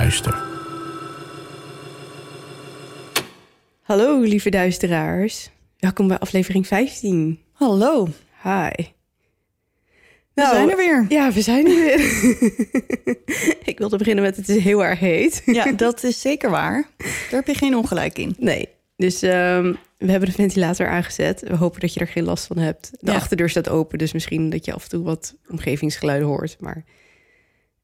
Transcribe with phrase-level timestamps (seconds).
[0.00, 0.42] duister.
[3.82, 5.50] Hallo, lieve duisteraars.
[5.78, 7.38] Welkom bij aflevering 15.
[7.52, 8.08] Hallo,
[8.42, 8.70] Hi.
[8.76, 8.84] we
[10.34, 11.06] Nou, zijn er weer.
[11.08, 12.00] Ja, we zijn er weer.
[13.70, 15.42] Ik wilde beginnen met het is heel erg heet.
[15.46, 16.88] Ja, dat is zeker waar.
[16.98, 18.34] Daar heb je geen ongelijk in.
[18.38, 21.40] Nee, dus ehm, we hebben de ventilator aangezet.
[21.40, 22.90] We hopen dat je er geen last van hebt.
[23.00, 23.16] De Ja.
[23.16, 26.56] achterdeur staat open, dus misschien dat je af en toe wat omgevingsgeluiden hoort.
[26.60, 26.84] Maar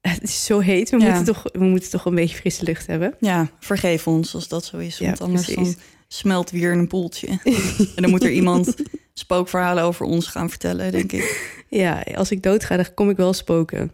[0.09, 0.91] het is zo heet.
[0.91, 1.05] We, Ja.
[1.07, 3.15] moeten, toch, we moeten toch een beetje frisse lucht hebben.
[3.21, 4.99] Ja, vergeef ons als dat zo is.
[4.99, 5.75] Ja, Want anders dan
[6.09, 7.27] smelt weer in een poeltje.
[7.97, 8.75] en dan moet er iemand
[9.15, 11.51] spookverhalen over ons gaan vertellen, denk ik.
[11.69, 13.93] Ja, als ik doodga, dan kom ik wel spoken.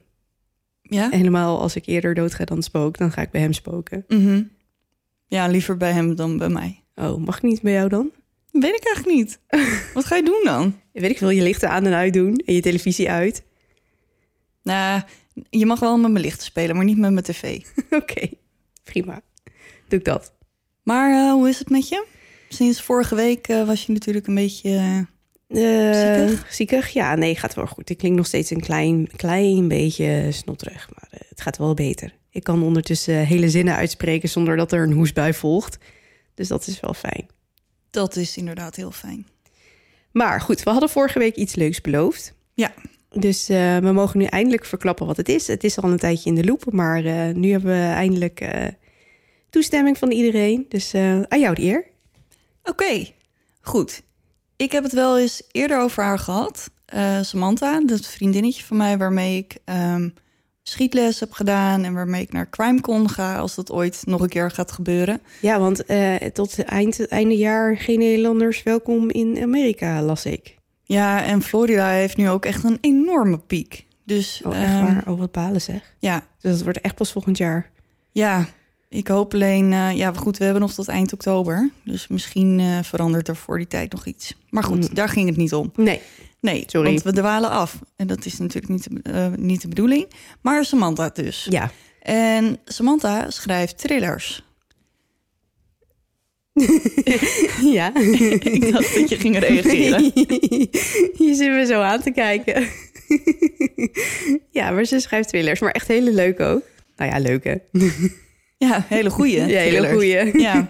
[0.83, 1.09] Ja?
[1.11, 4.05] Helemaal als ik eerder doodga dan spook, dan ga ik bij hem spoken.
[4.09, 4.43] Mhm.
[5.27, 6.83] Ja, liever bij hem dan bij mij.
[6.95, 8.11] Oh, mag ik niet bij jou dan?
[8.51, 9.41] Weet ik eigenlijk niet.
[9.95, 10.81] Wat ga je doen dan?
[10.93, 13.43] Weet ik veel, je lichten aan en uit doen en je televisie uit.
[14.63, 15.03] Nou,
[15.51, 17.61] je mag wel met mijn lichten spelen, maar niet met mijn tv.
[17.91, 18.29] Oké,
[18.85, 19.21] prima.
[19.89, 20.33] Doe ik dat.
[20.83, 22.07] Maar eh, hoe is het met je?
[22.49, 24.71] Sinds vorige week eh, was je natuurlijk een beetje...
[24.71, 24.99] Eh,
[25.93, 26.55] Ziekig?
[26.55, 26.89] ziekig?
[26.89, 27.91] Ja, nee, gaat wel goed.
[27.91, 32.15] Ik klink nog steeds een klein, klein beetje snotterig, maar het gaat wel beter.
[32.31, 35.79] Ik kan ondertussen hele zinnen uitspreken zonder dat er een hoestbui volgt.
[36.35, 37.27] Dus dat is wel fijn.
[37.91, 39.27] dat is inderdaad heel fijn.
[40.13, 42.35] Maar goed, we hadden vorige week iets leuks beloofd.
[42.55, 42.73] Ja.
[43.11, 45.47] Dus eh, we mogen nu eindelijk verklappen wat het is.
[45.47, 48.67] Het is al een tijdje in de loop, maar eh, nu hebben we eindelijk eh,
[49.51, 50.67] toestemming van iedereen.
[50.69, 50.95] Dus
[51.29, 51.87] aan jou de eer.
[52.63, 53.13] Oké,
[53.61, 54.03] goed.
[54.57, 56.71] Ik heb het wel eens eerder over haar gehad.
[56.85, 60.09] Eh, Samantha, dat vriendinnetje van mij waarmee ik ehm,
[60.63, 61.85] schietles heb gedaan...
[61.85, 65.21] en waarmee ik naar CrimeCon ga als dat ooit nog een keer gaat gebeuren.
[65.41, 65.85] Ja, want
[66.33, 70.58] tot eind, einde jaar geen Nederlanders welkom in Amerika, las ik.
[70.89, 73.87] Ja, en Florida heeft nu ook echt een enorme piek.
[74.05, 75.03] Dus Oh, echt waar?
[75.07, 75.95] Oh, wat balen zeg.
[75.99, 77.71] ja, Dus dat wordt echt pas volgend jaar.
[78.13, 78.47] ja,
[78.89, 79.73] ik hoop alleen...
[79.73, 81.71] eh, ja, goed, we hebben nog tot eind oktober.
[81.85, 84.37] Dus misschien eh, verandert er voor die tijd nog iets.
[84.51, 84.95] Maar goed, Mm.
[84.95, 85.73] daar ging het niet om.
[85.77, 86.01] Nee.
[86.41, 86.89] Nee, Sorry.
[86.91, 87.79] want we dwalen af.
[87.97, 90.07] En dat is natuurlijk niet de, eh, niet de bedoeling.
[90.41, 91.47] Maar Samantha dus.
[91.51, 91.71] Ja.
[92.03, 94.47] En Samantha schrijft thrillers.
[97.79, 97.95] ja.
[98.41, 100.03] ik dacht dat je ging reageren.
[101.27, 102.69] je zit me zo aan te kijken.
[104.51, 106.63] ja, maar ze schrijft thrillers, maar echt hele leuke ook.
[106.97, 107.63] Nou ja, leuke.
[108.59, 109.47] Ja, hele goeie.
[109.47, 110.41] Ja, hele goeie.
[110.41, 110.67] Ja.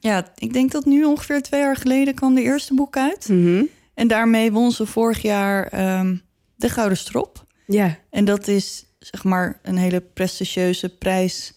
[0.00, 3.28] ja, ik denk dat nu ongeveer twee jaar geleden kwam de eerste boek uit.
[3.28, 3.64] Mhm.
[3.94, 6.16] En daarmee won ze vorig jaar ehm,
[6.56, 7.46] de Gouden Strop.
[7.66, 7.98] Ja.
[8.10, 11.52] En dat is zeg maar een hele prestigieuze prijs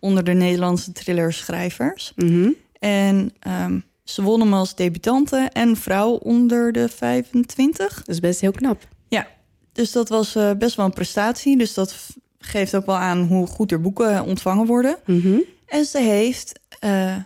[0.00, 2.12] onder de Nederlandse thrillerschrijvers.
[2.16, 2.50] Mhm.
[2.90, 7.94] En ehm, ze won hem als debutante en vrouw onder de 25.
[7.96, 8.88] Dat is best heel knap.
[9.08, 9.26] Ja,
[9.72, 11.58] dus dat was eh, best wel een prestatie.
[11.58, 11.96] Dus dat
[12.38, 14.96] geeft ook wel aan hoe goed er boeken ontvangen worden.
[15.06, 15.38] Mhm.
[15.66, 17.16] En ze heeft eh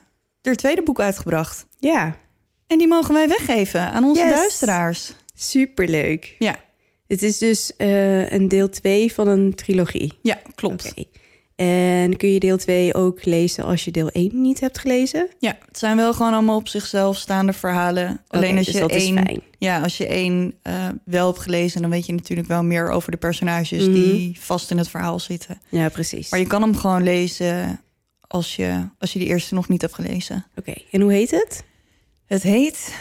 [0.43, 1.67] haar tweede boek uitgebracht.
[1.79, 2.17] Ja,
[2.67, 4.31] En die mogen wij weggeven aan onze Yes.
[4.35, 5.13] luisteraars.
[5.35, 6.37] superleuk.
[6.39, 6.57] Ja,
[7.07, 10.13] Het is dus eh, een deel 2 van een trilogie.
[10.23, 10.95] ja klopt.
[11.61, 15.29] En kun je deel 2 ook lezen als je deel 1 niet hebt gelezen?
[15.39, 18.21] Ja, het zijn wel gewoon allemaal op zichzelf staande verhalen.
[18.29, 22.07] Alleen als dus je één, ja, als je één eh, wel hebt gelezen, dan weet
[22.07, 23.93] je natuurlijk wel meer over de personages Mhm.
[23.93, 25.61] die vast in het verhaal zitten.
[25.69, 26.31] Ja, precies.
[26.31, 27.81] Maar je kan hem gewoon lezen
[28.27, 30.47] als je, als je die eerste nog niet hebt gelezen.
[30.57, 31.65] Oké, en hoe heet het?
[32.27, 32.95] Het heet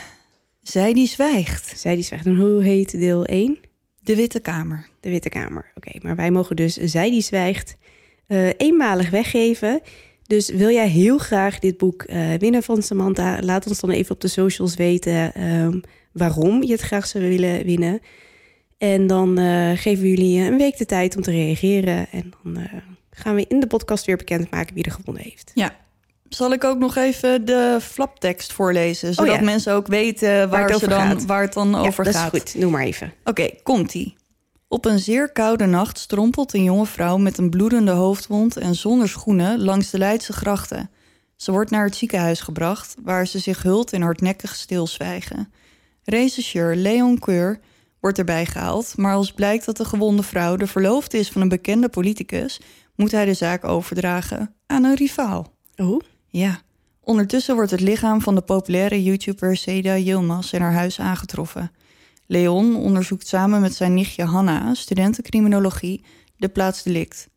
[0.62, 1.73] Zij die zwijgt.
[1.79, 2.25] Zij die zwijgt.
[2.25, 3.57] En hoe heet deel 1?
[4.01, 4.88] De Witte Kamer.
[5.00, 5.71] De Witte Kamer.
[5.75, 7.77] Oké, maar wij mogen dus Zij die zwijgt
[8.29, 9.81] eh, eenmalig weggeven.
[10.27, 13.41] Dus wil jij heel graag dit boek eh, winnen van Samantha?
[13.41, 15.79] Laat ons dan even op de socials weten ehm,
[16.11, 17.99] waarom je het graag zou willen winnen.
[18.77, 22.07] En dan eh, geven we jullie een week de tijd om te reageren.
[22.11, 22.69] En dan
[23.11, 25.51] gaan we in de podcast weer bekendmaken wie er gewonnen heeft.
[25.53, 25.75] Ja.
[26.29, 29.41] Zal ik ook nog even de flaptekst voorlezen, zodat ja.
[29.41, 32.33] mensen ook weten waar, het ze over dan, waar het dan Ja, over dat gaat?
[32.33, 32.61] is goed.
[32.61, 33.13] Doe maar even.
[33.23, 34.17] Oké, komt-ie.
[34.71, 39.10] Op een zeer koude nacht strompelt een jonge vrouw met een bloedende hoofdwond en zonder
[39.10, 40.89] schoenen langs de Leidse grachten.
[41.36, 45.54] Ze wordt naar het ziekenhuis gebracht, waar ze zich hult in hardnekkig stilzwijgen.
[46.04, 47.60] Regisseur Leon Keur
[48.00, 51.50] wordt erbij gehaald, maar als blijkt dat de gewonde vrouw de verloofde is van een
[51.50, 52.60] bekende politicus,
[52.95, 55.54] moet hij de zaak overdragen aan een rivaal.
[55.75, 56.62] Oh, Ja.
[57.01, 61.72] Ondertussen wordt het lichaam van de populaire YouTuber Seda Yilmaz in haar huis aangetroffen.
[62.31, 66.03] Leon onderzoekt samen met zijn nichtje Hanna, studentencriminologie,
[66.37, 67.29] de plaats delict.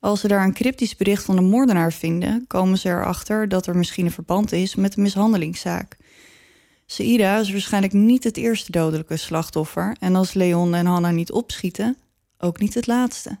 [0.00, 3.76] Als ze daar een cryptisch bericht van de moordenaar vinden, komen ze erachter dat er
[3.76, 5.96] misschien een verband is met de mishandelingszaak.
[6.86, 11.96] Seida is waarschijnlijk niet het eerste dodelijke slachtoffer en als Leon en Hanna niet opschieten,
[12.38, 13.38] ook niet het laatste.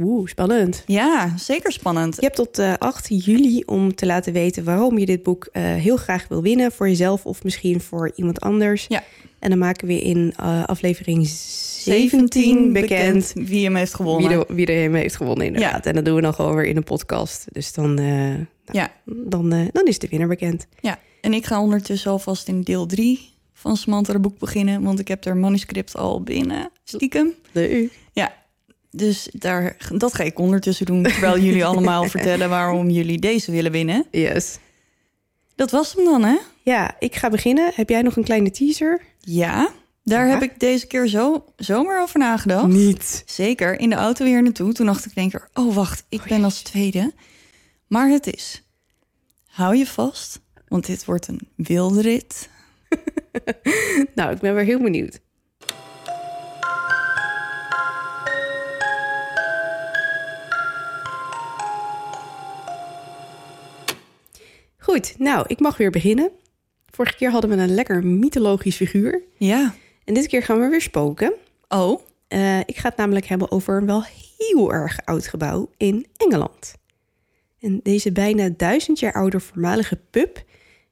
[0.00, 0.82] Oeh, spannend.
[0.86, 2.14] Ja, zeker spannend.
[2.16, 5.62] Je hebt tot eh, 8 juli om te laten weten waarom je dit boek eh,
[5.62, 6.72] heel graag wil winnen.
[6.72, 8.86] Voor jezelf of misschien voor iemand anders.
[8.88, 9.02] Ja.
[9.38, 14.28] En dan maken we in eh, aflevering 17 bekend wie hem heeft gewonnen.
[14.28, 15.86] wie, er, wie er hem heeft gewonnen inderdaad.
[15.86, 17.44] En dat doen we dan gewoon weer in een podcast.
[17.52, 18.34] Dus dan, eh,
[18.74, 20.66] Ja, dan, eh, dan is de winnaar bekend.
[20.80, 20.98] ja.
[21.20, 25.08] En ik ga ondertussen alvast in deel 3 van Samantha de boek beginnen, want ik
[25.08, 26.70] heb er manuscript al binnen.
[26.84, 27.32] Stiekem.
[27.52, 27.92] Leuk.
[28.90, 33.72] Dus daar, dat ga ik ondertussen doen, terwijl jullie allemaal vertellen waarom jullie deze willen
[33.72, 34.06] winnen.
[34.10, 34.58] Yes.
[35.54, 36.36] Dat was hem dan, hè?
[36.62, 37.72] Ja, ik ga beginnen.
[37.74, 39.00] Heb jij nog een kleine teaser?
[39.20, 39.70] Ja,
[40.04, 42.66] daar heb ik deze keer zo zomaar over nagedacht.
[42.66, 43.22] Niet.
[43.26, 44.72] Zeker, in de auto weer naartoe.
[44.72, 47.12] Toen dacht ik denk ik, oh wacht, ik ben als tweede.
[47.86, 48.62] Maar het is,
[49.46, 52.48] hou je vast, want dit wordt een wilde rit.
[54.14, 55.20] Nou, ik ben weer heel benieuwd.
[64.90, 66.30] Goed, nou, ik mag weer beginnen.
[66.86, 69.22] Vorige keer hadden we een lekker mythologisch figuur.
[69.36, 69.74] Ja.
[70.04, 71.32] En dit keer gaan we weer spoken.
[71.68, 74.04] Oh, Eh, ik ga het namelijk hebben over een wel
[74.38, 76.74] heel erg oud gebouw in Engeland.
[77.60, 80.42] En deze bijna duizend jaar oude voormalige pub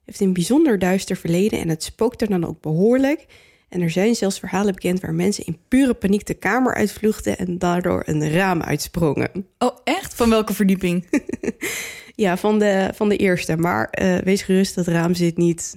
[0.05, 3.27] heeft een bijzonder duister verleden en het spookt er dan ook behoorlijk.
[3.69, 7.59] En er zijn zelfs verhalen bekend waar mensen in pure paniek de kamer uitvluchten en
[7.59, 9.47] daardoor een raam uitsprongen.
[9.59, 10.15] oh echt?
[10.15, 11.06] Van welke verdieping?
[12.20, 13.56] Ja, van de, van de eerste.
[13.56, 15.76] Maar eh, wees gerust, dat raam zit niet,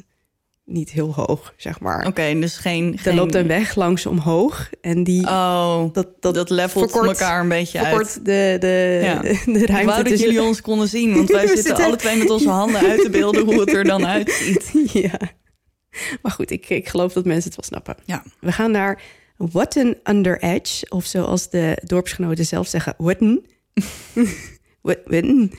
[0.66, 2.06] niet heel hoog, zeg maar.
[2.08, 2.94] Oké, dus geen...
[2.94, 3.16] Er geen...
[3.16, 5.22] loopt een weg langs omhoog en die...
[5.28, 8.26] Oh, dat, dat, dat levelt verkort- elkaar een beetje uit.
[8.26, 9.20] de, de, Ja.
[9.22, 12.18] de, Ik ruimte wou dat jullie ons konden zien, want wij zitten, zitten- alle twee
[12.18, 14.72] met onze handen uit te beelden hoe het er dan uitziet.
[14.94, 15.20] ja.
[16.22, 18.04] Maar goed, ik, ik geloof dat mensen het wel snappen.
[18.06, 18.24] Ja.
[18.40, 19.02] We gaan naar
[19.38, 23.46] Wotton Under Edge, of zoals de dorpsgenoten zelf zeggen, Wotton.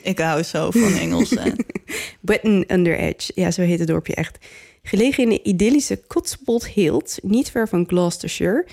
[0.03, 1.31] Ik hou zo van Engels.
[1.31, 1.51] hè.
[2.21, 4.39] Wotton Under Edge, ja, zo heet het dorpje echt.
[4.83, 8.67] Gelegen in de idyllische Cotswold Hills, niet ver van Gloucestershire.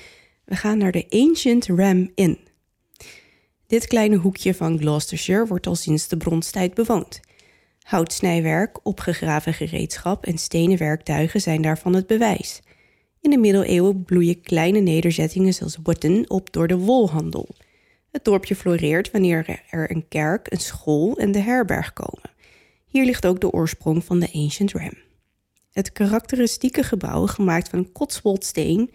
[0.45, 2.37] We gaan naar de Ancient Ram Inn.
[3.67, 7.19] Dit kleine hoekje van Gloucestershire wordt al sinds de bronstijd bewoond.
[7.79, 12.61] Houtsnijwerk, opgegraven gereedschap en stenen werktuigen zijn daarvan het bewijs.
[13.21, 17.55] In de middeleeuwen bloeien kleine nederzettingen zoals Wotton op door de wolhandel.
[18.11, 22.29] Het dorpje floreert wanneer er een kerk, een school en de herberg komen.
[22.87, 24.93] Hier ligt ook de oorsprong van de Ancient Ram.
[25.71, 28.91] Het karakteristieke gebouw, gemaakt van Cotswoldsteen,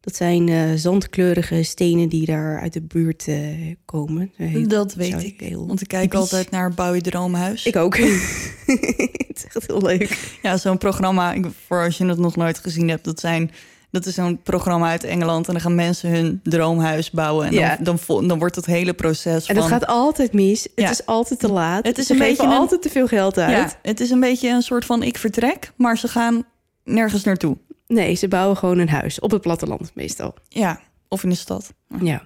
[0.00, 4.32] dat zijn eh, zandkleurige stenen die daar uit de buurt eh, komen.
[4.66, 5.40] Dat weet ik.
[5.40, 6.18] heel Want ik kijk typisch.
[6.18, 7.66] altijd naar Bouw Droomhuis.
[7.66, 7.96] Ik ook.
[8.66, 10.38] het is echt heel leuk.
[10.42, 13.50] Ja, zo'n programma, ik- voor als je het nog nooit gezien hebt, dat zijn...
[13.96, 17.46] Dat is zo'n programma uit Engeland en dan gaan mensen hun droomhuis bouwen.
[17.46, 17.76] En Ja.
[17.80, 19.64] dan, dan, dan wordt het hele proces En van...
[19.64, 20.62] het gaat altijd mis.
[20.62, 20.90] Het Ja.
[20.90, 21.86] is altijd te laat.
[21.86, 23.56] Het is Ze een geven beetje een- altijd te veel geld uit.
[23.70, 26.44] Ja, het is een beetje een soort van ik vertrek, maar ze gaan
[26.84, 27.56] nergens naartoe.
[27.86, 29.20] Nee, ze bouwen gewoon een huis.
[29.20, 30.34] Op het platteland meestal.
[30.48, 31.72] Ja, of in de stad.
[32.00, 32.22] Ja.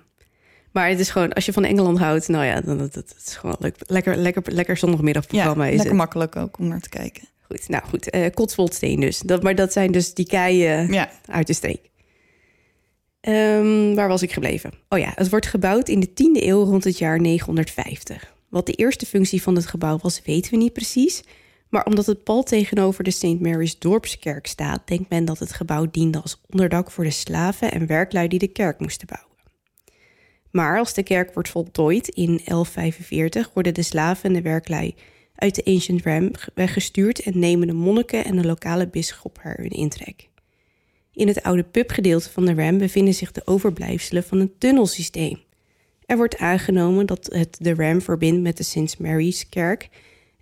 [0.72, 3.36] Maar het is gewoon, als je van Engeland houdt, nou ja, dan het, het, is
[3.36, 3.76] gewoon leuk.
[3.86, 5.96] Lekker, lekker, lekker Ja, zondagmiddagprogramma is lekker het.
[5.96, 7.22] makkelijk ook om naar te kijken.
[7.50, 8.32] Goed, nou goed.
[8.34, 9.18] Cotswoldsteen dus.
[9.18, 11.90] Dat, maar dat zijn dus die keien Ja, uit de streek.
[13.20, 14.72] Ehm, waar was ik gebleven?
[14.88, 18.34] Oh ja, het wordt gebouwd in de 10e eeuw rond het jaar 950.
[18.48, 21.22] Wat de eerste functie van het gebouw was, weten we niet precies.
[21.68, 23.40] Maar omdat het pal tegenover de St.
[23.40, 27.86] Mary's Dorpskerk staat, denkt men dat het gebouw diende als onderdak voor de slaven en
[27.86, 29.28] werklui die de kerk moesten bouwen.
[30.50, 34.94] Maar als de kerk wordt voltooid in 1145, worden de slaven en de werklui
[35.40, 39.70] uit de Ancient Ram weggestuurd en nemen de monniken en de lokale bisschop haar hun
[39.70, 40.28] intrek.
[41.14, 45.38] In het oude pubgedeelte van de Ram bevinden zich de overblijfselen van een tunnelsysteem.
[46.06, 48.98] Er wordt aangenomen dat het de Ram verbindt met de St.
[48.98, 49.88] Mary's kerk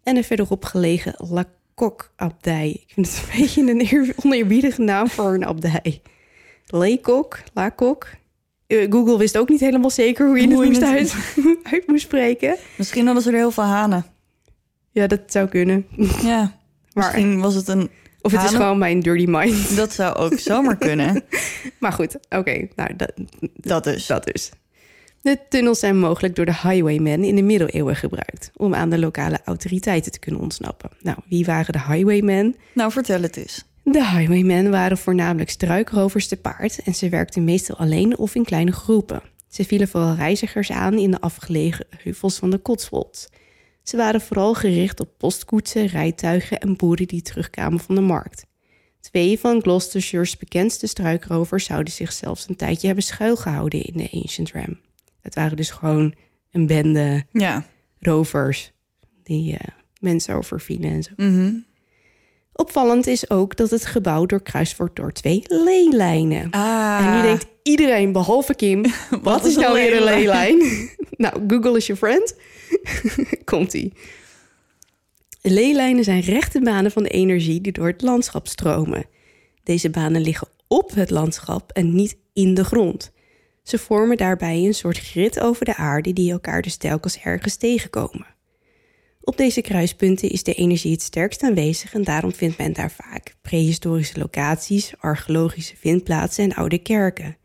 [0.03, 2.69] en de verderop gelegen La Coque-abdij.
[2.87, 6.01] Ik vind het een beetje een oneerbiedige naam voor een abdij.
[6.67, 8.09] Leekok, La Coque.
[8.67, 11.15] Eh, Google wist ook niet helemaal zeker hoe je Hoe het moest het- uit,
[11.73, 12.57] uit moest spreken.
[12.77, 14.05] Misschien hadden ze er heel veel hanen.
[14.99, 15.87] Ja, dat zou kunnen.
[16.23, 16.41] Ja,
[16.95, 17.91] Maar, misschien was het een...
[18.21, 19.77] of het is gewoon mijn dirty mind.
[19.77, 21.25] Dat zou ook zomaar kunnen.
[21.79, 22.69] Maar goed, oké.
[22.77, 23.13] nou, dat,
[23.55, 24.07] Dat dus.
[24.07, 24.51] dat dus.
[25.21, 28.51] De tunnels zijn mogelijk door de highwaymen in de middeleeuwen gebruikt...
[28.57, 30.91] om aan de lokale autoriteiten te kunnen ontsnappen.
[31.03, 32.57] Nou, wie waren de highwaymen?
[32.75, 33.65] Nou, vertel het eens.
[33.83, 36.83] De highwaymen waren voornamelijk struikrovers te paard...
[36.85, 39.23] en ze werkten meestal alleen of in kleine groepen.
[39.49, 43.29] Ze vielen vooral reizigers aan in de afgelegen heuvels van de Cotswolds.
[43.89, 48.47] Ze waren vooral gericht op postkoetsen, rijtuigen en boeren die terugkwamen van de markt.
[49.01, 54.53] Twee van Gloucestershire's bekendste struikrovers zouden zich zelfs een tijdje hebben schuilgehouden in de Ancient
[54.53, 54.81] Ram.
[55.21, 56.15] Het waren dus gewoon
[56.51, 57.67] een bende Ja.
[57.99, 58.73] rovers
[59.23, 61.11] die eh, mensen overvielen en zo.
[61.17, 61.55] Mhm.
[62.53, 66.51] Opvallend is ook dat het gebouw doorkruist wordt door twee leelijnen.
[66.51, 67.07] Ah.
[67.07, 68.85] En nu denkt iedereen, behalve Kim,
[69.23, 70.59] wat, is nou weer een leelijn?
[71.17, 72.35] nou, Google is je friend.
[73.45, 73.93] Komt-ie.
[75.43, 79.05] Leelijnen zijn rechte banen van de energie die door het landschap stromen.
[79.63, 83.13] Deze banen liggen op het landschap en niet in de grond.
[83.63, 88.27] Ze vormen daarbij een soort grid over de aarde die elkaar dus telkens ergens tegenkomen.
[89.21, 93.35] Op deze kruispunten is de energie het sterkst aanwezig en daarom vindt men daar vaak
[93.43, 97.37] prehistorische locaties, archeologische vindplaatsen en oude kerken.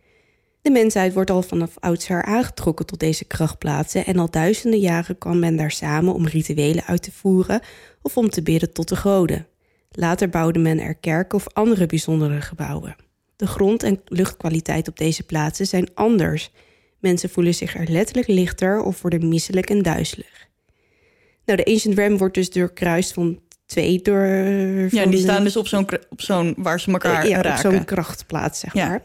[0.63, 5.39] De mensheid wordt al vanaf oudsher aangetrokken tot deze krachtplaatsen en al duizenden jaren kwam
[5.39, 7.61] men daar samen om rituelen uit te voeren
[8.01, 9.47] of om te bidden tot de goden.
[9.91, 12.95] Later bouwde men er kerken of andere bijzondere gebouwen.
[13.35, 16.51] De grond- en luchtkwaliteit op deze plaatsen zijn anders.
[16.99, 20.47] Mensen voelen zich er letterlijk lichter of worden misselijk en duizelig.
[21.45, 24.25] Nou, de Ancient Ram wordt dus doorkruist van twee door...
[24.25, 27.71] Ja, die staan dus op zo'n, op zo'n waar ze elkaar ja, op raken.
[27.71, 28.87] zo'n krachtplaats, zeg Ja.
[28.87, 29.01] maar.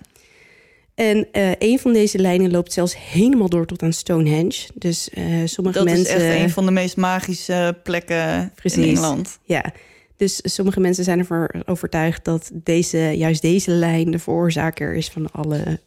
[0.98, 4.68] En eh, een van deze lijnen loopt zelfs helemaal door tot aan Stonehenge.
[4.74, 6.16] Dus eh, sommige dat mensen...
[6.16, 8.84] is echt een van de meest magische plekken Precies.
[8.84, 9.38] in Engeland.
[9.42, 9.72] Ja,
[10.16, 15.32] dus sommige mensen zijn ervan overtuigd dat deze, juist deze lijn de veroorzaker is van
[15.32, 15.80] alle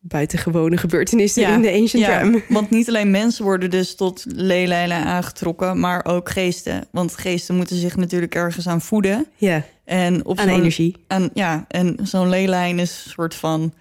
[0.00, 2.42] buitengewone gebeurtenissen in de Ancient ja, Ram.
[2.48, 6.84] Want niet alleen mensen worden dus tot leelijnen aangetrokken, maar ook geesten.
[6.90, 9.26] Want geesten moeten zich natuurlijk ergens aan voeden.
[9.36, 10.96] Ja, En op aan zo'n- energie.
[11.06, 13.74] Aan, ja, en zo'n leelijn is een soort van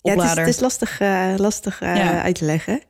[0.00, 2.22] Ja, het is, het is lastig, eh, lastig eh, Ja.
[2.22, 2.80] uit te leggen.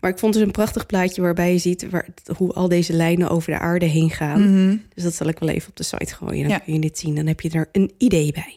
[0.00, 3.28] Maar ik vond dus een prachtig plaatje waarbij je ziet waar, hoe al deze lijnen
[3.28, 4.40] over de aarde heen gaan.
[4.66, 4.76] Mhm.
[4.94, 6.42] Dus dat zal ik wel even op de site gooien.
[6.42, 6.58] Dan Ja.
[6.58, 7.14] kun je dit zien.
[7.14, 8.54] Dan heb je er een idee bij.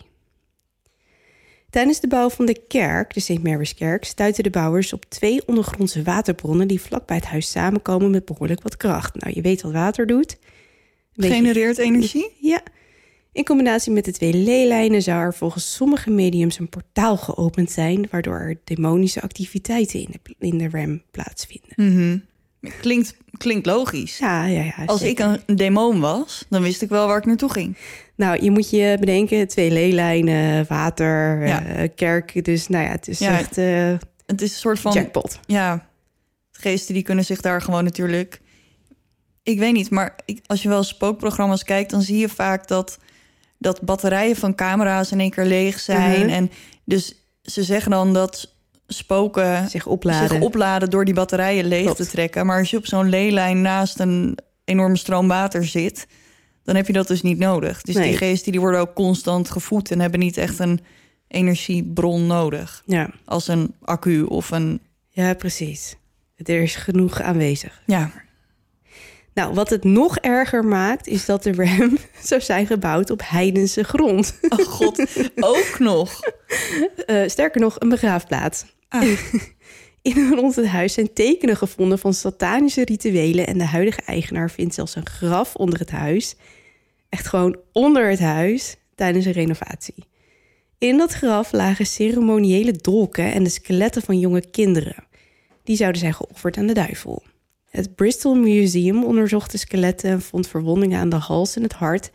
[1.69, 3.43] Tijdens de bouw van de kerk, de St.
[3.43, 8.25] Mary's Kerk, stuiten de bouwers op twee ondergrondse waterbronnen die vlakbij het huis samenkomen met
[8.25, 9.15] behoorlijk wat kracht.
[9.15, 10.37] Nou, je weet wat water doet.
[11.15, 12.29] Beetje- Genereert energie?
[12.39, 12.61] Ja.
[13.31, 18.07] In combinatie met de twee leelijnen zou er volgens sommige mediums een portaal geopend zijn,
[18.11, 21.71] waardoor er demonische activiteiten in de, in de RAM plaatsvinden.
[21.75, 22.17] Mhm.
[22.81, 24.17] Klinkt, klinkt logisch.
[24.17, 24.85] Ja, ja, ja.
[24.85, 25.33] Als zeker.
[25.33, 27.77] ik een demon was, dan wist ik wel waar ik naartoe ging.
[28.15, 31.65] Nou, je moet je bedenken, twee leelijnen, water, Ja.
[31.65, 32.45] eh, kerk.
[32.45, 33.37] Dus nou ja, het is Ja.
[33.39, 33.93] echt eh,
[34.25, 34.93] Het is een soort van...
[34.93, 35.39] jackpot.
[35.45, 35.87] Ja,
[36.51, 38.41] geesten die kunnen zich daar gewoon natuurlijk...
[39.43, 41.89] Ik weet niet, maar ik, als je wel spookprogramma's kijkt...
[41.91, 42.97] dan zie je vaak dat,
[43.57, 46.19] dat batterijen van camera's in één keer leeg zijn.
[46.25, 46.29] Mhm.
[46.29, 46.51] En
[46.83, 48.53] dus ze zeggen dan dat
[48.87, 50.29] spoken Zich opladen.
[50.29, 50.89] zich opladen...
[50.89, 51.97] door die batterijen leeg Klopt.
[51.97, 52.45] te trekken.
[52.45, 56.07] Maar als je op zo'n leelijn naast een enorme stroom water zit...
[56.63, 57.81] dan heb je dat dus niet nodig.
[57.81, 58.09] Dus Nee.
[58.09, 59.91] die geesten die worden ook constant gevoed...
[59.91, 60.79] en hebben niet echt een
[61.27, 62.83] energiebron nodig.
[62.85, 63.09] Ja.
[63.25, 64.79] Als een accu of een...
[65.09, 65.95] ja, precies.
[66.35, 67.81] Er is genoeg aanwezig.
[67.85, 68.11] Ja,
[69.33, 71.97] Nou, wat het nog erger maakt, is dat de RAM
[72.29, 74.39] zou zijn gebouwd op heidense grond.
[74.49, 76.19] Oh god, ook nog.
[77.05, 78.65] Eh, sterker nog, een begraafplaats.
[78.89, 79.01] Ah.
[80.01, 83.47] In en rond het huis zijn tekenen gevonden van satanische rituelen...
[83.47, 86.35] en de huidige eigenaar vindt zelfs een graf onder het huis.
[87.09, 90.05] Echt gewoon onder het huis tijdens een renovatie.
[90.77, 95.05] In dat graf lagen ceremoniële dolken en de skeletten van jonge kinderen.
[95.63, 97.23] Die zouden zijn geofferd aan de duivel.
[97.73, 102.11] Het Bristol Museum onderzocht de skeletten en vond verwondingen aan de hals en het hart,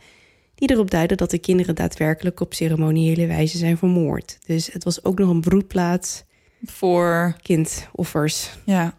[0.55, 4.37] die erop duiden dat de kinderen daadwerkelijk op ceremoniële wijze zijn vermoord.
[4.45, 6.23] Dus het was ook nog een broedplaats,
[6.65, 8.49] Voor, kindoffers.
[8.65, 8.97] ja.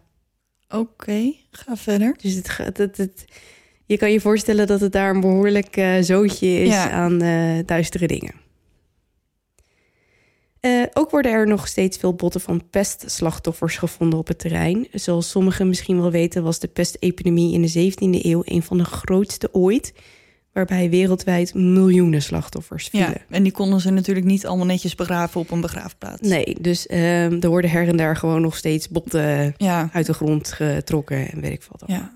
[0.69, 2.15] Oké, ga verder.
[2.21, 3.25] Dus het, het, het,
[3.85, 6.89] je kan je voorstellen dat het daar een behoorlijk eh, zootje is Ja.
[6.91, 8.33] aan eh, duistere dingen.
[10.61, 14.87] Eh, ook worden er nog steeds veel botten van pestslachtoffers gevonden op het terrein.
[14.93, 18.83] Zoals sommigen misschien wel weten, was de pestepidemie in de 17e eeuw een van de
[18.83, 19.93] grootste ooit,
[20.53, 23.09] waarbij wereldwijd miljoenen slachtoffers vielen.
[23.09, 26.27] Ja, en die konden ze natuurlijk niet allemaal netjes begraven op een begraafplaats.
[26.29, 30.13] Nee, dus ehm, er worden her en daar gewoon nog steeds botten Ja, uit de
[30.13, 31.83] grond getrokken en weet ik wat.
[31.85, 32.11] ja.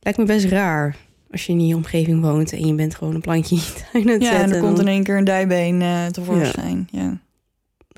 [0.00, 0.96] Lijkt me best raar
[1.30, 4.04] als je in die omgeving woont en je bent gewoon een plantje in je tuin
[4.06, 6.88] aan het ja en er komt in één keer een dijbeen eh tevoorschijn.
[6.90, 7.20] Ja.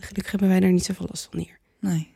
[0.01, 1.59] Gelukkig hebben wij daar niet zoveel last van hier.
[1.81, 2.09] nee.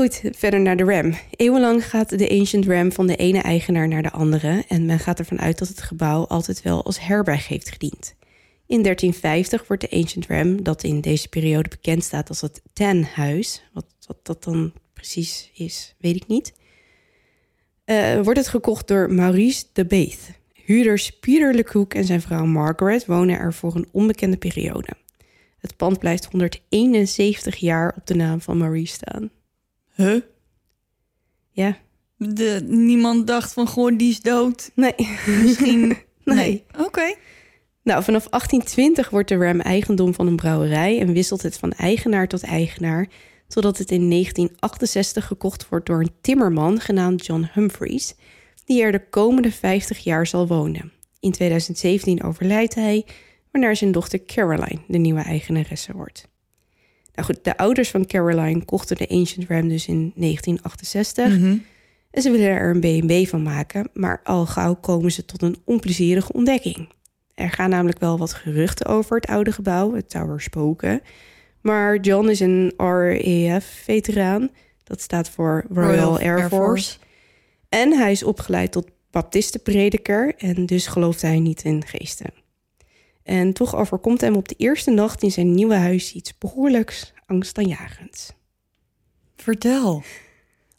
[0.00, 1.14] Goed, verder naar de RAM.
[1.30, 5.18] Eeuwenlang gaat de Ancient RAM van de ene eigenaar naar de andere en men gaat
[5.18, 8.14] ervan uit dat het gebouw altijd wel als herberg heeft gediend.
[8.66, 13.62] In 1350 wordt de Ancient RAM, dat in deze periode bekend staat als het Tanhuis,
[13.72, 16.52] wat, wat dat dan precies is, weet ik niet,
[17.84, 20.30] eh, wordt het gekocht door Maurice de Beeth.
[20.52, 24.88] Huurders Peter Lecoq en zijn vrouw Margaret wonen er voor een onbekende periode.
[25.60, 29.30] Het pand blijft 171 jaar op de naam van Maurice staan.
[29.94, 30.20] Huh?
[31.50, 31.76] Ja,
[32.16, 34.70] De, niemand dacht van, goh, die is dood.
[34.74, 34.94] nee.
[35.42, 35.96] Misschien...
[36.24, 36.64] Nee.
[36.78, 37.14] Oké.
[37.82, 42.28] Nou, vanaf 1820 wordt de RAM eigendom van een brouwerij en wisselt het van eigenaar
[42.28, 43.08] tot eigenaar,
[43.48, 48.14] totdat het in 1968 gekocht wordt door een timmerman genaamd John Humphreys,
[48.64, 50.92] die er de komende 50 jaar zal wonen.
[51.20, 53.06] In 2017 overlijdt hij,
[53.52, 56.28] waarna zijn dochter Caroline de nieuwe eigenaresse wordt.
[57.14, 61.56] Nou goed, de ouders van Caroline kochten de Ancient Ram dus in 1968 Mhm.
[62.10, 65.56] en ze willen er een B&B van maken, maar al gauw komen ze tot een
[65.64, 66.88] onplezierige ontdekking.
[67.34, 71.00] Er gaan namelijk wel wat geruchten over het oude gebouw, het Tower Spoken.
[71.60, 74.50] Maar John is een RAF-veteraan,
[74.84, 76.98] dat staat voor Royal, Air, Force.
[77.68, 82.30] En hij is opgeleid tot baptistenprediker en dus gelooft hij niet in geesten.
[83.30, 88.32] En toch overkomt hem op de eerste nacht in zijn nieuwe huis iets behoorlijks angstaanjagends.
[89.36, 90.02] Vertel.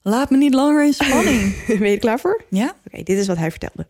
[0.02, 1.56] Laat me niet langer in spanning.
[1.68, 2.44] ben je er klaar voor?
[2.50, 2.76] ja?
[2.88, 3.88] Oké, dit is wat hij vertelde.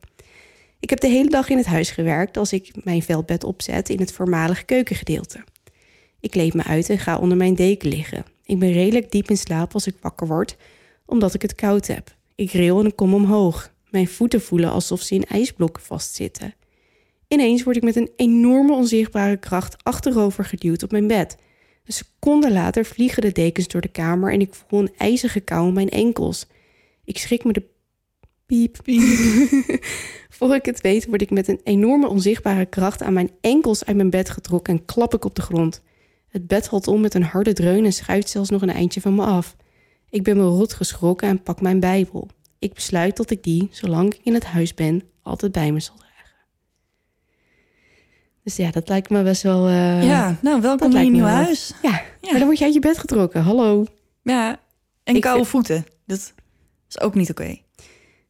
[0.79, 3.99] Ik heb de hele dag in het huis gewerkt als ik mijn veldbed opzet in
[3.99, 5.43] het voormalige keukengedeelte.
[6.19, 8.25] Ik kleed me uit en ga onder mijn deken liggen.
[8.43, 10.57] Ik ben redelijk diep in slaap als ik wakker word,
[11.05, 12.15] omdat ik het koud heb.
[12.35, 13.73] Ik ril en ik kom omhoog.
[13.89, 16.53] Mijn voeten voelen alsof ze in ijsblokken vastzitten.
[17.33, 21.37] Ineens word ik met een enorme onzichtbare kracht achterover geduwd op mijn bed.
[21.85, 25.67] Een seconde later vliegen de dekens door de kamer en ik voel een ijzige kou
[25.67, 26.47] in mijn enkels.
[27.03, 27.63] Ik schrik me de
[28.45, 28.77] piep.
[30.37, 33.95] Voor ik het weet word ik met een enorme onzichtbare kracht aan mijn enkels uit
[33.95, 35.81] mijn bed getrokken en klap ik op de grond.
[36.27, 39.15] Het bed valt om met een harde dreun en schuift zelfs nog een eindje van
[39.15, 39.55] me af.
[40.09, 42.27] Ik ben me rot geschrokken en pak mijn Bijbel.
[42.59, 45.95] Ik besluit dat ik die, zolang ik in het huis ben, altijd bij me zal
[45.95, 46.10] dragen.
[48.43, 49.67] Dus ja, dat lijkt me best wel.
[49.67, 51.29] eh, ja, nou, welkom in je wel.
[51.29, 51.73] huis.
[51.81, 51.89] ja.
[51.91, 52.01] Ja.
[52.29, 53.41] maar dan word je uit je bed getrokken.
[53.43, 53.85] Hallo.
[54.23, 54.59] Ja,
[55.03, 55.85] en Ik koude vind- voeten.
[56.05, 56.33] Dat
[56.89, 57.57] is ook niet oké.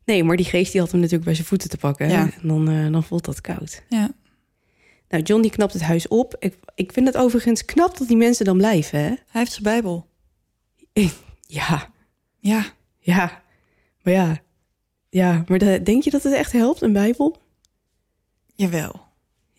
[0.05, 2.09] Nee, maar die geest die had hem natuurlijk bij zijn voeten te pakken.
[2.09, 2.29] Ja.
[2.41, 3.83] En dan, eh, dan voelt dat koud.
[3.89, 4.11] Ja.
[5.09, 6.35] Nou, John die knapt het huis op.
[6.39, 8.99] Ik, ik vind het overigens knap dat die mensen dan blijven.
[8.99, 9.05] Hè?
[9.05, 10.07] Hij heeft zijn Bijbel.
[11.47, 11.89] Ja,
[12.39, 12.65] Ja.
[12.99, 13.41] ja.
[14.03, 14.37] Maar ja,
[15.09, 15.43] ja.
[15.47, 17.37] Maar de- denk je dat het echt helpt, een Bijbel?
[18.55, 19.01] Jawel.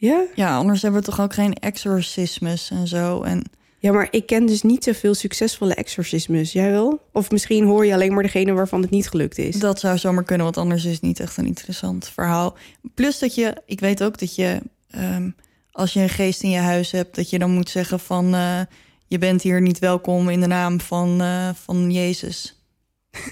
[0.03, 0.25] Ja?
[0.35, 3.23] Ja, anders hebben we toch ook geen exorcismes en zo.
[3.23, 3.43] En
[3.79, 6.53] Ja, maar ik ken dus niet zoveel succesvolle exorcismes.
[6.53, 7.01] Jij wel?
[7.13, 9.59] Of misschien hoor je alleen maar degene waarvan het niet gelukt is.
[9.59, 12.57] dat zou zomaar kunnen, want anders is het niet echt een interessant verhaal.
[12.95, 14.61] Plus dat je, ik weet ook dat je,
[14.91, 15.31] ehm,
[15.73, 18.61] als je een geest in je huis hebt, dat je dan moet zeggen van, eh,
[19.07, 22.65] je bent hier niet welkom in de naam van, eh, van Jezus.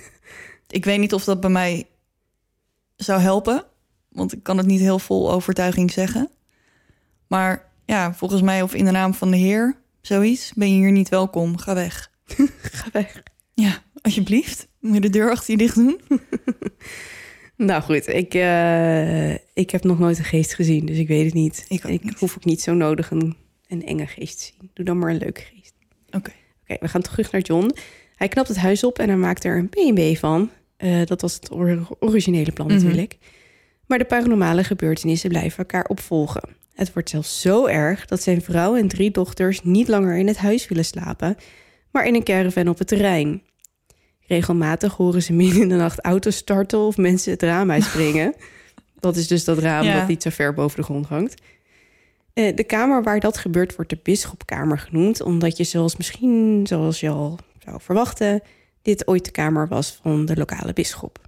[0.69, 1.87] ik weet niet of dat bij mij
[2.97, 3.65] zou helpen,
[4.09, 6.31] want ik kan het niet heel vol overtuiging zeggen.
[7.31, 10.93] Maar ja, volgens mij of in de naam van de Heer, zoiets, ben je hier
[10.93, 12.11] niet welkom, ga weg.
[12.63, 13.23] Ga weg.
[13.55, 14.69] Ja, alsjeblieft.
[14.81, 16.01] Moet je de deur achter je dicht doen?
[17.57, 21.35] Nou goed, ik, eh, ik heb nog nooit een geest gezien, dus ik weet het
[21.35, 21.65] niet.
[21.69, 22.19] Ik niet.
[22.19, 23.37] hoef ook niet zo nodig een,
[23.69, 24.71] een enge geest te zien.
[24.75, 25.73] Doe dan maar een leuke geest.
[26.11, 26.31] Oké.
[26.63, 27.71] Oké, we gaan terug naar John.
[28.17, 30.51] Hij knapt het huis op en hij maakt er een B&B van.
[30.77, 32.77] Eh, dat was het or- originele plan Mhm.
[32.77, 33.17] natuurlijk.
[33.87, 36.49] Maar de paranormale gebeurtenissen blijven elkaar opvolgen.
[36.81, 40.37] Het wordt zelfs zo erg dat zijn vrouw en drie dochters niet langer in het
[40.37, 41.37] huis willen slapen,
[41.91, 43.43] maar in een caravan op het terrein.
[44.27, 48.35] Regelmatig horen ze midden in de nacht auto's starten of mensen het raam uitspringen.
[49.01, 49.99] dat is dus dat raam Ja.
[49.99, 51.43] dat niet zo ver boven de grond hangt.
[52.33, 57.01] Eh, de kamer waar dat gebeurt wordt de bisschopkamer genoemd, omdat je zoals misschien, zoals
[57.01, 58.43] je al zou verwachten,
[58.83, 61.19] dit ooit de kamer was van de lokale bisschop.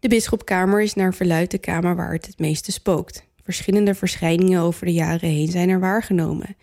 [0.00, 3.32] De bisschopkamer is naar verluidt de kamer waar het het meeste spookt.
[3.44, 6.56] Verschillende verschijningen over de jaren heen zijn er waargenomen.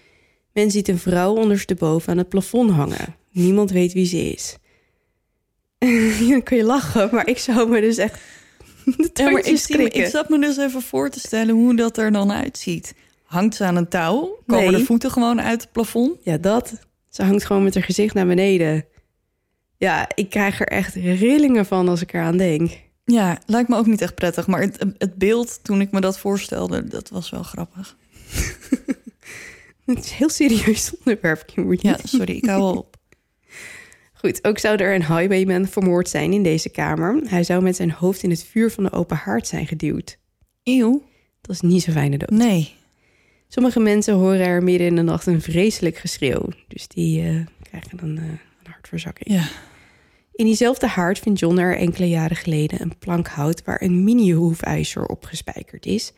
[0.54, 3.16] Men ziet een vrouw ondersteboven aan het plafond hangen.
[3.32, 4.56] Niemand weet wie ze is.
[6.30, 8.20] Dan kun je lachen, maar ik zou me dus echt
[8.86, 11.98] de Ja, maar ik, me- ik zat me dus even voor te stellen hoe dat
[11.98, 12.94] er dan uitziet.
[13.24, 14.38] Hangt ze aan een touw?
[14.46, 14.80] Komen Nee.
[14.80, 16.18] de voeten gewoon uit het plafond?
[16.24, 16.74] Ja, dat.
[17.10, 18.86] Ze hangt gewoon met haar gezicht naar beneden.
[19.78, 22.72] Ja, ik krijg er echt rillingen van als ik eraan denk.
[23.12, 24.48] Ja, lijkt me ook niet echt prettig.
[24.48, 27.98] Maar het, het beeld, toen ik me dat voorstelde, dat was wel grappig.
[29.86, 31.80] Het is een heel serieus onderwerp, Kimberly.
[31.82, 32.98] Ja, sorry, ik hou op.
[34.22, 37.22] Goed, ook zou er een highwayman vermoord zijn in deze kamer.
[37.26, 40.18] Hij zou met zijn hoofd in het vuur van de open haard zijn geduwd.
[40.64, 41.04] Eeuw?
[41.42, 42.30] Dat is niet zo fijne dood.
[42.30, 42.74] Nee.
[43.48, 46.50] Sommige mensen horen er midden in de nacht een vreselijk geschreeuw.
[46.68, 49.30] Dus die eh, krijgen dan eh, een hartverzakking.
[49.30, 49.48] Ja.
[50.42, 55.06] In diezelfde haard vindt John er enkele jaren geleden een plank hout waar een mini-hoefijzer
[55.06, 56.14] op gespijkerd is.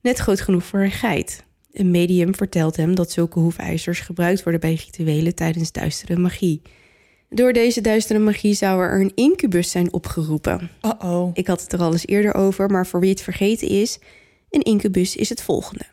[0.00, 1.44] Net groot genoeg voor een geit.
[1.72, 6.62] Een medium vertelt hem dat zulke hoefijzers gebruikt worden bij rituelen tijdens duistere magie.
[7.28, 10.70] Door deze duistere magie zou er een incubus zijn opgeroepen.
[10.82, 11.30] Uh-oh.
[11.32, 13.98] Ik had het er al eens eerder over, maar voor wie het vergeten is,
[14.50, 15.84] een incubus is het volgende.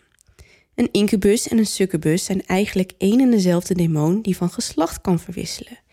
[0.75, 5.19] Een incubus en een succubus zijn eigenlijk één en dezelfde demon die van geslacht kan
[5.19, 5.85] verwisselen.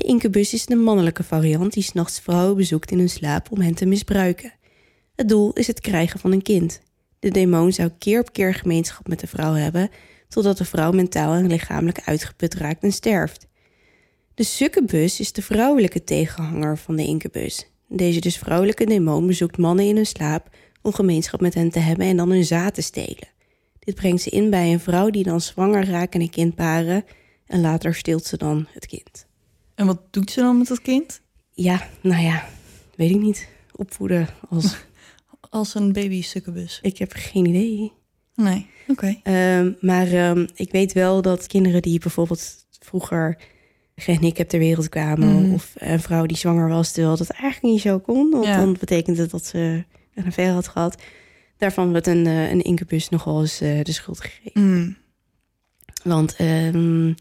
[0.00, 3.74] De incubus is de mannelijke variant die s'nachts vrouwen bezoekt in hun slaap om hen
[3.74, 4.52] te misbruiken.
[5.14, 6.80] Het doel is het krijgen van een kind.
[7.18, 9.90] De demon zou keer op keer gemeenschap met de vrouw hebben,
[10.28, 13.46] totdat de vrouw mentaal en lichamelijk uitgeput raakt en sterft.
[14.34, 17.66] De succubus is de vrouwelijke tegenhanger van de incubus.
[17.88, 22.06] Deze dus vrouwelijke demon bezoekt mannen in hun slaap om gemeenschap met hen te hebben
[22.06, 23.28] en dan hun zaad te stelen.
[23.78, 27.04] Dit brengt ze in bij een vrouw die dan zwanger raakt en een kind baren
[27.46, 29.28] en later steelt ze dan het kind.
[29.80, 31.20] En wat doet ze dan met dat kind?
[31.52, 32.44] Ja, nou ja,
[32.96, 33.48] weet ik niet.
[33.72, 34.76] Opvoeden als...
[35.50, 36.78] Als een baby succubus.
[36.82, 37.92] ik heb geen idee.
[38.34, 39.20] Nee, oké.
[39.22, 43.38] Ehm, maar ehm, ik weet wel dat kinderen die bijvoorbeeld vroeger
[43.94, 45.42] gehandicapt ter wereld kwamen...
[45.42, 45.54] Mhm.
[45.54, 48.30] of een vrouw die zwanger was terwijl dat eigenlijk niet zo kon...
[48.30, 48.56] want Ja.
[48.56, 51.02] dan betekent het dat ze een affaire had gehad...
[51.56, 54.62] daarvan werd een, eh, een incubus nogal eens eh, de schuld gegeven.
[54.62, 54.96] Mm.
[56.02, 57.12] Want ehm,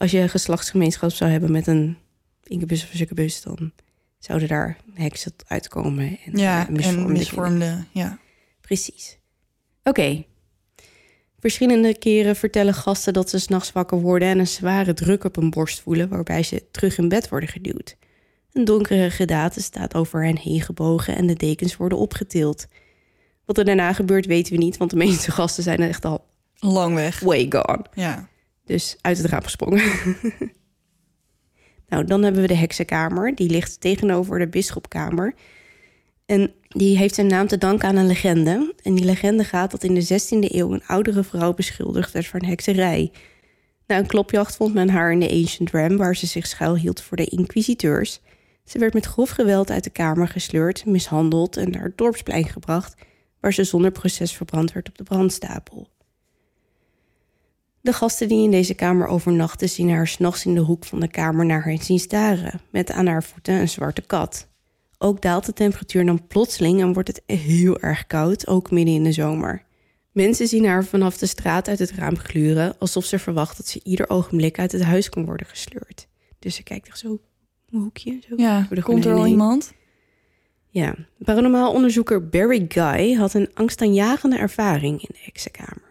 [0.00, 1.96] als je geslachtsgemeenschap zou hebben met een
[2.42, 3.42] incubus of een succubus...
[3.42, 3.72] dan
[4.18, 6.18] zouden daar heksen uitkomen.
[6.24, 8.18] En, Ja, eh, misvormde en misvormde, ja.
[8.60, 9.18] Precies.
[9.82, 10.24] Oké.
[11.38, 15.50] Verschillende keren vertellen gasten dat ze s'nachts wakker worden en een zware druk op hun
[15.50, 17.96] borst voelen, waarbij ze terug in bed worden geduwd.
[18.52, 22.66] Een donkere gedaante staat over hen heen gebogen en de dekens worden opgetild.
[23.44, 26.94] Wat er daarna gebeurt weten we niet, want de meeste gasten zijn echt al Lang
[26.94, 27.20] weg.
[27.20, 27.84] way gone.
[27.94, 28.28] Ja.
[28.70, 29.82] Dus uit het raam gesprongen.
[31.88, 33.34] nou, dan hebben we de heksenkamer.
[33.34, 35.34] Die ligt tegenover de bisschopkamer.
[36.26, 38.74] En die heeft zijn naam te danken aan een legende.
[38.82, 42.44] En die legende gaat dat in de 16e eeuw een oudere vrouw beschuldigd werd van
[42.44, 43.12] hekserij.
[43.86, 47.16] Na een klopjacht vond men haar in de Ancient Ram, waar ze zich schuilhield voor
[47.16, 48.20] de inquisiteurs.
[48.64, 52.94] Ze werd met grof geweld uit de kamer gesleurd, mishandeld en naar het dorpsplein gebracht,
[53.40, 55.88] waar ze zonder proces verbrand werd op de brandstapel.
[57.82, 61.08] De gasten die in deze kamer overnachten zien haar s'nachts in de hoek van de
[61.08, 64.48] kamer naar haar zien staren, met aan haar voeten een zwarte kat.
[64.98, 69.04] Ook daalt de temperatuur dan plotseling en wordt het heel erg koud, ook midden in
[69.04, 69.64] de zomer.
[70.12, 73.80] Mensen zien haar vanaf de straat uit het raam gluren, alsof ze verwacht dat ze
[73.82, 76.08] ieder ogenblik uit het huis kan worden gesleurd.
[76.38, 77.18] Dus ze kijkt echt zo
[77.70, 78.18] een hoekje.
[78.28, 79.72] Zo Ja, komt er al iemand?
[80.68, 85.89] Ja, paranormaal onderzoeker Barry Guy had een angstaanjagende ervaring in de heksenkamer.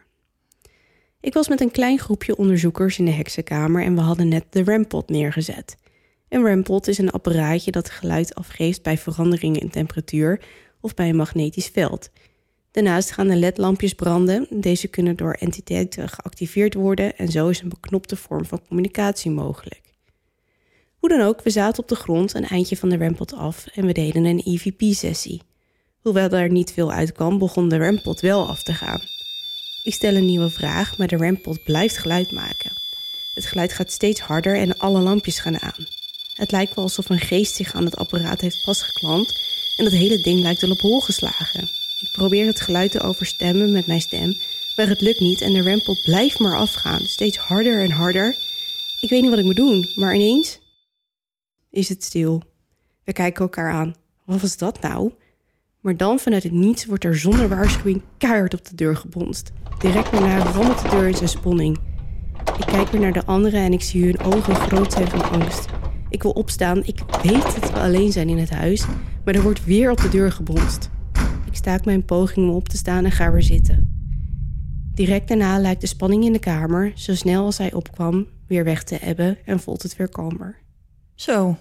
[1.22, 4.64] Ik was met een klein groepje onderzoekers in de heksenkamer en we hadden net de
[4.64, 5.78] rampot neergezet.
[6.30, 10.42] Een rampot is een apparaatje dat geluid afgeeft bij veranderingen in temperatuur
[10.82, 12.10] of bij een magnetisch veld.
[12.72, 14.48] Daarnaast gaan de ledlampjes branden.
[14.50, 19.82] Deze kunnen door entiteiten geactiveerd worden en zo is een beknopte vorm van communicatie mogelijk.
[20.98, 23.86] Hoe dan ook, we zaten op de grond een eindje van de rampot af en
[23.86, 25.42] we deden een EVP-sessie.
[26.02, 29.19] Hoewel er niet veel uitkwam, begon de rampot wel af te gaan.
[29.84, 32.72] Ik stel een nieuwe vraag, maar de rampot blijft geluid maken.
[33.34, 35.88] Het geluid gaat steeds harder en alle lampjes gaan aan.
[36.34, 39.42] Het lijkt wel alsof een geest zich aan het apparaat heeft vastgeklampt
[39.78, 41.62] en dat hele ding lijkt wel op hol geslagen.
[42.00, 44.36] Ik probeer het geluid te overstemmen met mijn stem,
[44.76, 48.36] maar het lukt niet en de rampot blijft maar afgaan, steeds harder en harder.
[49.00, 50.60] Ik weet niet wat ik moet doen, maar ineens
[51.70, 52.44] is het stil.
[53.04, 53.96] We kijken elkaar aan.
[54.26, 55.12] Wat was dat nou?
[55.82, 59.52] Maar dan vanuit het niets wordt er zonder waarschuwing keihard op de deur gebonst.
[59.78, 61.78] Direct daarna rammelt de deur in zijn sponning.
[62.58, 65.66] Ik kijk weer naar de anderen en ik zie hun ogen groot zijn van angst.
[66.10, 66.84] Ik wil opstaan.
[66.84, 68.86] Ik weet dat we alleen zijn in het huis,
[69.26, 70.90] maar er wordt weer op de deur gebonst.
[71.46, 73.98] Ik staak mijn poging om op te staan en ga weer zitten.
[74.94, 78.84] Direct daarna lijkt de spanning in de kamer, zo snel als hij opkwam, weer weg
[78.84, 80.56] te ebben en voelt het weer kalmer.
[81.16, 81.58] Zo.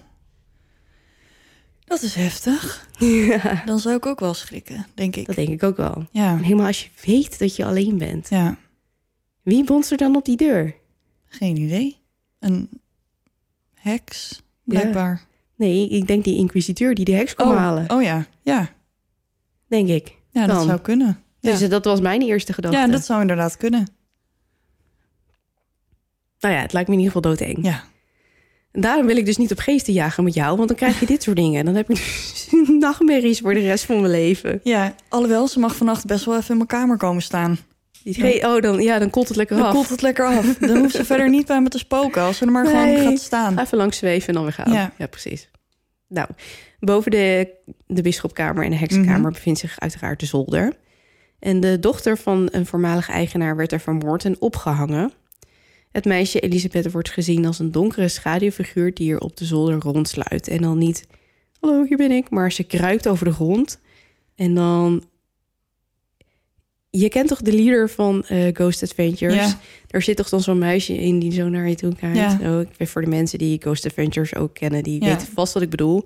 [1.89, 2.87] Dat is heftig.
[2.99, 5.25] Ja, Dan zou ik ook wel schrikken, denk ik.
[5.25, 6.07] dat denk ik ook wel.
[6.11, 8.29] Ja, En helemaal als je weet dat je alleen bent.
[8.29, 8.57] ja.
[9.41, 10.75] Wie bonst er dan op die deur?
[11.25, 11.97] Geen idee.
[12.39, 12.69] Een
[13.73, 15.21] heks, blijkbaar.
[15.55, 17.89] Nee, ik denk die inquisiteur die de heks kwam oh, halen.
[17.91, 18.69] oh ja, ja.
[19.67, 20.15] Denk ik.
[20.31, 21.23] Ja, dat zou kunnen.
[21.39, 21.57] Ja.
[21.57, 22.77] Dus dat was mijn eerste gedachte.
[22.77, 23.87] ja, dat zou inderdaad kunnen.
[26.39, 27.65] Nou ja, het lijkt me in ieder geval doodeng.
[27.65, 27.83] Ja.
[28.71, 31.05] En daarom wil ik dus niet op geesten jagen met jou, want dan krijg je
[31.05, 31.65] dit soort dingen.
[31.65, 32.47] Dan heb ik dus
[32.79, 34.59] nachtmerries voor de rest van mijn leven.
[34.63, 37.57] ja, alhoewel, ze mag vannacht best wel even in mijn kamer komen staan.
[38.03, 39.73] Die ge- Oh, dan, ja, dan koelt het lekker Dan af.
[39.73, 40.55] koelt het lekker af.
[40.57, 43.19] Dan hoeft ze verder niet bij me te spoken als ze er maar gewoon gaat
[43.19, 43.59] staan.
[43.59, 44.73] Even langs zweven en dan weer gaan.
[44.73, 44.91] Ja.
[44.97, 45.49] Ja, precies.
[46.07, 46.27] Nou,
[46.79, 47.49] boven de,
[47.87, 49.31] de bisschopkamer en de heksenkamer Mhm.
[49.31, 50.73] bevindt zich uiteraard de zolder.
[51.39, 55.11] En de dochter van een voormalige eigenaar werd er vermoord en opgehangen.
[55.91, 60.47] Het meisje Elisabeth wordt gezien als een donkere schaduwfiguur die er op de zolder rondsluit.
[60.47, 61.07] En dan niet,
[61.59, 63.79] hallo, hier ben ik, maar ze kruipt over de grond.
[64.35, 65.03] En dan...
[66.91, 69.35] Je kent toch de leader van eh, Ghost Adventures?
[69.35, 69.59] Ja.
[69.87, 72.17] Er zit toch dan zo'n muisje in die zo naar je toe kijkt.
[72.17, 72.39] Ja.
[72.41, 75.07] Zo, ik weet voor de mensen die Ghost Adventures ook kennen, die Ja.
[75.09, 76.03] weten vast wat ik bedoel.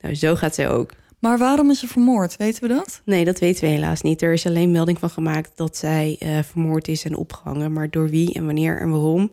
[0.00, 0.92] Nou, zo gaat zij ook.
[1.24, 2.36] Maar waarom is ze vermoord?
[2.36, 3.02] Weten we dat?
[3.04, 4.22] Nee, dat weten we helaas niet.
[4.22, 7.72] Er is alleen melding van gemaakt dat zij eh, vermoord is en opgehangen.
[7.72, 9.30] Maar door wie en wanneer en waarom,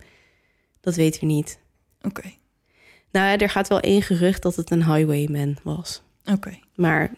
[0.82, 1.60] dat weten we niet.
[2.02, 2.32] Oké,
[3.12, 6.02] Nou, er gaat wel één gerucht dat het een highwayman was.
[6.26, 6.60] oké.
[6.76, 7.14] Maar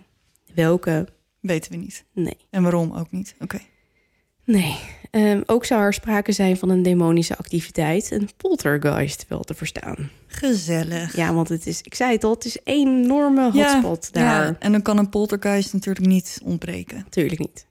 [0.53, 1.07] welke?
[1.39, 2.05] Weten we niet.
[2.13, 2.37] Nee.
[2.49, 3.35] En waarom ook niet.
[3.39, 3.59] Oké.
[4.43, 4.79] Nee.
[5.11, 10.09] Ehm, ook zou er sprake zijn van een demonische activiteit, een poltergeist wel te verstaan.
[10.27, 11.15] Gezellig.
[11.15, 14.45] Ja, want het is, ik zei het al, het is een enorme hotspot daar.
[14.45, 16.97] Ja, en dan kan een poltergeist natuurlijk niet ontbreken.
[16.97, 17.67] Natuurlijk niet.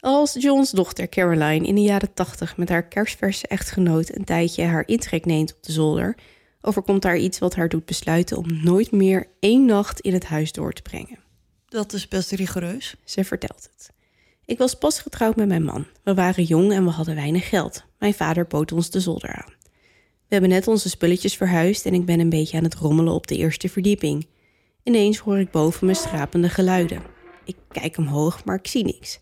[0.00, 4.86] Als John's dochter Caroline in de jaren 80 met haar kerstverse echtgenoot een tijdje haar
[4.86, 6.16] intrek neemt op de zolder,
[6.60, 10.52] overkomt haar iets wat haar doet besluiten om nooit meer één nacht in het huis
[10.52, 11.18] door te brengen.
[11.68, 12.96] Dat is best rigoureus.
[13.04, 13.94] Ze vertelt het.
[14.46, 15.86] Ik was pas getrouwd met mijn man.
[16.02, 17.84] We waren jong en we hadden weinig geld.
[17.98, 19.54] Mijn vader bood ons de zolder aan.
[20.28, 23.26] We hebben net onze spulletjes verhuisd en ik ben een beetje aan het rommelen op
[23.26, 24.26] de eerste verdieping.
[24.82, 27.02] Ineens hoor ik boven me schrapende geluiden.
[27.44, 29.20] Ik kijk omhoog, maar ik zie niks.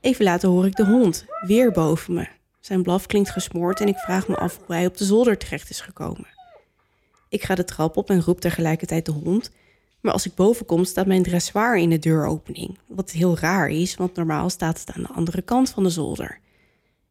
[0.00, 2.28] Even later hoor ik de hond, weer boven me.
[2.60, 5.70] Zijn blaf klinkt gesmoord en ik vraag me af hoe hij op de zolder terecht
[5.70, 6.28] is gekomen.
[7.28, 9.50] Ik ga de trap op en roep tegelijkertijd de hond,
[10.00, 12.78] maar als ik boven kom, staat mijn dressoir in de deuropening.
[12.86, 16.40] Wat heel raar is, want normaal staat het aan de andere kant van de zolder.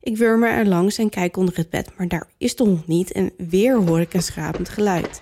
[0.01, 3.11] Ik wurm er langs en kijk onder het bed, maar daar is de hond niet
[3.11, 5.21] en weer hoor ik een schrapend geluid.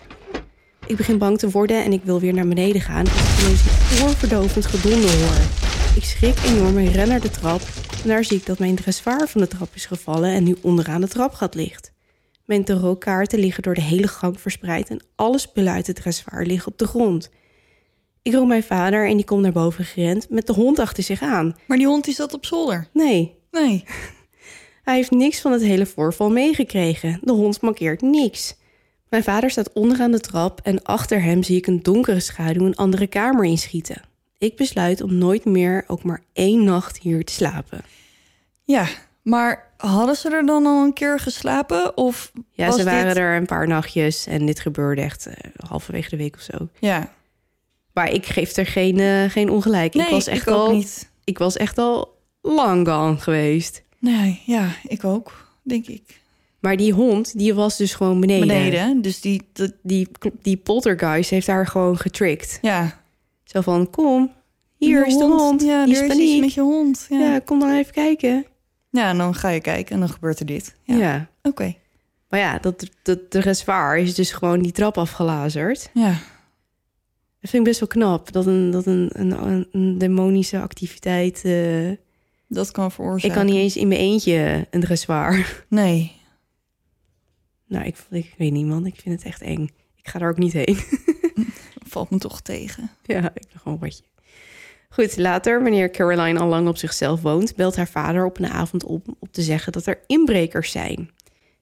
[0.85, 3.61] Ik begin bang te worden en ik wil weer naar beneden gaan als ik ineens
[3.61, 5.45] een oorverdovend gedonder hoor.
[5.95, 7.61] Ik schrik enorm en ren naar de trap
[8.03, 11.01] en daar zie ik dat mijn dressoir van de trap is gevallen en nu onderaan
[11.01, 11.91] de trapgat ligt.
[12.45, 16.71] Mijn tarotkaarten liggen door de hele gang verspreid en alle spullen uit het dressoir liggen
[16.71, 17.29] op de grond.
[18.27, 21.21] Ik roep mijn vader en die komt naar boven gerend met de hond achter zich
[21.21, 21.55] aan.
[21.65, 22.87] Maar die hond die zat op zolder.
[22.93, 23.83] Nee, Nee.
[24.83, 27.19] hij heeft niks van het hele voorval meegekregen.
[27.23, 28.55] De hond mankeert niks.
[29.09, 32.75] Mijn vader staat onderaan de trap en achter hem zie ik een donkere schaduw een
[32.75, 34.01] andere kamer inschieten.
[34.37, 37.81] Ik besluit om nooit meer ook maar één nacht hier te slapen.
[38.63, 38.87] Ja,
[39.21, 41.97] maar hadden ze er dan al een keer geslapen?
[41.97, 43.17] Of Ja, ze waren dit...
[43.17, 45.33] er een paar nachtjes en dit gebeurde echt eh,
[45.67, 46.69] halverwege de week of zo.
[46.79, 47.15] Ja.
[47.97, 49.93] Maar ik geef er geen, eh, geen ongelijk.
[49.93, 51.09] Nee, ik, was echt ook al, niet.
[51.23, 53.83] ik was echt al lang gone geweest.
[53.99, 56.21] Nee, ja, ik ook, denk ik.
[56.59, 58.47] Maar die hond, die was dus gewoon beneden.
[58.47, 59.41] Beneden, dus die...
[59.53, 60.07] dat- Die,
[60.41, 62.59] die poltergeist heeft haar gewoon getricked.
[62.61, 63.01] ja.
[63.43, 64.31] Zo van, kom,
[64.77, 65.61] hier is de hond.
[65.61, 66.39] Ja, die is paniek.
[66.41, 67.05] met je hond.
[67.09, 67.19] Ja.
[67.19, 67.31] Ja.
[67.33, 67.39] ja.
[67.39, 68.45] kom dan even kijken.
[68.91, 70.75] en dan ga je kijken en dan gebeurt er dit.
[70.83, 70.95] Ja.
[70.95, 71.27] Ja.
[71.41, 71.75] Oké.
[72.29, 75.89] Maar ja, dat, dat, de reservoir is dus gewoon die trap afgelazerd.
[75.93, 76.13] Ja.
[77.41, 78.31] Dat vind ik best wel knap.
[78.31, 81.41] Dat een, dat een, een, een demonische activiteit...
[81.45, 81.91] eh,
[82.47, 83.27] Dat kan veroorzaken.
[83.29, 85.63] ik kan niet eens in mijn eentje een dressoir.
[85.69, 86.15] Nee.
[87.67, 88.85] Nou, ik, ik weet niet, man.
[88.85, 89.69] Ik vind het echt eng.
[89.95, 90.77] Ik ga daar ook niet heen.
[91.93, 92.89] Valt me toch tegen.
[93.03, 94.03] Ja, ik ben gewoon watje.
[94.89, 98.83] Goed, later, wanneer Caroline al lang op zichzelf woont, belt haar vader op een avond
[98.83, 101.09] op om te zeggen dat er inbrekers zijn.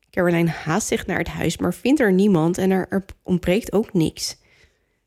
[0.09, 4.37] Caroline haast zich naar het huis, maar vindt er niemand en er ontbreekt ook niks.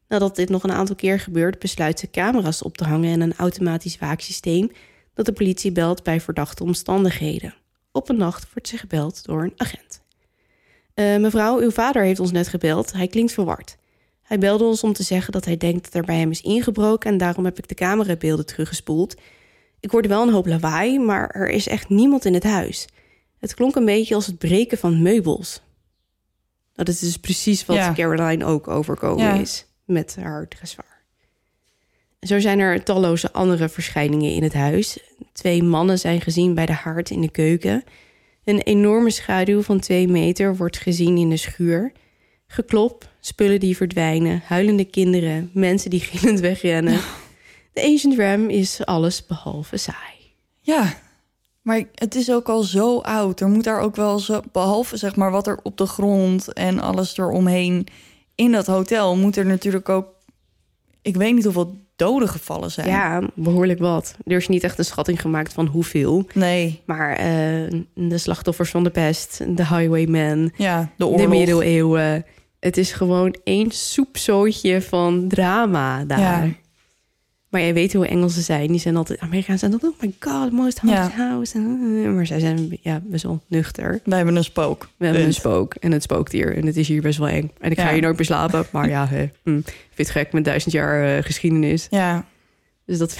[0.09, 3.37] Nadat dit nog een aantal keer gebeurt, besluit ze camera's op te hangen en een
[3.37, 4.71] automatisch waaksysteem
[5.15, 7.55] dat de politie belt bij verdachte omstandigheden.
[7.93, 10.03] Op een nacht wordt ze gebeld door een agent.
[10.95, 12.93] Eh, mevrouw, uw vader heeft ons net gebeld.
[12.93, 13.77] Hij klinkt verward.
[14.23, 17.11] Hij belde ons om te zeggen dat hij denkt dat er bij hem is ingebroken
[17.11, 19.15] en daarom heb ik de camerabeelden teruggespoeld.
[19.81, 22.87] Ik hoorde wel een hoop lawaai, maar er is echt niemand in het huis.
[23.39, 25.63] Het klonk een beetje als het breken van meubels.
[26.75, 27.93] Nou, dat is dus precies wat Ja.
[27.93, 29.35] Caroline ook overkomen Ja.
[29.35, 30.97] is met haar dressoir.
[32.21, 34.99] Zo zijn er talloze andere verschijningen in het huis.
[35.33, 37.85] Twee mannen zijn gezien bij de haard in de keuken.
[38.45, 41.93] Een enorme schaduw van twee meter wordt gezien in de schuur.
[42.47, 47.01] Geklop, spullen die verdwijnen, huilende kinderen, mensen die gillend wegrennen.
[47.73, 50.35] De Ancient Ram is alles behalve saai.
[50.61, 50.99] Ja,
[51.63, 53.41] maar het is ook al zo oud.
[53.41, 56.81] Er moet daar ook wel zo, behalve zeg maar wat er op de grond en
[56.81, 57.87] alles eromheen
[58.39, 60.07] in dat hotel, moet er natuurlijk ook,
[61.03, 62.89] ik weet niet hoeveel doden gevallen zijn.
[62.89, 64.17] Ja, behoorlijk wat.
[64.25, 66.27] Er is niet echt een schatting gemaakt van hoeveel.
[66.35, 72.25] Nee, Maar eh, de slachtoffers van de pest, de highwayman, ja, de de middeleeuwen.
[72.61, 76.47] Het is gewoon één soepzootje van drama daar.
[76.47, 76.49] Ja.
[77.51, 78.67] Maar jij weet hoe Engels ze zijn.
[78.69, 79.63] Die zijn altijd Amerikaans.
[79.63, 81.25] En dan, oh my god, most haunted Ja.
[81.29, 81.55] house.
[81.59, 84.01] En, Maar zij zijn ja, best wel nuchter.
[84.05, 84.89] Wij hebben een spook.
[84.97, 85.41] We hebben een Punt.
[85.41, 86.57] spook en het spookt hier.
[86.57, 87.51] En het is hier best wel eng.
[87.61, 88.67] En ik ga hier nooit meer slapen.
[88.73, 91.87] Maar ja, hè, hm, ik vind het gek met duizend jaar eh, geschiedenis.
[91.91, 92.25] Ja,
[92.85, 93.19] Dus dat,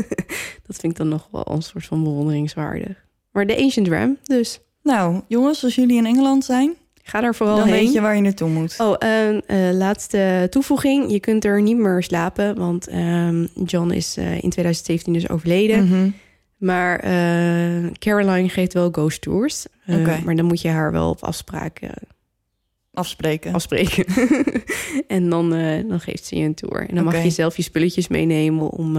[0.66, 3.04] dat vind ik dan nog wel een soort van bewonderingswaardig.
[3.32, 6.72] Maar de Ancient Ram, dus nou jongens, als jullie in Engeland zijn,
[7.10, 7.84] ga daar vooral dan heen.
[7.84, 8.74] weet je waar je naartoe moet.
[8.78, 11.10] Oh, en eh, laatste toevoeging.
[11.10, 15.88] Je kunt er niet meer slapen, want ehm, John is eh, in 2017 dus overleden.
[15.88, 16.10] Mhm.
[16.56, 19.66] Maar eh, Caroline geeft wel ghost tours.
[20.24, 21.90] Maar dan moet je haar wel op afspraak eh,
[22.92, 23.52] Afspreken.
[23.52, 24.04] afspreken.
[25.16, 25.50] en dan,
[25.88, 26.88] dan geeft ze je een tour.
[26.88, 28.96] En dan mag je zelf je spulletjes meenemen om...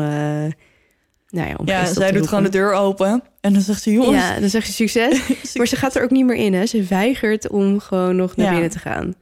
[1.32, 4.16] nou ja, om ja, zij doet gewoon de deur open en dan zegt ze, jongens,
[4.24, 5.54] Ja, dan zegt ze succes.
[5.54, 6.66] maar ze gaat er ook niet meer in, hè.
[6.66, 8.52] Ze weigert om gewoon nog naar Ja.
[8.52, 9.16] binnen te gaan.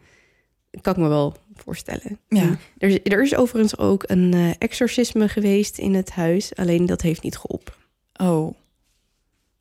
[0.71, 2.19] Dat kan ik me wel voorstellen.
[2.27, 2.57] Ja.
[2.77, 6.55] Er, is- er is overigens ook een eh, exorcisme geweest in het huis.
[6.55, 7.73] Alleen dat heeft niet geholpen.
[8.15, 8.55] oh.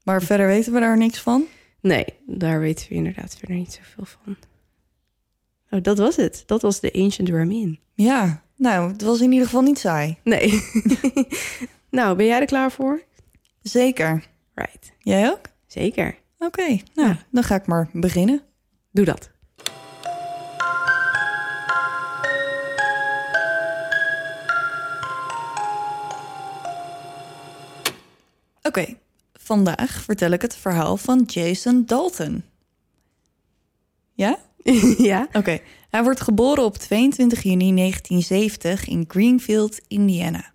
[0.03, 1.45] Maar verder weten we daar niks van.
[1.81, 4.37] Nee, daar weten we inderdaad verder niet zoveel van.
[5.71, 6.43] Oh, dat was het.
[6.47, 7.79] Dat was de Ancient Ramin.
[7.95, 10.17] Ja, nou, het was in ieder geval niet saai.
[10.25, 10.51] Nee.
[11.90, 13.03] nou, ben jij er klaar voor?
[13.62, 14.24] Zeker.
[14.55, 14.92] Right.
[14.98, 15.40] Jij ook?
[15.66, 16.16] Zeker.
[16.38, 17.18] Oké, nou, Ja.
[17.31, 18.42] dan ga ik maar beginnen.
[18.90, 19.31] Doe dat.
[28.62, 28.94] Oké,
[29.33, 32.44] vandaag vertel ik het verhaal van Jason Dalton.
[34.14, 34.38] Ja?
[34.98, 35.29] ja?
[35.33, 35.59] Oké,
[35.90, 40.53] hij wordt geboren op 22 juni 1970 in Greenfield, Indiana.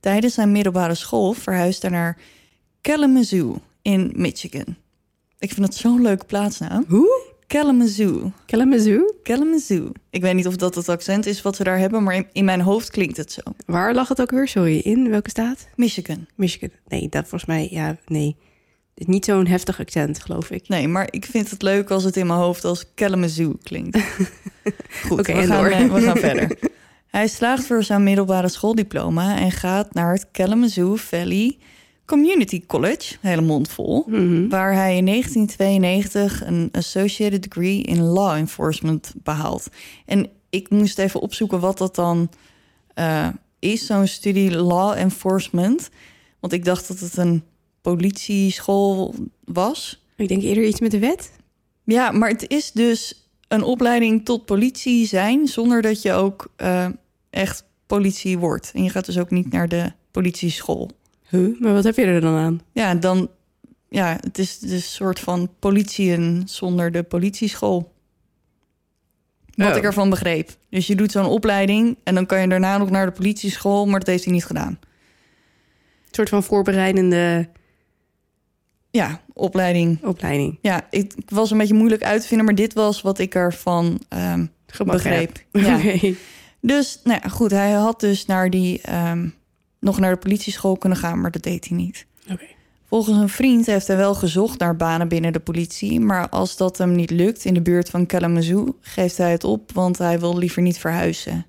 [0.00, 2.18] Tijdens zijn middelbare school verhuisde hij naar
[2.80, 4.76] Kalamazoo in Michigan.
[5.38, 6.84] Ik vind het zo'n leuke plaatsnaam.
[6.88, 7.26] Hoe?
[7.46, 8.32] Kalamazoo.
[8.46, 9.14] Kalamazoo?
[9.22, 9.92] Kalamazoo.
[10.10, 12.44] Ik weet niet of dat het accent is wat ze daar hebben, maar in, in
[12.44, 13.40] mijn hoofd klinkt het zo.
[13.66, 14.48] Waar lag het ook weer?
[14.48, 15.68] Sorry, in welke staat?
[15.76, 16.26] Michigan.
[16.34, 16.70] Michigan.
[16.88, 18.36] Nee, dat volgens mij, ja, nee.
[18.94, 20.68] Niet zo'n heftig accent, geloof ik.
[20.68, 23.98] Nee, maar ik vind het leuk als het in mijn hoofd als Kalamazoo klinkt.
[25.06, 25.70] Goed, Oké, we, gaan, door.
[25.72, 26.58] eh, we gaan verder.
[27.08, 31.56] Hij slaagt voor zijn middelbare schooldiploma en gaat naar het Kalamazoo Valley
[32.04, 34.48] Community College, hele mond vol, Mhm.
[34.48, 39.68] waar hij in 1992 een associated degree in law enforcement behaalt.
[40.06, 42.30] En ik moest even opzoeken wat dat dan
[42.94, 45.88] eh, is, zo'n studie law enforcement,
[46.40, 47.42] want ik dacht dat het een
[47.82, 50.04] politieschool was.
[50.16, 51.30] Ik denk eerder iets met de wet.
[51.84, 56.86] Ja, maar het is dus een opleiding tot politie zijn zonder dat je ook eh,
[57.30, 58.70] echt politie wordt.
[58.74, 60.90] En je gaat dus ook niet naar de politieschool.
[61.28, 61.60] Huh?
[61.60, 62.60] Maar wat heb je er dan aan?
[62.72, 63.30] Ja, dan
[63.88, 67.92] ja, het is dus een soort van politieën zonder de politieschool.
[69.54, 69.76] Wat Oh.
[69.76, 70.56] ik ervan begreep.
[70.70, 73.98] Dus je doet zo'n opleiding en dan kan je daarna nog naar de politieschool, maar
[73.98, 74.78] dat heeft hij niet gedaan.
[74.80, 77.48] Een soort van voorbereidende
[78.98, 80.04] Ja, opleiding.
[80.04, 80.58] opleiding.
[80.62, 83.34] Ja, ik, ik was een beetje moeilijk uit te vinden, maar dit was wat ik
[83.34, 84.46] ervan ehm
[84.84, 85.38] begreep.
[85.52, 85.80] Ja.
[86.60, 87.50] Dus, nou ja, goed.
[87.50, 89.28] Hij had dus naar die, ehm,
[89.80, 92.06] nog naar de politieschool kunnen gaan, maar dat deed hij niet.
[92.88, 96.00] Volgens een vriend heeft hij wel gezocht naar banen binnen de politie.
[96.00, 99.72] Maar als dat hem niet lukt in de buurt van Kalamazoo, geeft hij het op,
[99.72, 101.46] want hij wil liever niet verhuizen.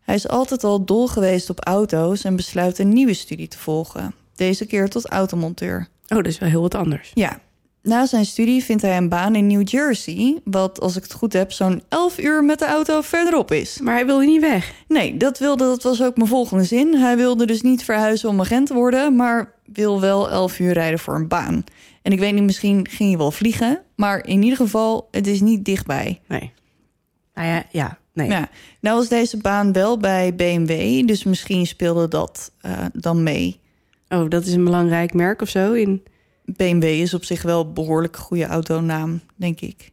[0.00, 4.14] Hij is altijd al dol geweest op auto's en besluit een nieuwe studie te volgen.
[4.34, 5.88] Deze keer tot automonteur.
[6.10, 7.10] Oh, dat is wel heel wat anders.
[7.14, 7.40] Ja,
[7.82, 11.32] Na zijn studie vindt hij een baan in New Jersey, wat als ik het goed
[11.32, 13.80] heb zo'n 11 uur met de auto verderop is.
[13.80, 14.72] Maar hij wilde niet weg.
[14.88, 16.94] Nee, dat wilde, dat was ook mijn volgende zin.
[16.94, 20.98] Hij wilde dus niet verhuizen om agent te worden, maar wil wel 11 uur rijden
[20.98, 21.64] voor een baan.
[22.02, 25.40] En ik weet niet, misschien ging hij wel vliegen, maar in ieder geval, het is
[25.40, 26.20] niet dichtbij.
[26.28, 26.52] Nee.
[27.34, 27.98] Nou ja, ja.
[28.12, 28.28] Nee.
[28.28, 28.48] Ja,
[28.80, 33.60] nou was deze baan wel bij BMW, dus misschien speelde dat eh, dan mee.
[34.12, 36.02] Oh, dat is een belangrijk merk of zo in...
[36.44, 39.90] BMW is op zich wel een behoorlijk goede autonaam, denk ik.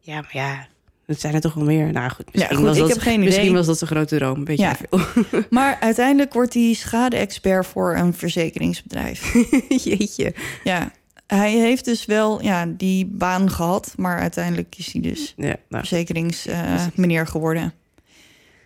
[0.00, 0.66] Ja, maar ja,
[1.06, 1.92] dat zijn er toch wel meer.
[1.92, 3.56] Nou goed, misschien, goed, was, ik dat, heb geen misschien idee.
[3.56, 4.44] was dat zijn grote droom.
[4.44, 4.76] Weet Ja.
[4.76, 5.00] veel.
[5.50, 9.32] Maar uiteindelijk wordt hij schade-expert voor een verzekeringsbedrijf.
[9.84, 10.34] Jeetje.
[10.64, 10.92] ja,
[11.26, 15.86] hij heeft dus wel ja, die baan gehad, maar uiteindelijk is hij dus Ja, nou,
[15.86, 17.72] verzekeringsmeneer geworden.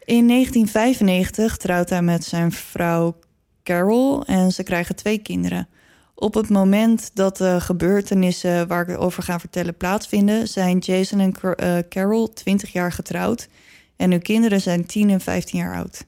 [0.05, 3.17] In 1995 trouwt hij met zijn vrouw
[3.65, 5.69] Carol en ze krijgen twee kinderen.
[6.15, 11.35] Op het moment dat de gebeurtenissen waar ik over ga vertellen plaatsvinden, zijn Jason en
[11.57, 13.49] eh, Carol 20 jaar getrouwd
[13.97, 16.05] en hun kinderen zijn 10 en 15 jaar oud.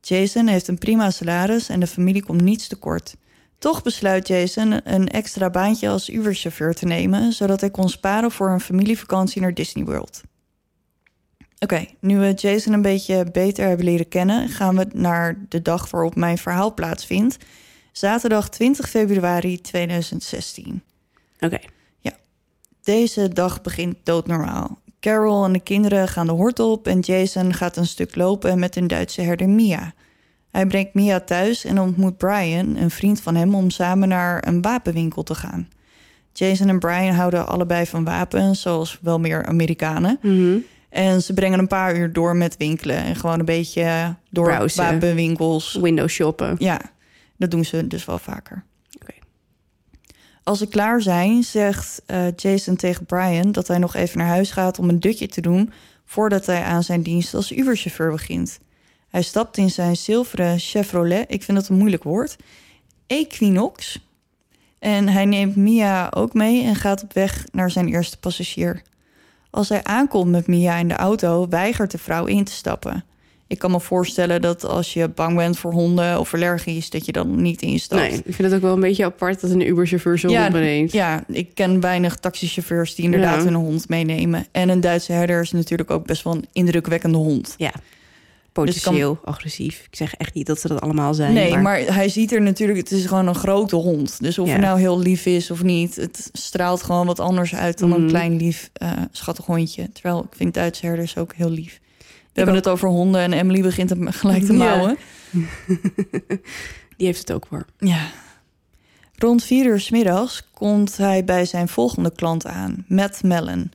[0.00, 3.16] Jason heeft een prima salaris en de familie komt niets tekort.
[3.58, 8.50] Toch besluit Jason een extra baantje als Uber-chauffeur te nemen, zodat hij kon sparen voor
[8.50, 10.22] een familievakantie naar Disney World.
[11.64, 15.90] Oké, nu we Jason een beetje beter hebben leren kennen, gaan we naar de dag
[15.90, 17.36] waarop mijn verhaal plaatsvindt.
[17.92, 20.82] Zaterdag 20 februari 2016.
[21.40, 21.58] oké.
[22.82, 24.78] Deze dag begint doodnormaal.
[25.00, 28.76] Carol en de kinderen gaan de hort op en Jason gaat een stuk lopen met
[28.76, 29.94] een Duitse herder Mia.
[30.50, 34.62] Hij brengt Mia thuis en ontmoet Brian, een vriend van hem, om samen naar een
[34.62, 35.68] wapenwinkel te gaan.
[36.32, 40.18] Jason en Brian houden allebei van wapens, zoals wel meer Amerikanen.
[40.22, 40.56] Mhm.
[40.94, 44.84] En ze brengen een paar uur door met winkelen en gewoon een beetje door Browsen.
[44.84, 45.78] wapenwinkels.
[45.80, 46.56] Windows shoppen.
[46.58, 46.80] Ja,
[47.36, 48.64] dat doen ze dus wel vaker.
[50.42, 54.50] Als ze klaar zijn, zegt eh, Jason tegen Brian dat hij nog even naar huis
[54.50, 55.72] gaat om een dutje te doen
[56.04, 58.58] voordat hij aan zijn dienst als Uber-chauffeur begint.
[59.08, 62.36] Hij stapt in zijn zilveren Chevrolet, ik vind dat een moeilijk woord,
[63.06, 64.06] Equinox.
[64.78, 68.82] En hij neemt Mia ook mee en gaat op weg naar zijn eerste passagier.
[69.54, 73.04] Als hij aankomt met Mia in de auto, weigert de vrouw in te stappen.
[73.46, 77.12] Ik kan me voorstellen dat als je bang bent voor honden of allergisch, dat je
[77.12, 78.00] dan niet instapt.
[78.02, 80.50] Nee, ik vind het ook wel een beetje apart dat een Uber-chauffeur zo Ja.
[80.90, 83.44] Ja, ik ken weinig taxichauffeurs die inderdaad Ja.
[83.44, 84.46] hun hond meenemen.
[84.52, 87.54] En een Duitse herder is natuurlijk ook best wel een indrukwekkende hond.
[87.56, 87.72] Ja.
[88.54, 89.84] Potentieel agressief.
[89.90, 91.32] Ik zeg echt niet dat ze dat allemaal zijn.
[91.32, 91.78] nee, maar...
[91.78, 94.20] hij ziet er natuurlijk, het is gewoon een grote hond.
[94.20, 94.52] Dus of Ja.
[94.52, 98.00] hij nou heel lief is of niet, het straalt gewoon wat anders uit dan een
[98.00, 98.08] Mhm.
[98.08, 99.92] klein lief eh, schattig hondje.
[99.92, 101.80] Terwijl ik vind Duitse herders ook heel lief.
[101.98, 104.58] We hebben het over honden en Emily begint hem gelijk te Ja.
[104.58, 104.96] mouwen.
[106.96, 107.66] Die heeft het ook voor.
[107.78, 108.06] Ja.
[109.16, 113.70] Rond vier uur 's middags komt hij bij zijn volgende klant aan, Matt Mellon.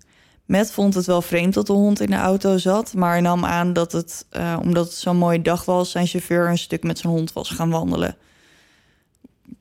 [0.49, 3.45] Matt vond het wel vreemd dat de hond in de auto zat, maar hij nam
[3.45, 6.99] aan dat het, eh, omdat het zo'n mooie dag was, zijn chauffeur een stuk met
[6.99, 8.15] zijn hond was gaan wandelen.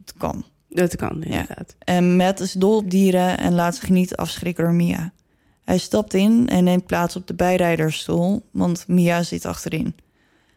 [0.05, 0.45] Het kan.
[0.69, 1.75] Dat kan, inderdaad.
[1.79, 5.13] En Matt is dol op dieren en laat zich niet afschrikken door Mia.
[5.65, 9.97] Hij stapt in en neemt plaats op de bijrijdersstoel, want Mia zit achterin.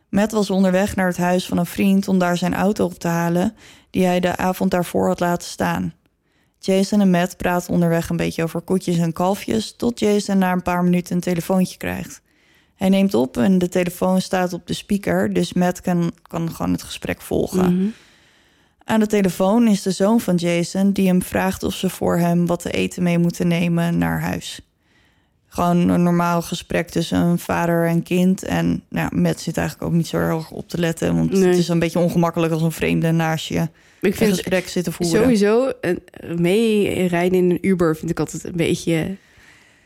[0.10, 3.08] Matt was onderweg naar het huis van een vriend om daar zijn auto op te
[3.08, 3.56] halen,
[3.90, 5.94] die hij de avond daarvoor had laten staan.
[6.64, 10.62] Jason en Matt praten onderweg een beetje over koetjes en kalfjes, tot Jason na een
[10.62, 12.22] paar minuten een telefoontje krijgt.
[12.76, 16.72] Hij neemt op en de telefoon staat op de speaker, dus Matt kan, kan gewoon
[16.72, 17.76] het gesprek volgen.
[17.76, 17.88] Mhm.
[18.84, 22.46] Aan de telefoon is de zoon van Jason die hem vraagt of ze voor hem
[22.46, 24.62] wat te eten mee moeten nemen naar huis.
[25.48, 28.44] Gewoon een normaal gesprek tussen een vader en kind.
[28.44, 31.16] En nou, Matt zit eigenlijk ook niet zo erg op te letten.
[31.16, 31.48] Want Nee.
[31.48, 33.70] het is een beetje ongemakkelijk als een vreemde naast je
[34.02, 35.22] Ik vind gesprek zit te voeren.
[35.22, 35.72] sowieso
[36.36, 39.16] meerijden in een Uber vind ik altijd een beetje...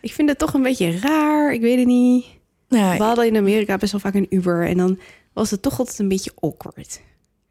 [0.02, 1.54] Ik vind het toch een beetje raar.
[1.54, 2.26] Ik weet het niet.
[2.70, 4.68] Ja, We hadden in Amerika best wel vaak een Uber.
[4.68, 5.00] En dan
[5.34, 7.02] was het toch altijd een beetje awkward.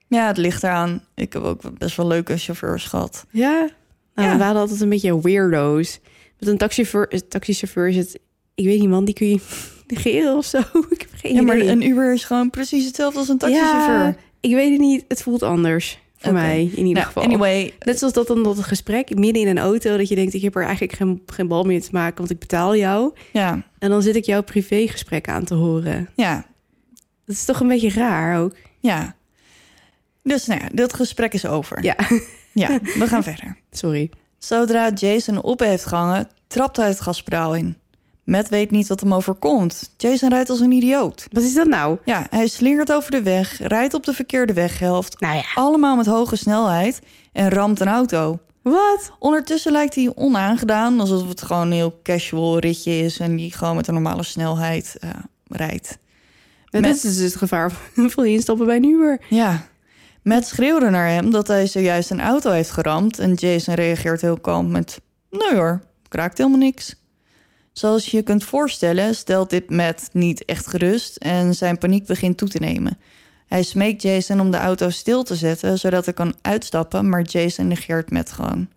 [0.08, 1.04] ja, het ligt eraan.
[1.14, 3.26] Ik heb ook best wel leuke chauffeurs gehad.
[3.30, 3.68] Ja?
[4.14, 4.36] Nou, Ja.
[4.36, 6.00] We hadden altijd een beetje weirdo's.
[6.38, 8.18] Met een taxichauffeur, taxichauffeur is het...
[8.54, 9.40] Ik weet niet, man, die kun je
[9.86, 10.58] negeren of zo.
[10.90, 13.98] Ik heb geen Ja, maar een Uber is gewoon precies hetzelfde als een taxichauffeur.
[13.98, 15.04] Ja, ik weet het niet.
[15.08, 15.98] Het voelt anders.
[16.24, 17.22] Voor mij, in ieder Nou, geval.
[17.22, 19.96] anyway, Net zoals dat dan dat een gesprek midden in een auto...
[19.96, 22.16] dat je denkt, ik heb er eigenlijk geen, geen bal meer te maken...
[22.16, 23.12] want ik betaal jou.
[23.32, 26.08] ja, En dan zit ik jouw privégesprek aan te horen.
[26.16, 26.46] ja,
[27.26, 28.54] Dat is toch een beetje raar ook?
[28.80, 29.14] ja.
[30.22, 31.82] Dus nou ja, dit gesprek is over.
[31.82, 31.96] Ja,
[32.52, 33.56] ja we gaan verder.
[33.70, 34.10] sorry.
[34.38, 37.76] Zodra Jason op heeft gehangen, trapt hij het gaspedaal in.
[38.24, 39.90] Matt weet niet wat hem overkomt.
[39.96, 41.26] Jason rijdt als een idioot.
[41.32, 41.98] Wat is dat nou?
[42.04, 46.06] Ja, hij slingert over de weg, rijdt op de verkeerde weghelft, Nou ja, allemaal met
[46.06, 47.00] hoge snelheid
[47.32, 48.38] en ramt een auto.
[48.62, 49.12] Wat?
[49.18, 53.76] Ondertussen lijkt hij onaangedaan, alsof het gewoon een heel casual ritje is en die gewoon
[53.76, 55.10] met een normale snelheid eh,
[55.48, 55.98] rijdt.
[56.70, 59.20] Dat is dus het gevaar van instappen bij een Uber.
[59.28, 59.66] Ja,
[60.22, 64.40] Matt schreeuwde naar hem dat hij zojuist een auto heeft geramd en Jason reageert heel
[64.40, 65.00] kalm met:
[65.30, 66.94] Nee hoor, kraakt helemaal niks.
[67.74, 72.36] Zoals je je kunt voorstellen, stelt dit Matt niet echt gerust en zijn paniek begint
[72.36, 72.98] toe te nemen.
[73.46, 77.68] Hij smeekt Jason om de auto stil te zetten zodat hij kan uitstappen, maar Jason
[77.68, 78.68] negeert Matt gewoon.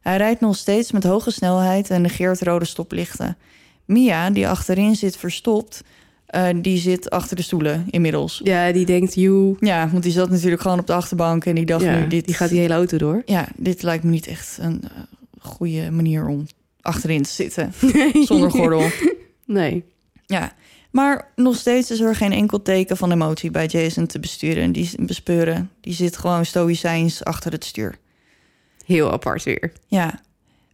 [0.00, 3.36] Hij rijdt nog steeds met hoge snelheid en negeert rode stoplichten.
[3.84, 5.82] Mia, die achterin zit verstopt,
[6.26, 8.40] eh, die zit achter de stoelen inmiddels.
[8.44, 9.56] Ja, die denkt, you.
[9.60, 12.26] Ja, want die zat natuurlijk gewoon op de achterbank en die dacht Ja, nu, dit,
[12.26, 13.22] die gaat die hele auto door.
[13.24, 14.90] ja, dit lijkt me niet echt een eh,
[15.38, 16.46] goede manier om
[16.86, 17.72] achterin te zitten
[18.28, 18.88] zonder gordel.
[19.48, 19.84] Nee.
[20.26, 20.52] Ja,
[20.90, 24.72] maar nog steeds is er geen enkel teken van emotie bij Jason te besturen en
[24.72, 25.70] die bespeuren.
[25.80, 27.98] Die zit gewoon stoïcijns achter het stuur.
[28.84, 29.72] Heel apart weer.
[29.86, 30.20] Ja,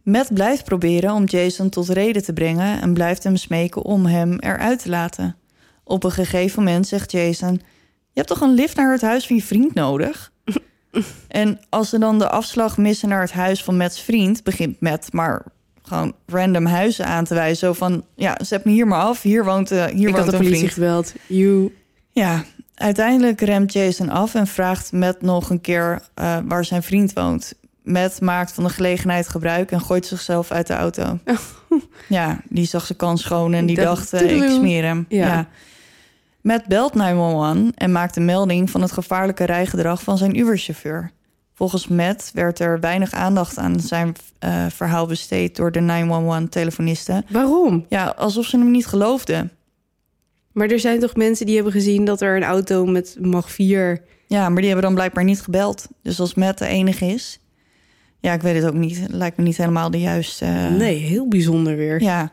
[0.03, 4.39] Matt blijft proberen om Jason tot reden te brengen en blijft hem smeken om hem
[4.39, 5.35] eruit te laten.
[5.83, 7.61] Op een gegeven moment zegt Jason: Je
[8.13, 10.31] hebt toch een lift naar het huis van je vriend nodig?
[11.27, 15.13] en als ze dan de afslag missen naar het huis van Matt's vriend, begint Matt
[15.13, 15.45] maar
[15.83, 17.57] gewoon random huizen aan te wijzen.
[17.67, 19.21] Zo van: Ja, zet me hier maar af.
[19.21, 21.15] Hier woont, eh, hier ik woont had de een politie vriend.
[21.27, 21.73] You.
[22.11, 22.43] Ja,
[22.75, 27.53] uiteindelijk remt Jason af en vraagt Matt nog een keer eh, waar zijn vriend woont.
[27.83, 31.19] Matt maakt van de gelegenheid gebruik en gooit zichzelf uit de auto.
[32.07, 35.05] Ja, die zag zijn kans schoon en die Dat- dacht, eh, ik smeer hem.
[35.09, 35.27] Ja.
[35.27, 35.47] Ja.
[36.41, 41.11] Matt belt 911 en maakt een melding van het gevaarlijke rijgedrag van zijn Uber-chauffeur.
[41.53, 47.25] Volgens Matt werd er weinig aandacht aan zijn eh, verhaal besteed door de 911-telefonisten.
[47.29, 47.85] Waarom?
[47.89, 49.51] Ja, alsof ze hem niet geloofden.
[50.51, 54.01] Maar er zijn toch mensen die hebben gezien dat er een auto met mag 4...
[54.27, 55.87] Ja, maar die hebben dan blijkbaar niet gebeld.
[56.01, 57.39] Dus als Matt de enige is.
[58.19, 58.99] Ja, ik weet het ook niet.
[58.99, 60.45] Het lijkt me niet helemaal de juiste.
[60.45, 62.01] eh, Nee, heel bijzonder weer.
[62.01, 62.31] Ja.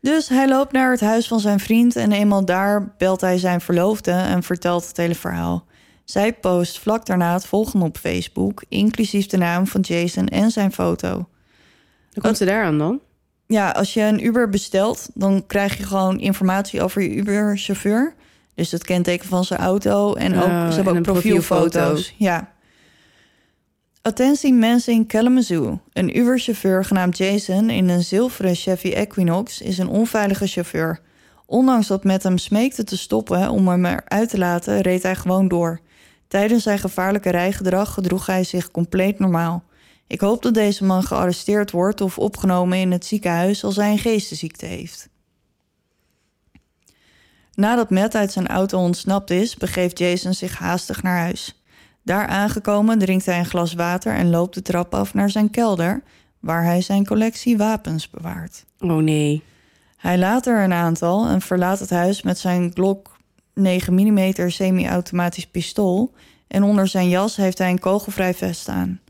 [0.00, 3.60] Dus hij loopt naar het huis van zijn vriend en eenmaal daar belt hij zijn
[3.60, 5.64] verloofde en vertelt het hele verhaal.
[6.10, 10.72] Zij post vlak daarna het volgende op Facebook, inclusief de naam van Jason en zijn
[10.72, 11.08] foto.
[12.10, 13.00] Dan komt ze daar aan dan?
[13.46, 18.14] Ja, als je een Uber bestelt, dan krijg je gewoon informatie over je Uber-chauffeur.
[18.54, 21.72] Dus het kenteken van zijn auto en ook, Oh, ze hebben en ook profielfoto's.
[21.72, 22.14] profielfoto.
[22.16, 22.52] Ja.
[24.02, 25.80] Attentie mensen in Kalamazoo.
[25.92, 31.00] Een Uber-chauffeur genaamd Jason in een zilveren Chevy Equinox is een onveilige chauffeur.
[31.46, 35.48] Ondanks dat met hem smeekte te stoppen om hem eruit te laten, reed hij gewoon
[35.48, 35.80] door.
[36.30, 39.64] Tijdens zijn gevaarlijke rijgedrag gedroeg hij zich compleet normaal.
[40.06, 43.98] Ik hoop dat deze man gearresteerd wordt of opgenomen in het ziekenhuis als hij een
[43.98, 45.08] geestesziekte heeft.
[47.54, 51.62] Nadat Matt uit zijn auto ontsnapt is, begeeft Jason zich haastig naar huis.
[52.02, 56.02] Daar aangekomen drinkt hij een glas water en loopt de trap af naar zijn kelder,
[56.40, 58.64] waar hij zijn collectie wapens bewaart.
[58.78, 59.42] Oh nee.
[59.96, 63.18] Hij laat er een aantal en verlaat het huis met zijn Glock
[63.60, 66.12] 9 mm semi-automatisch pistool
[66.48, 69.00] en onder zijn jas heeft hij een kogelvrij vest aan.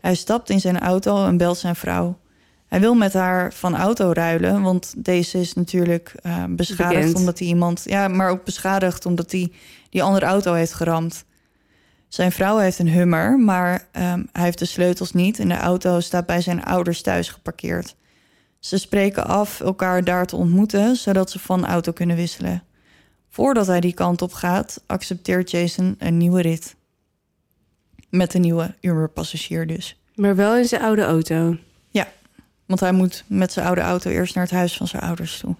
[0.00, 2.18] Hij stapt in zijn auto en belt zijn vrouw.
[2.66, 7.16] Hij wil met haar van auto ruilen, want deze is natuurlijk eh, beschadigd Bekend.
[7.16, 9.52] omdat hij iemand, ja, maar ook beschadigd omdat hij
[9.90, 11.24] die andere auto heeft geramd.
[12.08, 16.00] Zijn vrouw heeft een Hummer, maar ehm, hij heeft de sleutels niet en de auto
[16.00, 17.94] staat bij zijn ouders thuis geparkeerd.
[18.58, 22.62] Ze spreken af elkaar daar te ontmoeten, zodat ze van auto kunnen wisselen.
[23.30, 26.76] Voordat hij die kant op gaat, accepteert Jason een nieuwe rit.
[28.08, 30.00] Met een nieuwe Uber-passagier dus.
[30.14, 31.56] Maar wel in zijn oude auto.
[32.70, 35.54] Want hij moet met zijn oude auto eerst naar het huis van zijn ouders toe.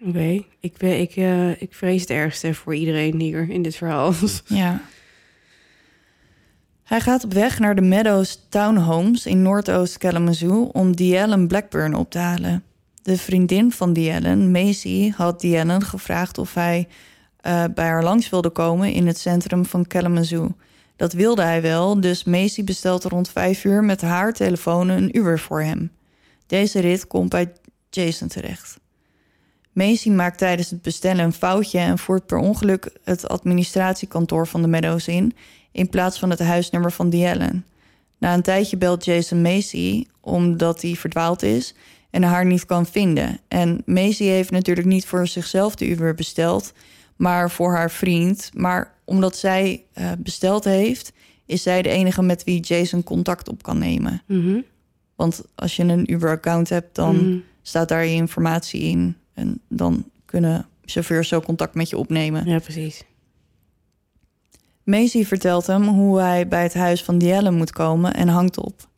[0.00, 0.42] Oké.
[0.60, 4.12] Ik, ben, ik, eh, ik vrees het ergste voor iedereen hier in dit verhaal.
[4.46, 4.80] Ja.
[6.82, 12.10] Hij gaat op weg naar de Meadows Townhomes in Noordoost Kalamazoo om Diellen Blackburn op
[12.10, 12.64] te halen.
[13.02, 16.88] De vriendin van Diellen, Macy, had Diellen gevraagd of hij
[17.40, 20.54] eh, bij haar langs wilde komen in het centrum van Kalamazoo.
[20.96, 25.38] Dat wilde hij wel, dus Macy bestelt rond vijf uur met haar telefoon een Uber
[25.38, 25.90] voor hem.
[26.46, 27.52] Deze rit komt bij
[27.90, 28.80] Jason terecht.
[29.72, 34.68] Macy maakt tijdens het bestellen een foutje en voert per ongeluk het administratiekantoor van de
[34.68, 35.36] Meadows in,
[35.72, 37.64] in plaats van het huisnummer van Diellen.
[38.18, 41.74] Na een tijdje belt Jason Macy omdat hij verdwaald is
[42.12, 43.38] en haar niet kan vinden.
[43.48, 46.72] En Macy heeft natuurlijk niet voor zichzelf de Uber besteld,
[47.16, 48.50] maar voor haar vriend.
[48.54, 51.12] Maar omdat zij eh, besteld heeft,
[51.46, 54.22] is zij de enige met wie Jason contact op kan nemen.
[54.26, 54.60] Mhm.
[55.14, 57.38] Want als je een Uber-account hebt, dan Mhm.
[57.62, 59.16] staat daar je informatie in.
[59.34, 62.46] En dan kunnen chauffeurs zo contact met je opnemen.
[62.46, 63.04] Ja, precies.
[64.84, 68.88] Macy vertelt hem hoe hij bij het huis van Dielle moet komen en hangt op.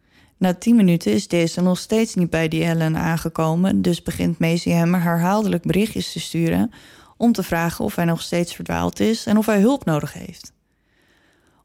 [0.45, 4.70] Na tien minuten is deze nog steeds niet bij die Ellen aangekomen, dus begint Macy
[4.70, 6.70] hem herhaaldelijk berichtjes te sturen
[7.16, 10.53] om te vragen of hij nog steeds verdwaald is en of hij hulp nodig heeft.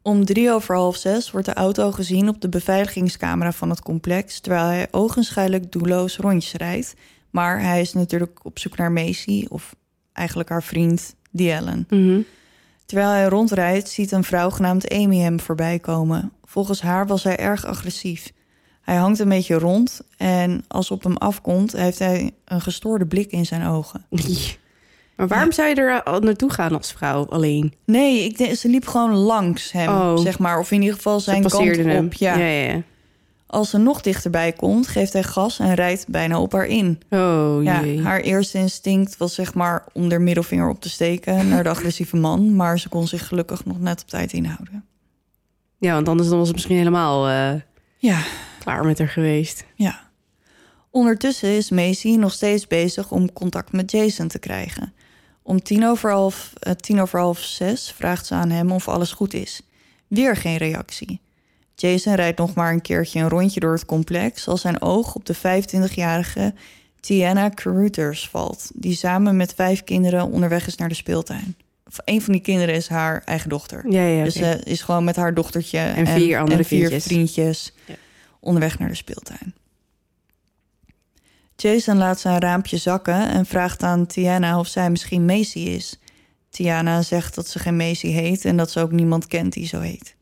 [0.02, 4.40] Om drie over half zes wordt de auto gezien op de beveiligingscamera van het complex,
[4.40, 6.94] terwijl hij ogenschijnlijk doelloos rondjes rijdt.
[7.30, 9.74] Maar hij is natuurlijk op zoek naar Macy, of
[10.12, 11.86] eigenlijk haar vriend, die Ellen.
[11.88, 12.20] Mhm.
[12.86, 16.32] Terwijl hij rondrijdt, ziet een vrouw genaamd Amy hem voorbij komen.
[16.44, 18.32] Volgens haar was hij erg agressief.
[18.90, 23.30] Hij hangt een beetje rond en als op hem afkomt, heeft hij een gestoorde blik
[23.30, 24.04] in zijn ogen.
[25.16, 27.74] Maar waarom zou je er al naartoe gaan als vrouw alleen?
[27.84, 30.18] Nee, ik denk, ze liep gewoon langs hem, Oh.
[30.18, 30.58] zeg maar.
[30.58, 31.60] Of in ieder geval zijn kant op.
[31.60, 32.08] passeerde hem.
[32.10, 32.36] Ja.
[32.36, 32.82] ja, ja.
[33.46, 37.00] Als ze nog dichterbij komt, geeft hij gas en rijdt bijna op haar in.
[37.10, 38.02] Oh Ja, jee.
[38.02, 42.16] haar eerste instinct was zeg maar om haar middelvinger op te steken naar de agressieve
[42.16, 42.56] man.
[42.56, 44.84] Maar ze kon zich gelukkig nog net op tijd inhouden.
[45.78, 47.60] Ja, want anders dan was het misschien helemaal eh,
[47.96, 48.18] Ja,
[48.60, 49.64] klaar met haar geweest.
[49.74, 50.08] ja.
[50.92, 54.92] Ondertussen is Macy nog steeds bezig om contact met Jason te krijgen.
[55.42, 59.12] Om tien over half, eh, tien over half zes vraagt ze aan hem of alles
[59.12, 59.62] goed is.
[60.06, 61.20] Weer geen reactie.
[61.74, 65.24] Jason rijdt nog maar een keertje een rondje door het complex als zijn oog op
[65.24, 66.54] de 25-jarige
[67.00, 71.56] Tiana Carruthers valt, die samen met vijf kinderen onderweg is naar de speeltuin.
[71.86, 73.84] Of een van die kinderen is haar eigen dochter.
[73.88, 74.24] Ja, ja.
[74.24, 77.04] Dus ze is gewoon met haar dochtertje en, vier andere en vier kindjes.
[77.04, 77.94] vriendjes Ja.
[78.40, 79.54] Onderweg naar de speeltuin.
[81.56, 85.98] Jason laat zijn raampje zakken en vraagt aan Tiana of zij misschien Macy is.
[86.50, 89.80] Tiana zegt dat ze geen Macy heet en dat ze ook niemand kent die zo
[89.80, 90.16] heet.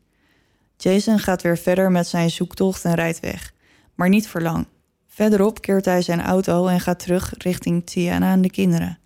[0.77, 3.53] Jason gaat weer verder met zijn zoektocht en rijdt weg,
[3.95, 4.67] maar niet voor lang.
[5.07, 8.99] Verderop keert hij zijn auto en gaat terug richting Tiana en de kinderen.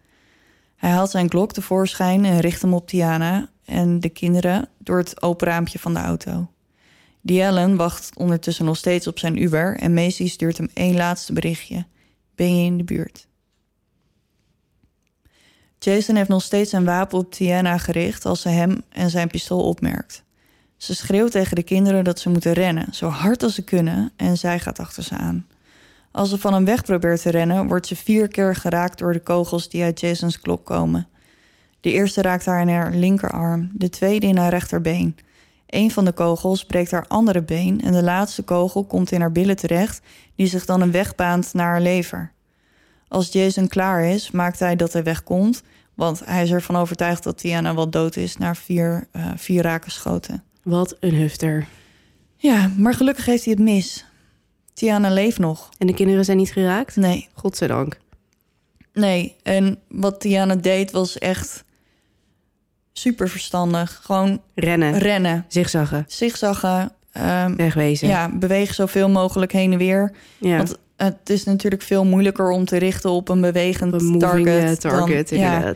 [0.76, 5.22] Hij haalt zijn klok tevoorschijn en richt hem op Tiana en de kinderen door het
[5.22, 6.51] open raampje van de auto.
[7.24, 11.86] Ellen wacht ondertussen nog steeds op zijn Uber en Macy stuurt hem één laatste berichtje.
[12.34, 13.26] Ben je in de buurt?
[15.78, 19.64] Jason heeft nog steeds zijn wapen op Tiana gericht als ze hem en zijn pistool
[19.64, 20.22] opmerkt.
[20.76, 24.38] Ze schreeuwt tegen de kinderen dat ze moeten rennen, zo hard als ze kunnen, en
[24.38, 25.46] zij gaat achter ze aan.
[26.10, 29.20] Als ze van hem weg probeert te rennen, wordt ze vier keer geraakt door de
[29.20, 31.08] kogels die uit Jasons klok komen.
[31.80, 35.16] De eerste raakt haar in haar linkerarm, de tweede in haar rechterbeen.
[35.72, 39.32] Een van de kogels breekt haar andere been en de laatste kogel komt in haar
[39.32, 40.00] billen terecht,
[40.34, 42.32] die zich dan een weg baant naar haar lever.
[43.08, 45.62] Als Jason klaar is, maakt hij dat hij wegkomt,
[45.94, 49.90] want hij is ervan overtuigd dat Tiana wel dood is na vier, eh, vier raken
[49.90, 50.42] schoten.
[50.62, 51.66] Wat een hufter.
[52.36, 54.04] Ja, maar gelukkig heeft hij het mis.
[54.72, 55.68] Tiana leeft nog.
[55.78, 56.96] En de kinderen zijn niet geraakt?
[56.96, 57.98] Nee, Godzijdank.
[58.92, 59.36] nee.
[59.42, 61.64] En wat Tiana deed was echt
[62.92, 64.00] super verstandig.
[64.02, 64.98] Gewoon Rennen.
[64.98, 66.04] rennen, Zigzaggen.
[66.08, 68.08] zigzaggen, ehm, Wegwezen.
[68.08, 70.12] ja, beweeg zoveel mogelijk heen en weer.
[70.38, 70.56] ja.
[70.56, 75.28] Want het is natuurlijk veel moeilijker om te richten op een bewegend target, eh, target
[75.28, 75.74] dan, ja,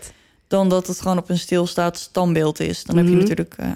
[0.48, 2.84] dan dat het gewoon op een stilstaand standbeeld is.
[2.84, 3.20] Dan heb je Mhm.
[3.20, 3.54] natuurlijk.
[3.56, 3.68] eh,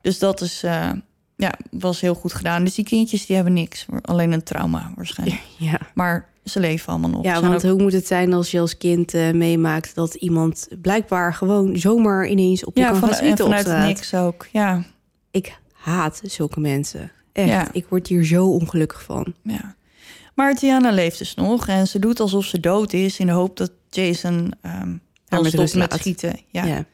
[0.00, 0.90] dus dat is, eh,
[1.38, 2.64] ja, was heel goed gedaan.
[2.64, 5.40] Dus die kindjes die hebben niks, alleen een trauma waarschijnlijk.
[5.58, 5.78] Ja.
[5.94, 7.24] Maar ze leven allemaal nog.
[7.24, 10.68] Ja, want ook- hoe moet het zijn als je als kind eh, meemaakt dat iemand
[10.82, 14.46] blijkbaar gewoon zomaar ineens op je ja, kan van, gaan op vanuit niks ook.
[14.52, 14.84] Ja,
[15.30, 17.10] Ik haat zulke mensen.
[17.32, 17.68] Echt, Ja.
[17.72, 19.34] ik word hier zo ongelukkig van.
[19.42, 19.76] ja.
[20.34, 23.56] Maar Tiana leeft dus nog en ze doet alsof ze dood is in de hoop
[23.56, 24.96] dat Jason ehm
[25.28, 26.40] dan met stopt met schieten.
[26.48, 26.64] Ja.
[26.64, 26.84] Ja.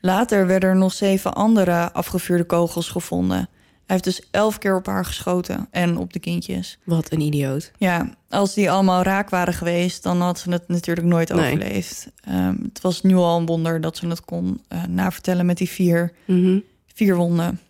[0.00, 3.48] Later werden er nog zeven andere afgevuurde kogels gevonden.
[3.86, 6.78] Hij heeft dus elf keer op haar geschoten en op de kindjes.
[6.84, 7.70] Wat een idioot.
[7.76, 11.52] Ja, als die allemaal raak waren geweest, dan had ze het natuurlijk nooit Nee.
[11.52, 12.10] overleefd.
[12.20, 15.68] Ehm, het was nu al een wonder dat ze het kon eh, navertellen met die
[15.68, 16.58] vier, Mhm.
[16.94, 17.60] vier wonden.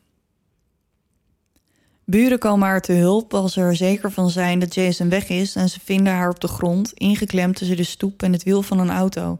[2.07, 5.55] Buren komen haar te hulp als ze er zeker van zijn dat Jason weg is
[5.57, 8.79] en ze vinden haar op de grond, ingeklemd tussen de stoep en het wiel van
[8.79, 9.39] een auto.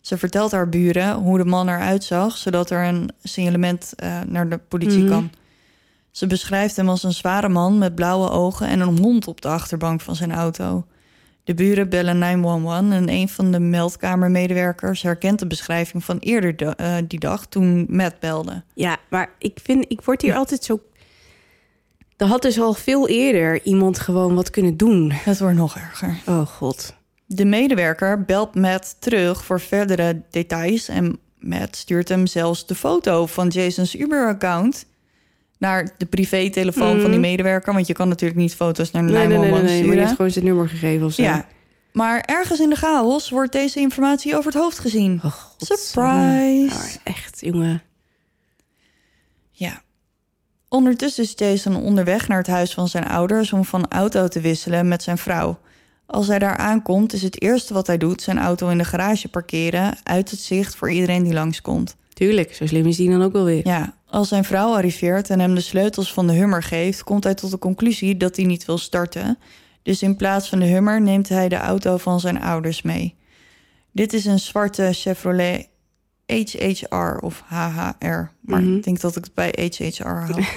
[0.00, 4.48] Ze vertelt haar buren hoe de man eruit zag, zodat er een signalement eh, naar
[4.48, 5.08] de politie Mhm.
[5.08, 5.30] kan.
[6.14, 9.48] Ze beschrijft hem als een zware man met blauwe ogen en een hond op de
[9.48, 10.86] achterbank van zijn auto.
[11.44, 16.96] De buren bellen 911 en een van de meldkamermedewerkers herkent de beschrijving van eerder eh,
[17.08, 18.62] die dag toen Matt belde.
[18.74, 20.80] Ja, maar ik vind, ik word hier altijd zo...
[22.16, 25.10] Er had dus al veel eerder iemand gewoon wat kunnen doen.
[25.10, 26.20] Het wordt nog erger.
[26.26, 26.94] Oh god.
[27.26, 33.26] De medewerker belt Matt terug voor verdere details en Matt stuurt hem zelfs de foto
[33.26, 34.86] van Jason's Uber-account
[35.66, 37.20] naar de privé-telefoon van die Mhm.
[37.20, 39.86] medewerker, want je kan natuurlijk niet foto's naar Nee, nee, nee, 911 nee, nee, maar
[39.86, 40.04] sturen.
[40.04, 41.22] heeft gewoon zijn nummer gegeven of zo.
[41.22, 41.46] Ja,
[41.92, 45.20] maar ergens in de chaos wordt deze informatie over het hoofd gezien.
[45.24, 45.34] Oh.
[45.56, 46.98] Surprise!
[47.04, 47.82] echt, jongen.
[49.50, 49.82] Ja.
[50.68, 54.88] Ondertussen is Jason onderweg naar het huis van zijn ouders om van auto te wisselen
[54.88, 55.58] met zijn vrouw.
[56.06, 59.28] Als hij daar aankomt, is het eerste wat hij doet zijn auto in de garage
[59.28, 61.96] parkeren uit het zicht voor iedereen die langskomt.
[62.12, 63.66] Tuurlijk, zo slim is die dan ook wel weer.
[63.66, 67.34] Ja, als zijn vrouw arriveert en hem de sleutels van de Hummer geeft, komt hij
[67.34, 69.38] tot de conclusie dat hij niet wil starten.
[69.82, 73.14] Dus in plaats van de Hummer neemt hij de auto van zijn ouders mee.
[73.92, 75.68] Dit is een zwarte Chevrolet
[76.26, 78.76] HHR of HHR, maar Mhm.
[78.76, 80.44] ik denk dat ik het bij HHR hou.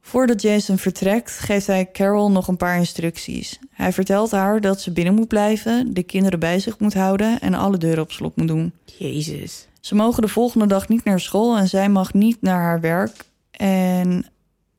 [0.00, 3.58] Voordat Jason vertrekt, geeft hij Carol nog een paar instructies.
[3.70, 7.54] Hij vertelt haar dat ze binnen moet blijven, de kinderen bij zich moet houden en
[7.54, 8.72] alle deuren op slot moet doen.
[8.98, 9.66] Jezus.
[9.86, 13.24] Ze mogen de volgende dag niet naar school en zij mag niet naar haar werk.
[13.50, 14.26] En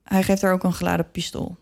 [0.04, 1.58] hij geeft haar ook een geladen pistool.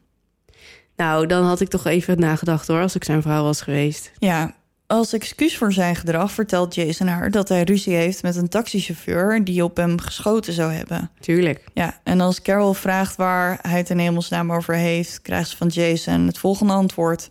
[0.96, 4.12] Nou, dan had ik toch even nagedacht hoor, als ik zijn vrouw was geweest.
[4.18, 4.56] Ja,
[4.88, 9.44] als excuus voor zijn gedrag vertelt Jason haar dat hij ruzie heeft met een taxichauffeur
[9.44, 11.12] die op hem geschoten zou hebben.
[11.20, 11.64] Tuurlijk.
[11.74, 15.68] Ja, en als Carol vraagt waar hij het in hemelsnaam over heeft, krijgt ze van
[15.68, 17.30] Jason het volgende antwoord.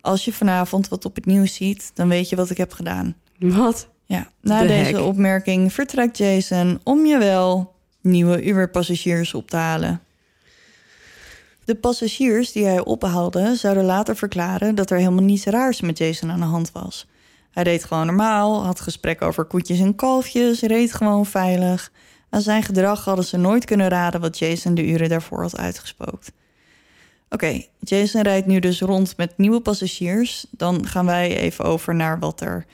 [0.00, 3.16] Als je vanavond wat op het nieuws ziet, dan weet je wat ik heb gedaan.
[3.38, 3.88] Wat?
[4.08, 5.04] Ja, na De deze hek.
[5.04, 10.00] opmerking vertrekt Jason om je wel nieuwe Uber-passagiers op te halen.
[11.64, 16.30] De passagiers die hij ophaalde zouden later verklaren dat er helemaal niets raars met Jason
[16.30, 17.06] aan de hand was.
[17.50, 21.92] Hij deed gewoon normaal, had gesprek over koetjes en kalfjes, reed gewoon veilig.
[22.30, 26.32] Aan zijn gedrag hadden ze nooit kunnen raden wat Jason de uren daarvoor had uitgespookt.
[27.30, 30.46] Oké, Jason rijdt nu dus rond met nieuwe passagiers.
[30.50, 32.66] Dan gaan wij even over naar wat er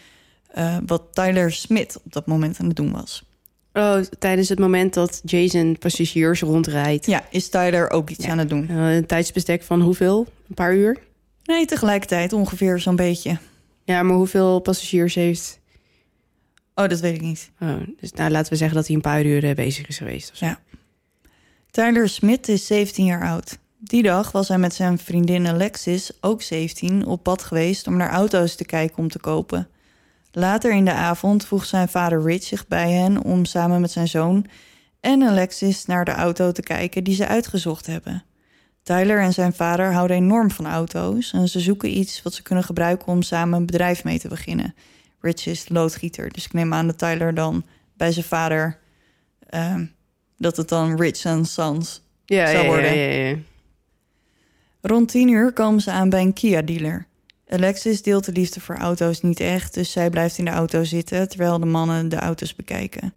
[0.55, 3.25] eh, wat Tyler Smith op dat moment aan het doen was.
[3.73, 7.07] Oh, tijdens het moment dat Jason passagiers rondrijdt.
[7.07, 8.31] Ja, is Tyler ook iets Ja.
[8.31, 8.69] aan het doen?
[8.69, 10.27] Eh, een tijdsbestek van hoeveel?
[10.49, 10.99] Een paar uur?
[11.45, 13.39] Nee, tegelijkertijd ongeveer zo'n beetje.
[13.85, 15.59] Ja, maar hoeveel passagiers heeft...
[16.75, 17.51] Oh, dat weet ik niet.
[17.61, 20.31] Oh, dus nou, laten we zeggen dat hij een paar uur eh, bezig is geweest.
[20.31, 20.47] Of zo.
[20.47, 20.59] Ja.
[21.71, 23.59] Tyler Smith is 17 jaar oud.
[23.79, 28.11] Die dag was hij met zijn vriendin Alexis, ook 17, op pad geweest om naar
[28.11, 29.69] auto's te kijken om te kopen.
[30.37, 34.09] Later in de avond voegt zijn vader Rich zich bij hen om samen met zijn
[34.09, 34.47] zoon
[35.01, 38.25] en Alexis naar de auto te kijken die ze uitgezocht hebben.
[38.83, 42.65] Tyler en zijn vader houden enorm van auto's en ze zoeken iets wat ze kunnen
[42.65, 44.75] gebruiken om samen een bedrijf mee te beginnen.
[45.21, 47.65] Rich is loodgieter, dus ik neem aan dat Tyler dan
[47.97, 48.79] bij zijn vader
[49.49, 49.85] ehm,
[50.39, 52.97] dat het dan Rich and Sons Ja, zou worden.
[52.97, 53.37] ja, ja, ja.
[54.81, 57.07] Rond 10 uur komen ze aan bij een Kia-dealer.
[57.55, 61.29] Alexis deelt de liefde voor auto's niet echt, dus zij blijft in de auto zitten
[61.29, 63.13] terwijl de mannen de auto's bekijken.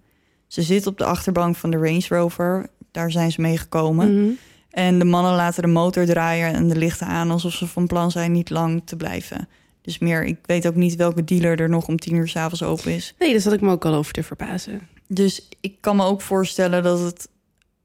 [0.48, 4.22] Ze zit op de achterbank van de Range Rover, daar zijn ze mee gekomen.
[4.22, 4.32] Mhm.
[4.70, 8.12] En de mannen laten de motor draaien en de lichten aan alsof ze van plan
[8.12, 9.48] zijn niet lang te blijven.
[9.82, 12.92] Dus meer, ik weet ook niet welke dealer er nog om 10 uur s'avonds open
[12.92, 13.16] is.
[13.20, 14.88] Nee, daar zat ik me ook al over te verbazen.
[15.08, 17.30] Dus ik kan me ook voorstellen dat het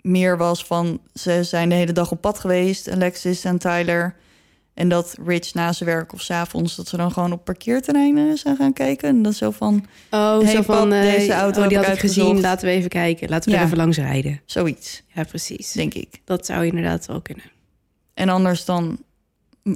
[0.00, 1.00] meer was van...
[1.14, 4.14] ze zijn de hele dag op pad geweest, Alexis en Tyler...
[4.74, 6.76] en dat Rich na zijn werk of 's avonds...
[6.76, 9.08] dat ze dan gewoon op parkeerterreinen zijn gaan kijken.
[9.08, 10.88] En dat zo van Oh, Hey, zo van...
[10.88, 13.28] pap, eh, deze auto oh, die had ik ik gezien, laten we even kijken.
[13.28, 13.60] Laten we Ja.
[13.60, 14.40] er even langs rijden.
[14.44, 15.72] zoiets, Ja, precies.
[15.72, 16.20] denk ik.
[16.24, 17.44] Dat zou inderdaad wel kunnen.
[18.14, 18.98] En anders dan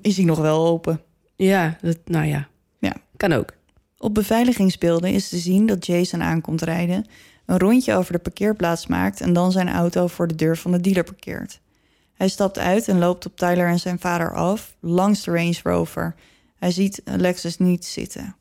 [0.01, 1.01] is hij nog wel open.
[1.37, 2.49] Ja, dat, nou ja.
[2.79, 2.93] Ja.
[3.17, 3.53] Kan ook.
[3.99, 7.07] Op beveiligingsbeelden is te zien dat Jason aankomt rijden...
[7.47, 9.21] een rondje over de parkeerplaats maakt...
[9.21, 11.61] en dan zijn auto voor de deur van de dealer parkeert.
[12.17, 14.75] Hij stapt uit en loopt op Tyler en zijn vader af...
[14.81, 16.15] langs de Range Rover.
[16.59, 18.37] Hij ziet Alexis niet zitten.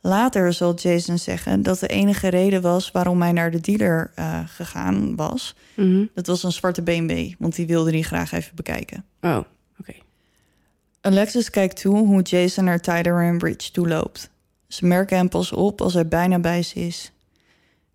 [0.00, 2.90] Later zal Jason zeggen dat de enige reden was...
[2.90, 5.56] waarom hij naar de dealer eh, gegaan was...
[5.76, 6.04] Mhm.
[6.14, 9.04] dat was een zwarte BMW, want die wilde hij graag even bekijken.
[9.20, 9.38] Oh,
[9.80, 9.94] oké.
[11.00, 14.30] Alexis kijkt toe hoe Jason naar Tyler en Bridge toe loopt.
[14.68, 17.12] Ze merken hem pas op als hij bijna bij ze is.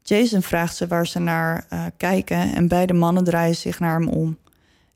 [0.03, 4.07] Jason vraagt ze waar ze naar eh, kijken en beide mannen draaien zich naar hem
[4.07, 4.37] om.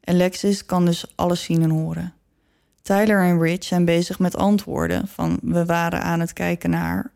[0.10, 2.14] Alexis kan dus alles zien en horen.
[2.82, 7.12] Tyler en Rich zijn bezig met antwoorden van we waren aan het kijken naar...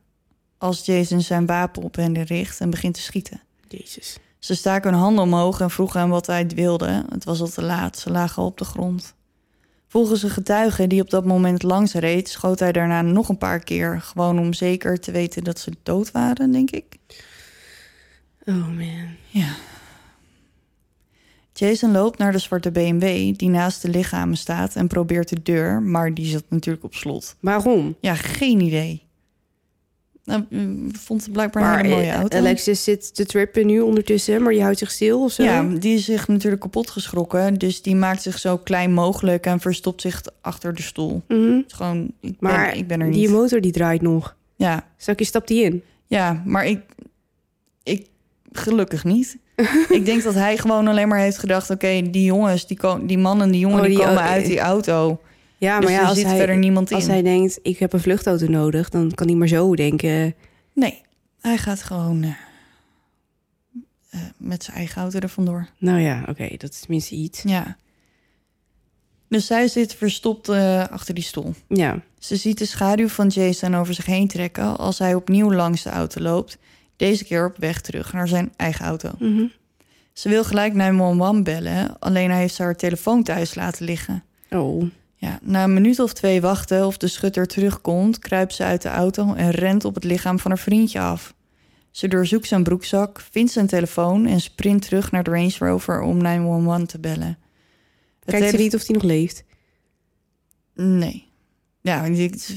[0.57, 3.41] als Jason zijn wapen op hen richt en begint te schieten.
[3.67, 4.17] Jezus.
[4.39, 7.05] Ze staken hun handen omhoog en vroegen hem wat hij wilde.
[7.09, 9.15] Het was al te laat, ze lagen al op de grond.
[9.87, 13.59] Volgens een getuige die op dat moment langs reed, schoot hij daarna nog een paar
[13.59, 14.01] keer.
[14.01, 16.97] Gewoon om zeker te weten dat ze dood waren, denk ik.
[18.45, 19.07] Oh man.
[19.29, 19.55] Ja.
[21.53, 25.81] Jason loopt naar de zwarte BMW die naast de lichamen staat en probeert de deur,
[25.81, 27.35] maar die zat natuurlijk op slot.
[27.39, 27.95] Waarom?
[27.99, 29.01] Ja, geen idee.
[30.25, 32.37] Nou, mm, vond het blijkbaar een hele mooie eh, auto.
[32.37, 35.43] Alexis zit te trippen nu ondertussen, maar die houdt zich stil of zo?
[35.43, 37.53] Ja, die is zich natuurlijk kapot geschrokken.
[37.53, 41.21] Dus die maakt zich zo klein mogelijk en verstopt zich achter de stoel.
[41.27, 41.61] Mhm.
[41.67, 43.15] Gewoon, ik ben, Maar ik ben er niet.
[43.15, 44.35] die motor die draait nog.
[44.55, 45.83] Ja, Straks stapt die in.
[46.07, 46.81] ja, maar ik,
[47.83, 48.07] ik
[48.51, 49.37] gelukkig niet.
[49.97, 51.69] ik denk dat hij gewoon alleen maar heeft gedacht...
[51.69, 53.79] oké, die jongens, die, die man en die jongen...
[53.79, 54.49] Oh, die, die- komen oh, uit eh.
[54.49, 55.21] die auto.
[55.57, 56.95] Ja, Dus maar ja, als zit hij, verder niemand in.
[56.95, 60.35] als hij denkt, ik heb een vluchtauto nodig, dan kan hij maar zo denken.
[60.73, 61.01] Nee,
[61.41, 62.23] hij gaat gewoon...
[62.23, 62.29] eh,
[64.09, 65.67] eh, met zijn eigen auto er vandoor.
[65.77, 67.41] Nou ja, oké, dat is tenminste iets.
[67.41, 67.77] Ja.
[69.27, 70.49] Dus zij zit verstopt
[70.89, 71.53] achter die stoel.
[71.67, 75.83] Ja, Ze ziet de schaduw van Jason over zich heen trekken als hij opnieuw langs
[75.83, 76.57] de auto loopt.
[77.03, 79.11] Deze keer op weg terug naar zijn eigen auto.
[79.19, 79.45] Mhm.
[80.13, 84.23] Ze wil gelijk 911 bellen, alleen hij heeft haar telefoon thuis laten liggen.
[84.49, 84.83] Oh,
[85.15, 88.89] Ja, na een minuut of twee wachten of de schutter terugkomt, kruipt ze uit de
[88.89, 91.33] auto en rent op het lichaam van haar vriendje af.
[91.91, 96.17] Ze doorzoekt zijn broekzak, vindt zijn telefoon en sprint terug naar de Range Rover om
[96.17, 97.37] 911 te bellen.
[98.19, 99.43] Het kijkt ze niet of hij nog leeft?
[100.75, 101.27] Nee.
[101.81, 102.47] Ja, ik,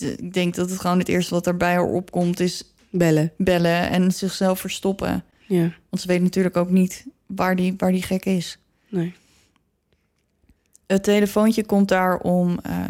[0.00, 3.32] ik denk dat het gewoon het eerste wat er bij haar opkomt is Bellen.
[3.36, 5.24] bellen en zichzelf verstoppen.
[5.46, 8.58] Ja, Want ze weet natuurlijk ook niet waar die, waar die gek is.
[8.88, 9.14] nee.
[10.86, 12.84] Het telefoontje komt daar om eh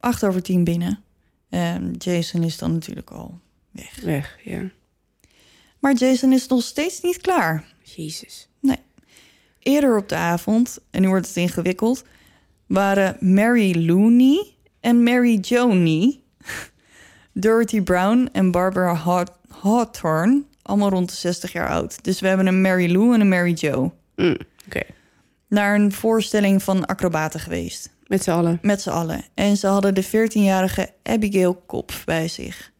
[0.00, 0.98] acht over tien binnen.
[1.48, 4.00] En Jason is dan natuurlijk al weg.
[4.00, 4.70] Weg, ja.
[5.78, 7.64] Maar Jason is nog steeds niet klaar.
[7.82, 8.48] Jezus.
[9.58, 12.04] Eerder op de avond, en nu wordt het ingewikkeld,
[12.66, 16.19] waren Mary Looney en Mary Joni,
[17.40, 19.26] Dorothy Brown en Barbara Haw-
[19.62, 22.04] Hawthorne, allemaal rond de 60 jaar oud.
[22.04, 23.92] Dus we hebben een Mary Lou en een Mary Jo.
[24.16, 24.36] Mm,
[24.66, 24.80] oké.
[25.48, 27.90] Naar een voorstelling van acrobaten geweest.
[28.06, 28.58] Met z'n allen.
[28.62, 29.24] Met z'n allen.
[29.34, 32.70] En ze hadden de 14-jarige Abigail Kopf bij zich.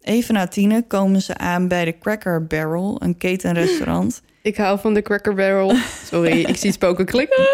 [0.00, 4.20] Even na tienen komen ze aan bij de Cracker Barrel, een ketenrestaurant.
[4.42, 5.74] Ik hou van de Cracker Barrel.
[6.04, 7.48] Sorry, ik zie spoken klikken.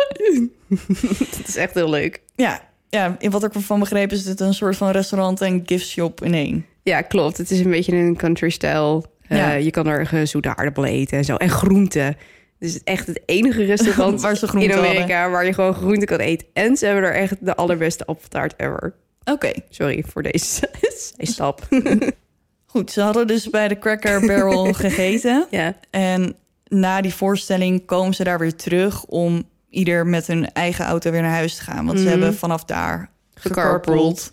[1.39, 2.23] dat is echt heel leuk.
[2.35, 2.61] Ja,
[2.95, 6.23] ja, in wat ik ervan begreep is het een soort van restaurant en gift shop
[6.25, 6.67] in één.
[6.83, 7.37] Ja, klopt.
[7.39, 9.05] Het is een beetje een country stijl.
[9.29, 9.53] Eh, Ja.
[9.53, 11.35] Je kan er gezoete aardappelen eten en zo.
[11.37, 12.17] En groenten.
[12.59, 16.47] Dus echt het enige restaurant Waar ze in Amerika waar je gewoon groenten kan eten.
[16.53, 18.95] En ze hebben er echt de allerbeste appeltaart ever.
[19.25, 20.69] Oké, Sorry voor deze
[21.19, 21.69] stap.
[22.67, 22.91] goed.
[22.91, 25.47] Ze hadden dus bij de Cracker Barrel gegeten.
[25.51, 25.77] ja.
[25.91, 26.35] En
[26.69, 29.43] na die voorstelling komen ze daar weer terug om
[29.75, 31.87] ieder met hun eigen auto weer naar huis te gaan.
[31.87, 32.13] Want ze Mhm.
[32.13, 34.31] hebben vanaf daar Gecarpooled.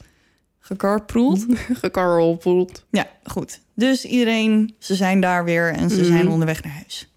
[0.59, 1.45] Gecarpooled?
[1.73, 2.85] Gekarrelpoeld.
[2.91, 3.61] Ja, goed.
[3.75, 6.05] Dus iedereen, ze zijn daar weer en ze Mhm.
[6.05, 7.09] zijn onderweg naar huis.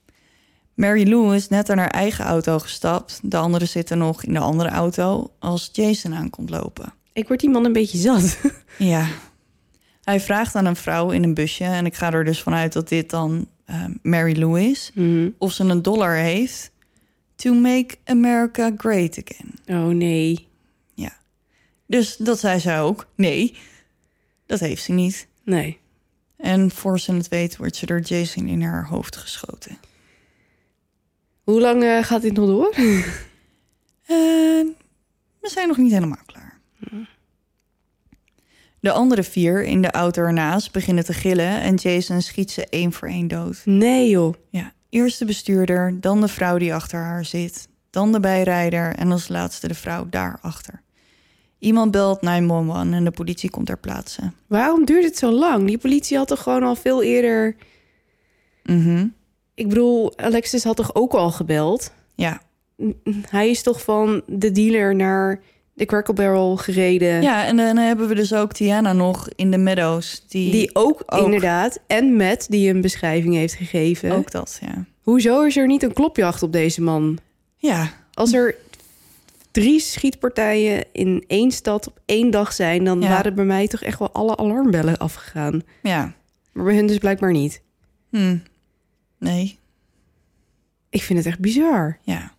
[0.75, 3.20] Mary Lou is net aan haar eigen auto gestapt.
[3.22, 6.93] De anderen zitten nog in de andere auto als Jason aankomt lopen.
[7.12, 8.39] Ik word die man een beetje zat.
[8.79, 9.07] Ja.
[10.03, 12.89] Hij vraagt aan een vrouw in een busje, en ik ga er dus vanuit dat
[12.89, 15.29] dit dan eh, Mary Lou is, Mhm.
[15.39, 16.70] of ze een dollar heeft.
[17.35, 19.78] To make America great again.
[19.78, 20.53] Oh nee.
[21.87, 23.07] Dus dat zei zij ook.
[23.14, 23.57] Nee,
[24.47, 25.28] dat heeft ze niet.
[25.43, 25.78] Nee.
[26.37, 29.78] En voor ze het weet, wordt ze door Jason in haar hoofd geschoten.
[31.43, 32.74] Hoe lang eh, gaat dit nog door?
[34.07, 34.76] En
[35.41, 36.61] we zijn nog niet helemaal klaar.
[38.80, 42.93] De andere vier in de auto ernaast beginnen te gillen en Jason schiet ze één
[42.93, 43.62] voor één dood.
[43.64, 44.35] Nee joh.
[44.51, 49.12] Ja, eerst de bestuurder, dan de vrouw die achter haar zit, dan de bijrijder en
[49.12, 50.82] als laatste de vrouw daarachter.
[51.59, 54.32] Iemand belt 911 en de politie komt ter plaatse.
[54.47, 55.66] Waarom duurt het zo lang?
[55.66, 57.57] Die politie had toch gewoon al veel eerder...
[58.62, 59.07] Mhm.
[59.55, 61.92] Ik bedoel, Alexis had toch ook al gebeld?
[62.14, 62.42] Ja.
[63.28, 65.40] Hij is toch van de dealer naar
[65.75, 67.22] de Crackle Barrel gereden.
[67.22, 70.25] ja, en dan hebben we dus ook Tiana nog in de Meadows.
[70.29, 71.25] Die, Die ook, ook.
[71.25, 71.79] inderdaad.
[71.87, 74.12] En Matt die een beschrijving heeft gegeven.
[74.12, 74.85] ook dat, ja.
[75.03, 77.18] Hoezo is er niet een klopjacht op deze man?
[77.57, 78.55] Ja, Als er
[79.51, 82.85] drie schietpartijen in één stad op één dag zijn...
[82.85, 83.09] dan Ja.
[83.09, 85.62] waren bij mij toch echt wel alle alarmbellen afgegaan.
[85.83, 86.12] ja.
[86.53, 87.62] Maar bij hun dus blijkbaar niet.
[88.11, 88.37] Hm.
[89.18, 89.59] Nee,
[90.91, 91.99] Ik vind het echt bizar.
[92.03, 92.34] ja.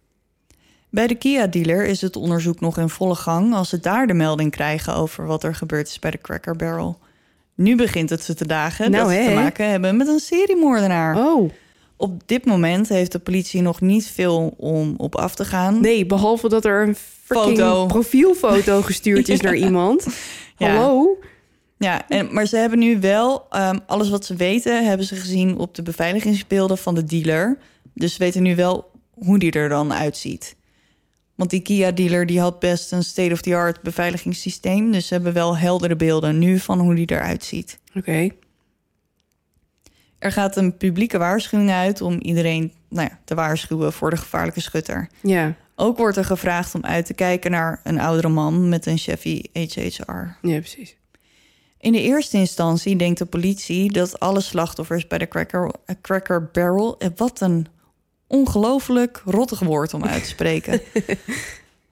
[0.96, 3.54] Bij de Kia-dealer is het onderzoek nog in volle gang...
[3.54, 7.00] als ze daar de melding krijgen over wat er gebeurd is bij de Cracker Barrel.
[7.56, 11.18] Nu begint het ze te dagen Nou, dat ze te maken hebben met een seriemoordenaar.
[11.18, 11.52] Oh,
[11.98, 15.82] Op dit moment heeft de politie nog niet veel om op af te gaan.
[15.82, 17.86] nee, behalve dat er een Foto.
[17.86, 20.08] profielfoto gestuurd is naar iemand.
[20.56, 21.18] Hallo?
[21.78, 25.58] Ja, en, maar ze hebben nu wel ehm, alles wat ze weten, hebben ze gezien
[25.58, 27.58] op de beveiligingsbeelden van de dealer.
[27.94, 30.56] Dus ze weten nu wel hoe die er dan uitziet.
[31.36, 34.92] Want die Kia-dealer die had best een state-of-the-art beveiligingssysteem.
[34.92, 37.80] Dus ze hebben wel heldere beelden nu van hoe die eruit ziet.
[37.96, 38.30] Oké.
[40.20, 44.60] Er gaat een publieke waarschuwing uit om iedereen nou ja, te waarschuwen voor de gevaarlijke
[44.62, 45.10] schutter.
[45.22, 45.56] Ja.
[45.76, 49.42] Ook wordt er gevraagd om uit te kijken naar een oudere man met een Chevy
[49.54, 50.12] HHR.
[50.42, 50.96] ja, precies.
[51.80, 55.72] In de eerste instantie denkt de politie dat alle slachtoffers bij de Cracker,
[56.02, 56.98] Cracker Barrel...
[56.98, 57.68] eh, Wat een
[58.28, 60.82] ongelooflijk rottig woord om uit te spreken.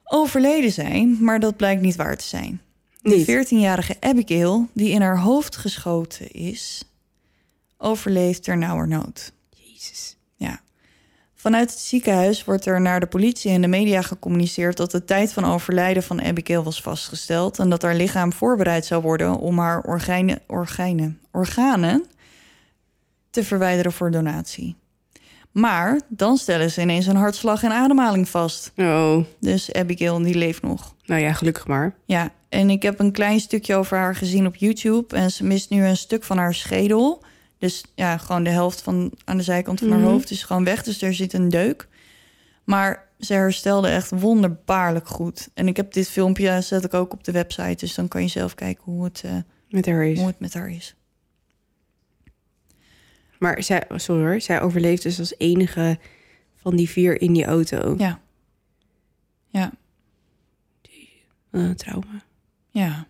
[0.04, 2.60] overleden zijn, maar dat blijkt niet waar te zijn.
[3.02, 6.84] De 14-jarige Abigail, die in haar hoofd geschoten is,
[7.78, 9.32] overleeft ternauwernood.
[9.50, 10.16] Jezus.
[10.36, 10.60] Ja.
[11.34, 15.32] Vanuit het ziekenhuis wordt er naar de politie en de media gecommuniceerd dat de tijd
[15.32, 19.80] van overlijden van Abigail was vastgesteld en dat haar lichaam voorbereid zou worden om haar
[19.80, 22.04] orgijnen, orgijnen, organen
[23.30, 24.76] te verwijderen voor donatie.
[25.54, 28.72] Maar dan stellen ze ineens een hartslag en ademhaling vast.
[28.76, 30.94] Oh, Dus Abigail die leeft nog.
[31.04, 31.94] nou ja, gelukkig maar.
[32.04, 35.16] Ja, en ik heb een klein stukje over haar gezien op YouTube.
[35.16, 37.24] En ze mist nu een stuk van haar schedel.
[37.58, 40.08] Dus ja, gewoon de helft van aan de zijkant van haar Mhm.
[40.08, 40.82] hoofd is gewoon weg.
[40.82, 41.88] Dus er zit een deuk.
[42.64, 45.48] Maar ze herstelde echt wonderbaarlijk goed.
[45.54, 47.76] En ik heb dit filmpje, zet ik ook op de website.
[47.84, 49.32] Dus dan kan je zelf kijken hoe het, eh,
[49.68, 50.18] Met haar is.
[50.18, 50.94] hoe het met haar is.
[53.44, 55.98] Maar zij, sorry hoor, zij overleeft dus als enige
[56.56, 57.94] van die vier in die auto.
[57.98, 58.20] Ja.
[59.48, 59.72] Ja,
[61.50, 62.24] Eh, trauma.
[62.70, 63.06] ja.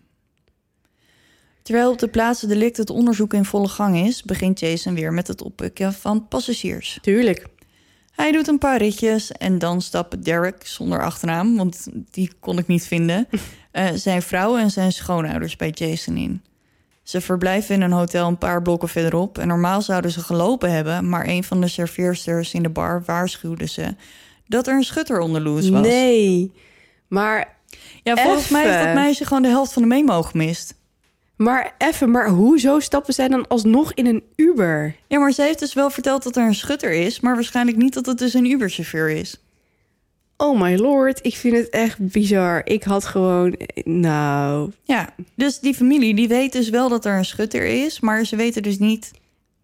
[1.61, 4.23] Terwijl op de plaatsen delict het onderzoek in volle gang is...
[4.23, 6.97] begint Jason weer met het oppikken van passagiers.
[7.01, 7.47] Tuurlijk.
[8.11, 12.67] Hij doet een paar ritjes en dan stappen Derek zonder achternaam, want die kon ik
[12.67, 13.27] niet vinden,
[13.71, 16.41] eh, zijn vrouw en zijn schoonouders bij Jason in.
[17.05, 21.09] Ze verblijven in een hotel een paar blokken verderop en normaal zouden ze gelopen hebben,
[21.09, 23.95] maar een van de serveersters in de bar waarschuwde ze
[24.47, 25.81] dat er een schutter onder Loes was.
[25.81, 26.51] Nee.
[27.07, 27.57] Maar,
[28.03, 30.75] ja, volgens mij heeft dat meisje gewoon de helft van de memo gemist.
[31.35, 34.95] maar even, maar hoezo stappen zij dan alsnog in een Uber?
[35.07, 37.93] Ja, maar ze heeft dus wel verteld dat er een schutter is, maar waarschijnlijk niet
[37.93, 39.44] dat het dus een Uber-chauffeur is.
[40.37, 42.61] Oh my lord, ik vind het echt bizar.
[42.63, 47.25] Ik had gewoon, nou, Ja, dus die familie die weet dus wel dat er een
[47.25, 49.11] schutter is, maar ze weten dus niet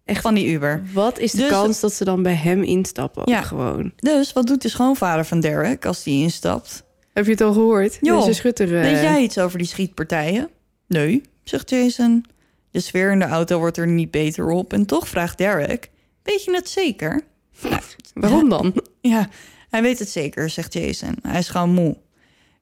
[0.04, 0.82] echt van die Uber.
[0.92, 3.22] wat is de Dus- kans dat ze dan bij hem instappen?
[3.26, 3.42] Ja.
[3.42, 3.92] Gewoon.
[3.96, 6.82] Dus wat doet de schoonvader van Derek als die instapt?
[7.12, 7.98] Heb je het al gehoord?
[8.00, 8.76] Joh, Deze schutter.
[8.76, 10.48] eh, Weet jij iets over die schietpartijen?
[10.88, 12.24] Nee, zegt Jason.
[12.70, 15.90] De sfeer in de auto wordt er niet beter op en toch vraagt Derek:
[16.22, 17.20] Weet je het zeker?
[18.14, 18.74] Waarom dan?
[19.00, 19.28] Ja,
[19.72, 21.16] hij weet het zeker, zegt Jason.
[21.22, 21.96] Hij is gewoon moe.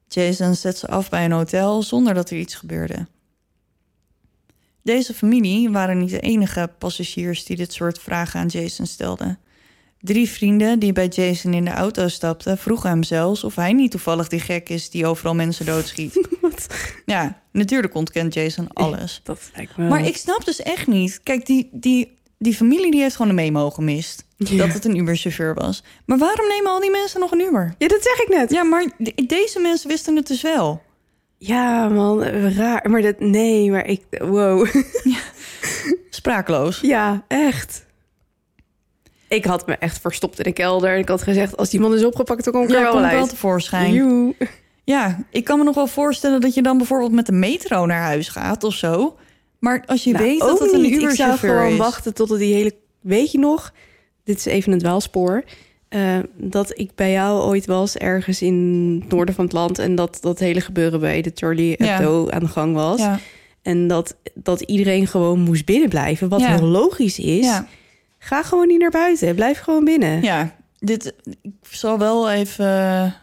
[0.07, 3.07] Jason zet ze af bij een hotel zonder dat er iets gebeurde.
[4.83, 9.39] Deze familie waren niet de enige passagiers die dit soort vragen aan Jason stelden.
[9.99, 13.91] Drie vrienden die bij Jason in de auto stapten, vroegen hem zelfs of hij niet
[13.91, 16.27] toevallig die gek is die overal mensen doodschiet.
[16.41, 16.67] Wat?
[17.05, 19.21] Ja, natuurlijk ontkent Jason alles.
[19.23, 19.87] Dat lijkt me...
[19.87, 21.19] Maar ik snap dus echt niet.
[21.23, 24.25] Kijk, die, die, die familie die heeft gewoon de memo gemist.
[24.37, 24.57] Ja.
[24.65, 25.83] Dat het een Uber-chauffeur was.
[26.05, 27.75] Maar waarom nemen al die mensen nog een Uber?
[27.77, 28.51] Ja, dat zeg ik net.
[28.51, 30.81] Ja, maar de- deze mensen wisten het dus wel.
[31.37, 32.89] Ja, man, raar.
[32.89, 34.67] Maar dat, nee, maar ik, wow.
[36.09, 36.79] Sprakeloos.
[36.95, 37.85] Ja, echt.
[39.27, 40.97] Ik had me echt verstopt in de kelder.
[40.97, 43.13] Ik had gezegd, als die man is opgepakt, dan kom ik er Ja, wel uit.
[43.13, 43.93] wel tevoorschijn.
[43.93, 44.35] Joe.
[44.83, 48.01] Ja, ik kan me nog wel voorstellen dat je dan bijvoorbeeld met de metro naar
[48.01, 49.17] huis gaat of zo.
[49.61, 51.01] Maar als je Nou, weet dat het een niet.
[51.01, 51.77] Ik zou gewoon is.
[51.77, 52.73] wachten totdat die hele...
[53.01, 53.73] Weet je nog?
[54.23, 55.43] Dit is even een dwaalspoor.
[55.89, 59.79] eh, dat ik bij jou ooit was ergens in het noorden van het land...
[59.79, 61.85] en dat dat hele gebeuren bij de Charlie Ja.
[61.85, 62.99] Hebdo aan de gang was.
[62.99, 63.19] Ja,
[63.61, 66.29] En dat, dat iedereen gewoon moest binnenblijven.
[66.29, 66.55] Wat Ja.
[66.55, 67.59] heel logisch is.
[68.19, 69.35] Ga gewoon niet naar buiten.
[69.35, 70.21] Blijf gewoon binnen.
[70.21, 70.55] ja.
[70.79, 73.15] Dit, ik zal wel even...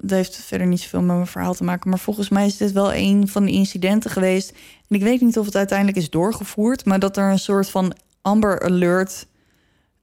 [0.00, 1.90] Het heeft verder niet zoveel met mijn verhaal te maken.
[1.90, 4.50] Maar volgens mij is dit wel een van de incidenten geweest.
[4.88, 6.84] En ik weet niet of het uiteindelijk is doorgevoerd.
[6.84, 9.26] Maar dat er een soort van Amber Alert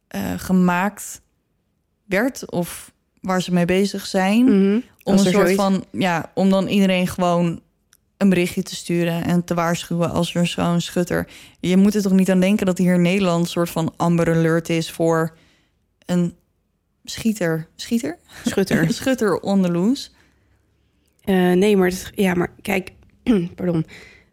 [0.07, 1.21] eh, gemaakt
[2.05, 2.51] werd.
[2.51, 2.91] Of
[3.21, 4.43] waar ze mee bezig zijn.
[4.43, 4.79] Mhm.
[5.03, 7.61] Om een soort zoiets- van, ja, om dan iedereen gewoon
[8.17, 11.27] een berichtje te sturen en te waarschuwen als er zo'n schutter.
[11.59, 14.35] Je moet er toch niet aan denken dat hier in Nederland een soort van Amber
[14.35, 15.37] Alert is voor
[16.05, 16.35] een
[17.09, 17.67] schieter.
[17.75, 18.17] Schieter?
[18.45, 18.89] Schutter.
[18.93, 20.09] Schutter on the loose.
[21.23, 22.91] Eh, nee, maar, het- ja, maar kijk,
[23.55, 23.85] pardon.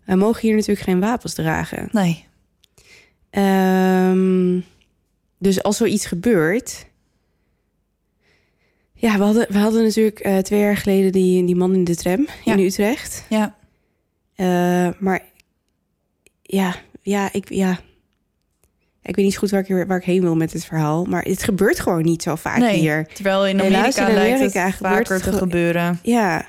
[0.04, 1.88] Wij mogen hier natuurlijk geen wapens dragen.
[1.92, 2.24] Nee.
[3.30, 4.60] Ehm,
[5.38, 6.86] dus als zoiets gebeurt.
[8.94, 11.96] Ja, we hadden, we hadden natuurlijk eh, twee jaar geleden die, die man in de
[11.96, 12.52] tram Ja.
[12.52, 13.24] in Utrecht.
[13.28, 13.56] Ja.
[14.34, 15.22] Eh, maar
[16.42, 17.80] ja, ja, ik, ja.
[19.04, 21.04] Ik weet niet goed waar ik, waar ik heen wil met dit verhaal.
[21.04, 22.78] Maar het gebeurt gewoon niet zo vaak nee.
[22.78, 23.06] hier.
[23.14, 25.98] Terwijl in Helaas, Amerika, in lijkt Amerika het gebeurt vaker het te ge- gebeuren.
[26.02, 26.44] Ja.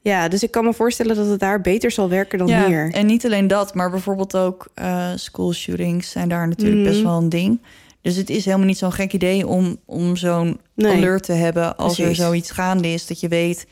[0.00, 2.90] ja, dus ik kan me voorstellen dat het daar beter zal werken dan ja, hier.
[2.92, 7.06] en niet alleen dat, maar bijvoorbeeld ook eh school shootings zijn daar natuurlijk best Mhm.
[7.08, 7.60] wel een ding.
[8.00, 10.96] Dus het is helemaal niet zo'n gek idee om, om zo'n Nee.
[10.96, 12.18] alert te hebben als Precies.
[12.18, 13.06] er zoiets gaande is.
[13.06, 13.66] Dat je weet,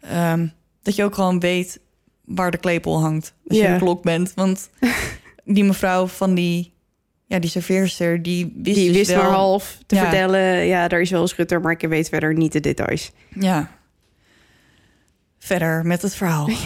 [0.00, 0.46] ehm,
[0.82, 1.80] dat je ook gewoon weet
[2.24, 3.34] waar de klepel hangt.
[3.48, 4.32] Als je een klok bent.
[4.34, 4.70] Want
[5.44, 6.72] die mevrouw van die,
[7.30, 10.00] ja, die serveerster, die wist, Die dus wist wel, maar half te Ja.
[10.00, 10.66] vertellen.
[10.66, 13.12] Ja, daar is wel een schutter, maar ik weet verder niet de details.
[13.38, 13.70] Ja.
[15.38, 16.48] Verder met het verhaal.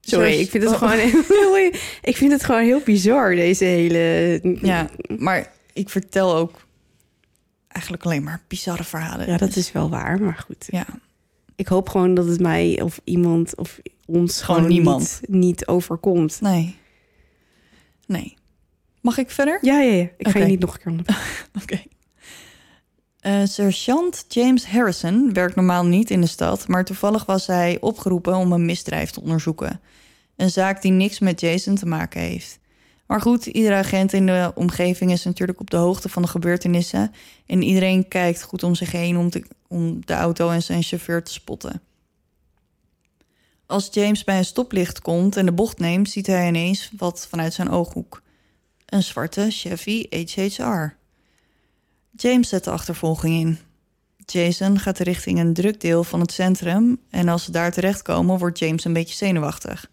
[0.00, 1.70] Sorry, Zoals- ik vind het oh, gewoon heel,
[2.02, 4.40] ik vind het gewoon heel bizar, deze hele...
[4.62, 6.66] Ja, maar ik vertel ook
[7.68, 9.26] eigenlijk alleen maar bizarre verhalen.
[9.26, 10.64] Ja, dat is wel waar, maar goed.
[10.70, 10.86] Ja,
[11.56, 15.20] Ik hoop gewoon dat het mij of iemand of ons Gewoon gewoon, niemand.
[15.26, 16.40] Niet, niet overkomt.
[16.40, 16.76] nee.
[18.12, 18.34] Nee.
[19.00, 19.58] Mag ik verder?
[19.62, 20.08] Ja, ja, ja.
[20.16, 21.24] Ik ga je niet nog een keer onderbreken.
[21.62, 21.82] Oké.
[23.20, 28.36] Eh, Sergeant James Harrison werkt normaal niet in de stad, maar toevallig was hij opgeroepen
[28.36, 29.80] om een misdrijf te onderzoeken.
[30.36, 32.58] Een zaak die niks met Jason te maken heeft.
[33.06, 37.12] Maar goed, iedere agent in de omgeving is natuurlijk op de hoogte van de gebeurtenissen.
[37.46, 41.22] En iedereen kijkt goed om zich heen om, te, om de auto en zijn chauffeur
[41.22, 41.80] te spotten.
[43.72, 47.52] Als James bij een stoplicht komt en de bocht neemt, ziet hij ineens wat vanuit
[47.52, 48.22] zijn ooghoek.
[48.86, 50.96] Een zwarte Chevy HHR.
[52.16, 53.58] James zet de achtervolging in.
[54.26, 58.58] Jason gaat richting een druk deel van het centrum en als ze daar terechtkomen wordt
[58.58, 59.90] James een beetje zenuwachtig.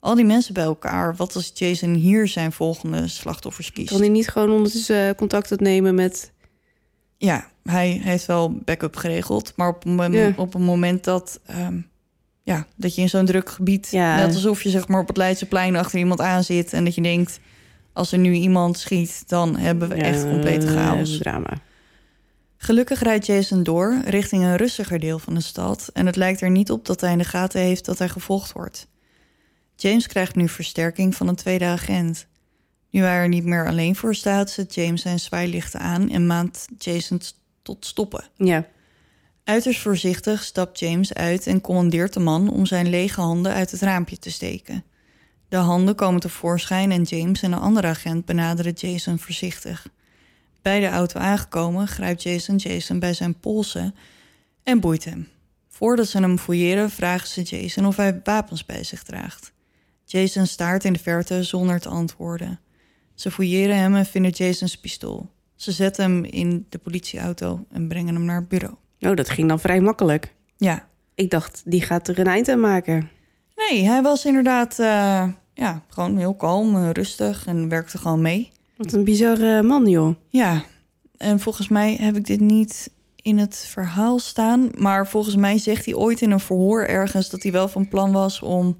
[0.00, 3.88] Al die mensen bij elkaar, wat als Jason hier zijn volgende slachtoffers kiest?
[3.90, 6.32] Kan hij niet gewoon ondertussen eh, contact opnemen met...
[7.16, 10.32] Ja, hij heeft wel backup geregeld, maar op een, Ja.
[10.36, 11.78] op een moment dat, ehm,
[12.48, 14.16] ja, dat je in zo'n druk gebied, Ja.
[14.16, 17.02] net alsof je zeg maar op het Leidseplein achter iemand aan zit en dat je
[17.02, 17.40] denkt,
[17.92, 21.18] als er nu iemand schiet, dan hebben we echt complete Ja, chaos.
[21.18, 21.52] drama.
[22.56, 26.50] Gelukkig rijdt Jason door richting een rustiger deel van de stad en het lijkt er
[26.50, 28.86] niet op dat hij in de gaten heeft dat hij gevolgd wordt.
[29.76, 32.26] James krijgt nu versterking van een tweede agent.
[32.90, 36.66] Nu hij er niet meer alleen voor staat, zet James zijn zwaailichten aan en maand
[36.78, 37.20] Jason
[37.62, 38.24] tot stoppen.
[38.36, 38.66] Ja.
[39.48, 43.80] Uiterst voorzichtig stapt James uit en commandeert de man om zijn lege handen uit het
[43.80, 44.84] raampje te steken.
[45.48, 49.88] De handen komen tevoorschijn en James en een andere agent benaderen Jason voorzichtig.
[50.62, 53.94] Bij de auto aangekomen grijpt Jason Jason bij zijn polsen
[54.62, 55.28] en boeit hem.
[55.68, 59.52] Voordat ze hem fouilleren vragen ze Jason of hij wapens bij zich draagt.
[60.04, 62.60] Jason staart in de verte zonder te antwoorden.
[63.14, 65.30] Ze fouilleren hem en vinden Jasons pistool.
[65.56, 68.76] Ze zetten hem in de politieauto en brengen hem naar het bureau.
[69.00, 70.34] Oh, dat ging dan vrij makkelijk.
[70.56, 73.10] Ja, Ik dacht, die gaat er een eind aan maken.
[73.56, 78.50] nee, hij was inderdaad eh, ja, gewoon heel kalm, en rustig en werkte gewoon mee.
[78.76, 80.14] Wat een bizarre man, joh.
[80.28, 80.62] Ja,
[81.16, 85.84] en volgens mij heb ik dit niet in het verhaal staan, maar volgens mij zegt
[85.84, 88.78] hij ooit in een verhoor ergens dat hij wel van plan was om.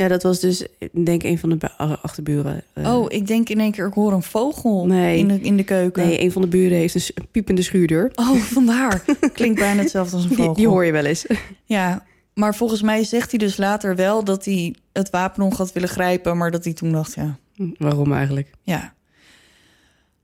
[0.00, 2.62] Ja, dat was dus, ik denk een van de bu- achterburen.
[2.72, 5.18] Eh, oh, ik denk in één keer, ik hoor een vogel Nee.
[5.18, 6.06] in, de, in de keuken.
[6.06, 8.10] Nee, een van de buren heeft een piepende schuurdeur.
[8.14, 9.04] Oh, vandaar.
[9.32, 10.44] Klinkt bijna hetzelfde als een vogel.
[10.46, 11.26] Die, die hoor je wel eens.
[11.64, 15.72] Ja, maar volgens mij zegt hij dus later wel dat hij het wapen nog had
[15.72, 17.38] willen grijpen, maar dat hij toen dacht, ja,
[17.78, 18.50] Waarom eigenlijk?
[18.62, 18.94] Ja.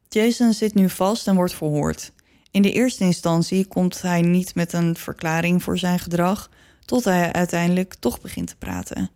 [0.08, 2.12] Jason zit nu vast en wordt verhoord.
[2.50, 6.50] In de eerste instantie komt hij niet met een verklaring voor zijn gedrag,
[6.84, 9.10] tot hij uiteindelijk toch begint te praten.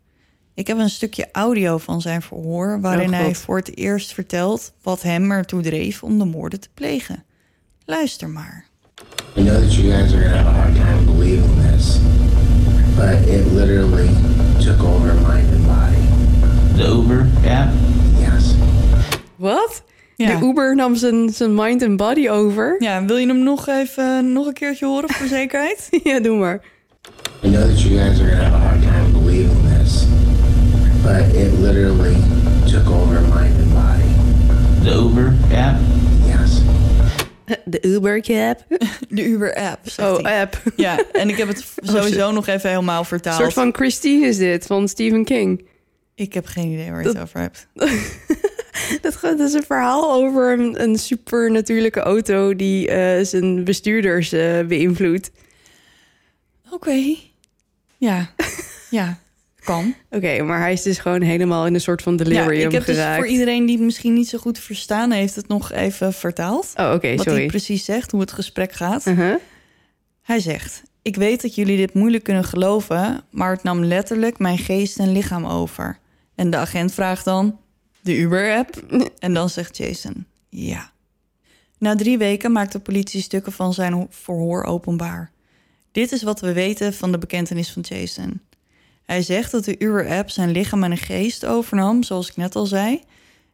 [0.61, 4.73] Ik heb een stukje audio van zijn verhoor waarin Oh, hij voor het eerst vertelt
[4.83, 7.25] wat hem ertoe dreef om de moorden te plegen.
[7.85, 8.65] Luister maar.
[9.37, 11.99] I know that you guys are gonna have a hard time believing this,
[12.97, 14.09] but it literally
[14.59, 16.03] took over mind and body.
[16.77, 17.71] The Uber app?
[18.19, 18.55] Yes.
[19.37, 19.83] Wat?
[20.17, 20.39] Ja.
[20.39, 22.77] De Uber nam zijn, zijn mind en body over?
[22.79, 25.89] Ja, wil je hem nog even nog een keertje horen voor zekerheid?
[26.05, 26.61] Ja, doe maar.
[27.43, 29.10] I know that you guys are gonna have a hard time
[31.03, 32.17] but it literally
[32.71, 34.09] took over mind and body.
[34.85, 35.77] The Uber app?
[36.27, 36.61] Yes.
[37.65, 38.59] De Uber cab.
[39.09, 39.89] De Uber-app.
[39.89, 40.41] zegt Oh, hij.
[40.41, 40.63] app.
[40.77, 42.35] Ja, en ik heb het sowieso shit.
[42.35, 43.41] nog even helemaal Een vertaald.
[43.41, 45.69] soort van Christine is dit, van Stephen King.
[46.15, 47.67] Ik heb geen idee waar je het over hebt.
[49.03, 55.31] Dat, is een verhaal over een, een supernatuurlijke auto die eh, zijn bestuurders eh, beïnvloedt.
[56.71, 57.15] Oké.
[57.99, 58.31] Ja.
[58.91, 59.19] ja,
[59.71, 59.95] kan.
[60.11, 62.87] Oké, maar hij is dus gewoon helemaal in een soort van Ja, delirium ik heb
[62.87, 63.17] dus geraakt.
[63.17, 65.35] voor iedereen die het misschien niet zo goed verstaan heeft...
[65.37, 66.73] het nog even vertaald.
[66.77, 67.47] Oh, oké, wat hij sorry.
[67.47, 69.07] precies zegt, hoe het gesprek gaat.
[69.07, 69.35] Uh-huh.
[70.23, 70.83] Hij zegt...
[71.03, 73.23] Ik weet dat jullie dit moeilijk kunnen geloven...
[73.31, 75.99] maar het nam letterlijk mijn geest en lichaam over.
[76.35, 77.59] En de agent vraagt dan...
[78.01, 78.83] De Uber-app?
[79.19, 80.27] En dan zegt Jason...
[80.49, 80.91] Ja.
[81.79, 85.31] Na drie weken maakt de politie stukken van zijn ho- verhoor openbaar.
[85.93, 88.41] Dit is wat we weten van de bekentenis van Jason.
[89.11, 92.67] Hij zegt dat de Uber-app zijn lichaam en een geest overnam, zoals ik net al
[92.67, 93.03] zei.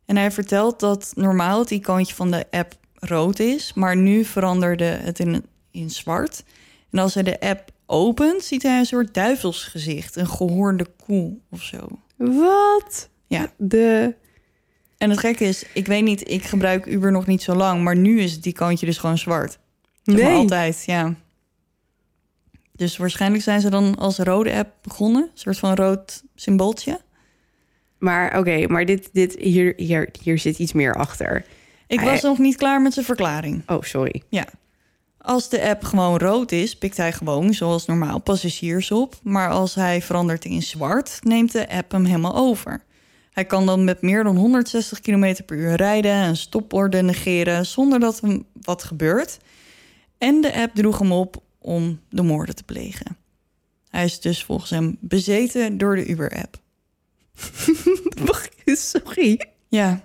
[0.07, 4.85] En hij vertelt dat normaal het icoontje van de app rood is, maar nu veranderde
[4.85, 6.45] het in, in zwart.
[6.91, 10.17] En als hij de app opent, ziet hij een soort duivelsgezicht.
[10.17, 11.89] Een gehoorde koe of zo.
[12.17, 13.09] Wat?
[13.27, 13.53] Ja.
[13.57, 14.15] De...
[14.99, 17.97] En het gekke is, ik weet niet, ik gebruik Uber nog niet zo lang, maar
[17.97, 19.59] nu is die kantje dus gewoon zwart.
[20.03, 20.35] Zeg Nee.
[20.35, 21.15] altijd, ja.
[22.77, 25.23] Dus waarschijnlijk zijn ze dan als rode app begonnen.
[25.23, 27.01] Een soort van rood symbooltje.
[27.99, 31.45] Maar oké, maar dit, dit, hier, hier, hier zit iets meer achter.
[31.87, 33.63] Ik Hij- was nog niet klaar met zijn verklaring.
[33.67, 34.23] Oh, sorry.
[34.29, 34.47] Ja.
[35.19, 39.15] Als de app gewoon rood is, pikt hij gewoon, zoals normaal, passagiers op.
[39.23, 42.83] Maar als hij verandert in zwart, neemt de app hem helemaal over.
[43.31, 48.01] Hij kan dan met meer dan 160 km per uur rijden en stopborden negeren zonder
[48.01, 49.39] dat hem wat gebeurt.
[50.19, 51.37] En de app droeg hem op
[51.67, 53.17] om de moorden te plegen.
[53.89, 56.61] Hij is dus volgens hem bezeten door de Uber-app.
[58.65, 59.41] Sorry.
[59.69, 60.05] Ja,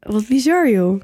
[0.00, 1.00] Wat bizar, joh.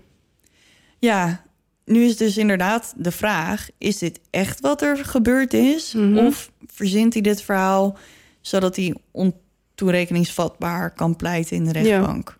[0.99, 1.45] Ja,
[1.85, 5.93] nu is dus inderdaad de vraag: is dit echt wat er gebeurd is?
[5.93, 6.19] Mhm.
[6.19, 7.99] Of verzint hij dit verhaal
[8.41, 12.39] zodat hij ontoerekeningsvatbaar kan pleiten in de rechtbank?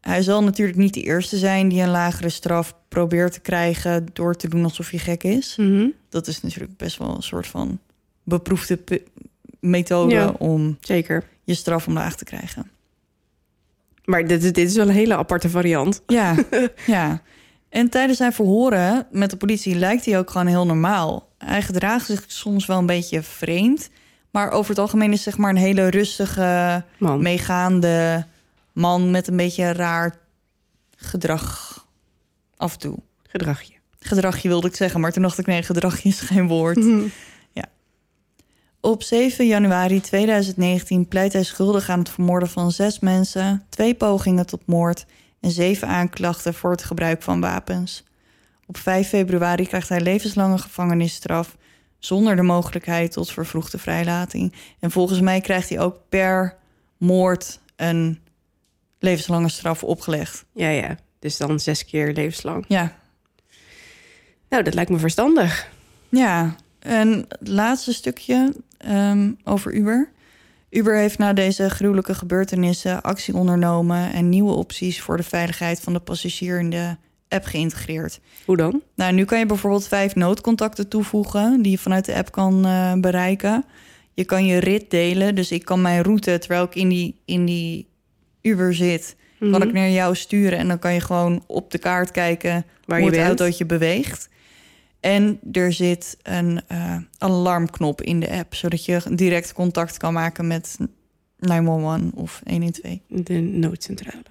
[0.00, 4.34] Hij zal natuurlijk niet de eerste zijn die een lagere straf probeert te krijgen door
[4.36, 5.54] te doen alsof hij gek is.
[5.56, 5.86] Mhm.
[6.08, 7.78] Dat is natuurlijk best wel een soort van
[8.22, 8.78] beproefde
[9.60, 10.34] methode Ja.
[10.38, 11.24] om Zeker.
[11.44, 12.70] je straf omlaag te krijgen.
[14.04, 16.02] Maar dit, dit is wel een hele aparte variant.
[16.06, 16.34] Ja,
[16.86, 17.22] ja.
[17.68, 21.28] En tijdens zijn verhoren met de politie lijkt hij ook gewoon heel normaal.
[21.38, 23.90] Hij gedraagt zich soms wel een beetje vreemd.
[24.30, 27.22] Maar over het algemeen is zeg maar een hele rustige, Man.
[27.22, 28.26] meegaande
[28.72, 30.16] man met een beetje raar
[30.96, 31.69] gedrag
[32.60, 32.98] af en toe.
[33.22, 33.74] Gedragje.
[33.98, 36.84] Gedragje wilde ik zeggen, maar toen dacht ik nee, gedragje is geen woord.
[37.52, 37.64] Ja.
[38.80, 44.46] Op 7 januari 2019 pleit hij schuldig aan het vermoorden van zes mensen, twee pogingen
[44.46, 45.06] tot moord
[45.40, 48.04] en zeven aanklachten voor het gebruik van wapens.
[48.66, 51.56] Op 5 februari krijgt hij levenslange gevangenisstraf
[51.98, 54.54] zonder de mogelijkheid tot vervroegde vrijlating.
[54.78, 56.56] En volgens mij krijgt hij ook per
[56.96, 58.18] moord een
[58.98, 60.44] levenslange straf opgelegd.
[60.52, 60.96] Ja, ja.
[61.20, 62.64] Dus dan zes keer levenslang.
[62.68, 62.98] Ja,
[64.50, 65.70] Nou, dat lijkt me verstandig.
[66.08, 70.10] Ja, en het laatste stukje ehm, over Uber.
[70.70, 75.92] Uber heeft na deze gruwelijke gebeurtenissen actie ondernomen en nieuwe opties voor de veiligheid van
[75.92, 76.96] de passagier in de
[77.28, 78.20] app geïntegreerd.
[78.44, 78.82] Hoe dan?
[78.94, 82.92] Nou, nu kan je bijvoorbeeld vijf noodcontacten toevoegen die je vanuit de app kan eh,
[82.94, 83.64] bereiken.
[84.14, 87.44] Je kan je rit delen, dus ik kan mijn route terwijl ik in die, in
[87.44, 87.88] die
[88.42, 89.62] Uber zit, kan Mhm.
[89.62, 93.10] ik naar jou sturen en dan kan je gewoon op de kaart kijken Waar hoe
[93.10, 93.40] je het bent.
[93.40, 94.28] autootje beweegt.
[95.00, 100.46] En er zit een eh, alarmknop in de app, zodat je direct contact kan maken
[100.46, 100.76] met
[101.38, 102.98] 911 of 112.
[103.08, 104.22] De noodcentrale.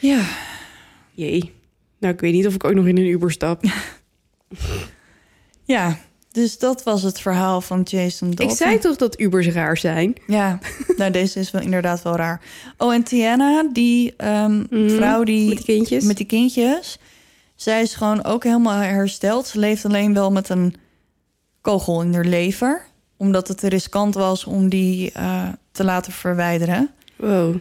[0.00, 0.24] Ja,
[1.12, 1.52] Jee.
[1.98, 3.64] Nou, ik weet niet of ik ook nog in een Uber stap.
[5.64, 5.98] ja.
[6.32, 8.48] Dus dat was het verhaal van Jason Dalton.
[8.50, 10.14] Ik zei toch dat Ubers raar zijn?
[10.26, 10.58] Ja,
[10.96, 12.40] nou deze is wel inderdaad wel raar.
[12.78, 16.04] Oh, en Tiana, die ehm, Mhm, vrouw die Met die kindjes?
[16.04, 16.98] met die kindjes,
[17.54, 19.46] zij is gewoon ook helemaal hersteld.
[19.46, 20.74] Ze leeft alleen wel met een
[21.60, 22.86] kogel in haar lever,
[23.16, 26.90] omdat het te riskant was om die eh, te laten verwijderen.
[27.16, 27.56] Wow.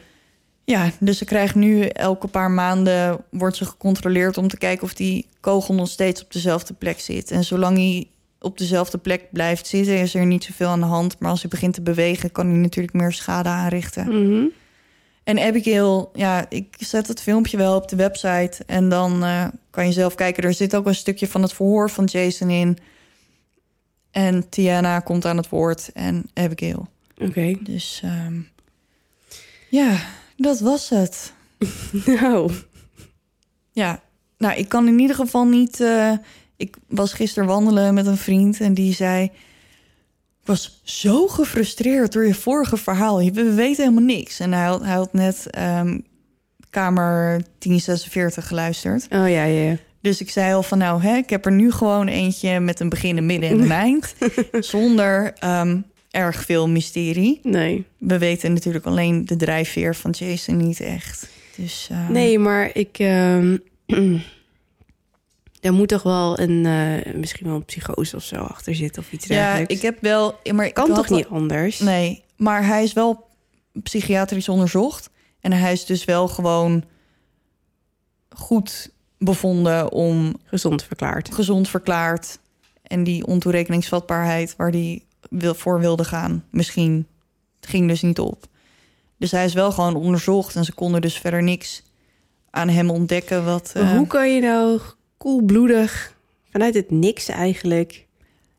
[0.63, 4.93] Ja, dus ze krijgt nu elke paar maanden wordt ze gecontroleerd om te kijken of
[4.93, 7.31] die kogel nog steeds op dezelfde plek zit.
[7.31, 8.07] En zolang hij
[8.39, 11.19] op dezelfde plek blijft zitten, is er niet zoveel aan de hand.
[11.19, 14.07] Maar als hij begint te bewegen, kan hij natuurlijk meer schade aanrichten.
[14.07, 14.45] Mhm.
[15.23, 18.63] En Abigail, ja, ik zet het filmpje wel op de website.
[18.65, 20.43] En dan eh, kan je zelf kijken.
[20.43, 22.77] Er zit ook een stukje van het verhoor van Jason in.
[24.11, 26.87] En Tiana komt aan het woord en Abigail.
[27.17, 27.55] Oké.
[27.59, 28.39] Dus ehm,
[29.69, 29.97] ja,
[30.37, 31.33] dat was het.
[32.21, 32.51] Nou.
[33.71, 34.01] Ja,
[34.37, 35.79] nou, ik kan in ieder geval niet.
[35.81, 36.11] eh,
[36.57, 39.23] ik was gisteren wandelen met een vriend en die zei.
[40.41, 43.19] Ik was zo gefrustreerd door je vorige verhaal.
[43.21, 44.39] Je- We weten helemaal niks.
[44.39, 45.99] En hij had, hij had net ehm,
[46.69, 49.03] kamer 1046 geluisterd.
[49.03, 49.77] Oh ja, ja, ja.
[50.01, 52.89] Dus ik zei al van nou, hè, ik heb er nu gewoon eentje met een
[52.89, 54.15] begin, een midden en een eind.
[54.59, 55.77] Zonder ehm,
[56.11, 57.39] erg veel mysterie.
[57.43, 57.85] Nee.
[57.97, 61.27] We weten natuurlijk alleen de drijfveer van Jason niet echt.
[61.55, 62.99] Dus, eh, Nee, maar ik...
[62.99, 63.57] ehm
[65.67, 66.65] er moet toch wel een...
[66.65, 69.73] eh, misschien wel een psychose of zo achter zitten of iets Ja, dergelijks.
[69.73, 70.39] ik heb wel...
[70.53, 71.79] Maar ik Kan toch wel- niet anders?
[71.79, 73.27] Nee, maar hij is wel
[73.83, 75.09] psychiatrisch onderzocht.
[75.41, 76.83] En hij is dus wel gewoon
[78.29, 81.33] goed bevonden om Gezond verklaard.
[81.33, 82.39] gezond verklaard.
[82.83, 87.07] En die ontoerekeningsvatbaarheid waar hij wil, voor wilde gaan, misschien
[87.59, 88.45] ging dus niet op.
[89.17, 91.83] Dus hij is wel gewoon onderzocht en ze konden dus verder niks
[92.49, 93.45] aan hem ontdekken.
[93.45, 94.79] Wat, Maar eh, hoe kan je nou
[95.31, 96.13] koelbloedig
[96.51, 98.05] vanuit het niks eigenlijk...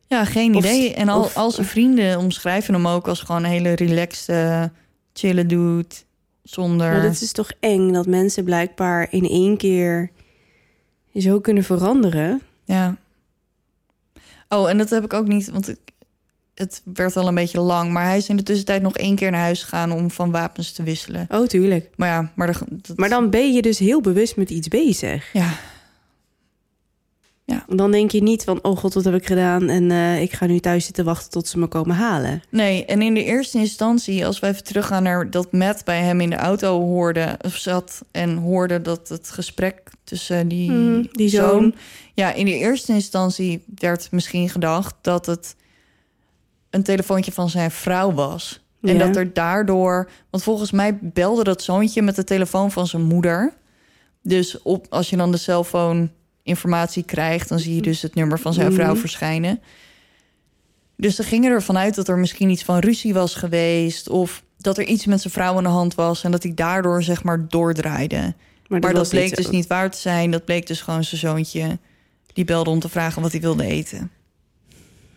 [0.07, 0.95] Ja, geen Of- idee.
[0.95, 4.71] En al, of- al zijn vrienden omschrijven hem ook als gewoon een hele relaxed,
[5.13, 5.85] chille dude.
[6.43, 6.93] Zonder...
[6.93, 10.11] Maar dat is toch eng dat mensen blijkbaar in één keer
[11.17, 12.43] zo kunnen veranderen.
[12.65, 12.97] Ja.
[14.49, 15.79] Oh, en dat heb ik ook niet, want ik,
[16.55, 17.93] het werd al een beetje lang.
[17.93, 20.73] Maar hij is in de tussentijd nog één keer naar huis gegaan om van wapens
[20.73, 21.27] te wisselen.
[21.31, 21.91] Oh, tuurlijk.
[21.97, 25.33] Maar ja, maar, de, dat- Maar dan ben je dus heel bewust met iets bezig.
[25.33, 25.51] Ja,
[27.67, 29.69] Dan denk je niet van, oh god, wat heb ik gedaan?
[29.69, 32.43] En eh, ik ga nu thuis zitten wachten tot ze me komen halen.
[32.51, 32.85] nee.
[32.85, 36.31] En in de eerste instantie, als we even teruggaan naar dat Matt bij hem in
[36.31, 41.75] de auto hoorde, of zat en hoorde dat het gesprek tussen die, Mhm, die zoon.
[42.15, 45.57] Ja, in de eerste instantie werd misschien gedacht dat het
[46.71, 48.61] een telefoontje van zijn vrouw was.
[48.83, 49.07] En Ja.
[49.07, 53.53] dat er daardoor, want volgens mij belde dat zoontje met de telefoon van zijn moeder.
[54.23, 56.11] Dus op, als je dan de cellfoon
[56.49, 59.01] informatie krijgt, dan zie je dus het nummer van zijn vrouw Mhm.
[59.01, 59.61] verschijnen.
[60.97, 64.09] Dus ze gingen ervan uit dat er misschien iets van ruzie was geweest.
[64.09, 66.25] Of dat er iets met zijn vrouw aan de hand was.
[66.25, 68.35] En dat hij daardoor zeg maar doordraaide.
[68.69, 69.51] Maar dat, bleek niet dus zo.
[69.51, 70.31] niet waar te zijn.
[70.31, 71.79] Dat bleek dus gewoon zijn zoontje.
[72.33, 74.11] Die belde om te vragen wat hij wilde eten.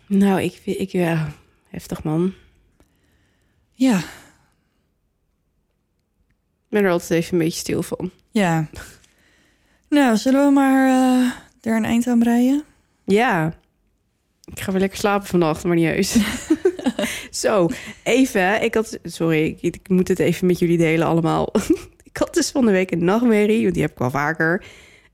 [0.06, 1.32] Nou, ik, ik ja,
[1.68, 2.32] heftig man.
[3.72, 4.04] Ja, Ik
[6.78, 8.10] ben er altijd even een beetje stil van.
[8.30, 8.68] ja.
[9.92, 12.62] Nou, zullen we maar eh er een eind aan breien?
[13.04, 13.54] Ja.
[14.44, 16.16] Ik ga weer lekker slapen vannacht, maar niet heus.
[17.42, 17.68] Zo,
[18.02, 18.62] even.
[18.62, 18.98] Ik had...
[19.02, 21.52] Sorry, ik, ik moet het even met jullie delen allemaal.
[22.10, 24.64] ik had dus van de week een nachtmerrie, want die heb ik wel vaker.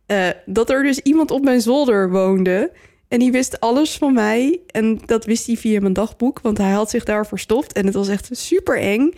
[0.06, 2.72] eh, dat er dus iemand op mijn zolder woonde.
[3.08, 4.60] En die wist alles van mij.
[4.66, 7.72] En dat wist hij via mijn dagboek, want hij had zich daar verstopt.
[7.72, 9.12] En het was echt super eng.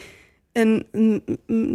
[0.53, 0.87] En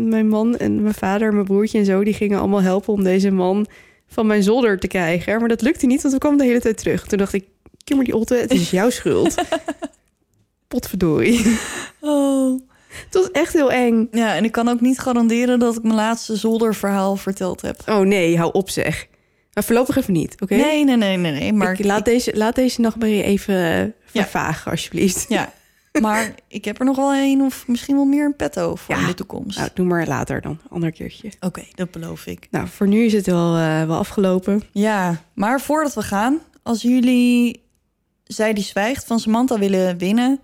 [0.10, 2.04] mijn man en mijn vader en mijn broertje en zo...
[2.04, 3.68] die gingen allemaal helpen om deze man
[4.08, 5.40] van mijn zolder te krijgen.
[5.40, 7.08] Maar dat lukte niet, want we kwam de hele tijd terug.
[7.08, 7.46] Toen dacht ik,
[7.84, 9.36] Kimmer die Otte, het is jouw schuld.
[10.68, 11.58] Potverdorie.
[12.00, 12.62] Oh.
[13.06, 14.08] Het was echt heel eng.
[14.12, 17.82] Ja, en ik kan ook niet garanderen dat ik mijn laatste zolderverhaal verteld heb.
[17.86, 19.08] Oh nee, hou op zeg.
[19.54, 20.56] Maar voorlopig even niet, oké?
[20.56, 21.54] Nee, nee, nee, nee, nee.
[21.54, 25.26] Maar Ik laat, deze, laat deze nachtmerrie even vervagen, alsjeblieft.
[25.30, 25.54] Ja,
[26.02, 29.02] maar ik heb er nog wel één of misschien wel meer een petto voor Ja.
[29.02, 29.58] in de toekomst.
[29.58, 31.32] Nou, doe maar later dan, ander keertje.
[31.40, 32.48] Oké, dat beloof ik.
[32.52, 34.62] Nou, voor nu is het wel, eh, wel afgelopen.
[34.72, 37.64] Ja, maar voordat we gaan, als jullie
[38.26, 40.40] Zij die zwijgt van Samantha willen winnen,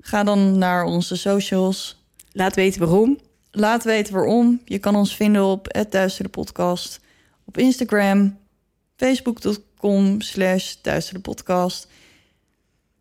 [0.00, 2.04] ga dan naar onze socials.
[2.32, 3.18] Laat weten waarom.
[3.50, 4.60] Laat weten waarom.
[4.64, 7.00] Je kan ons vinden op het Duistere Podcast.
[7.44, 8.38] Op Instagram,
[8.96, 11.88] facebook.com slash Duistere Podcast.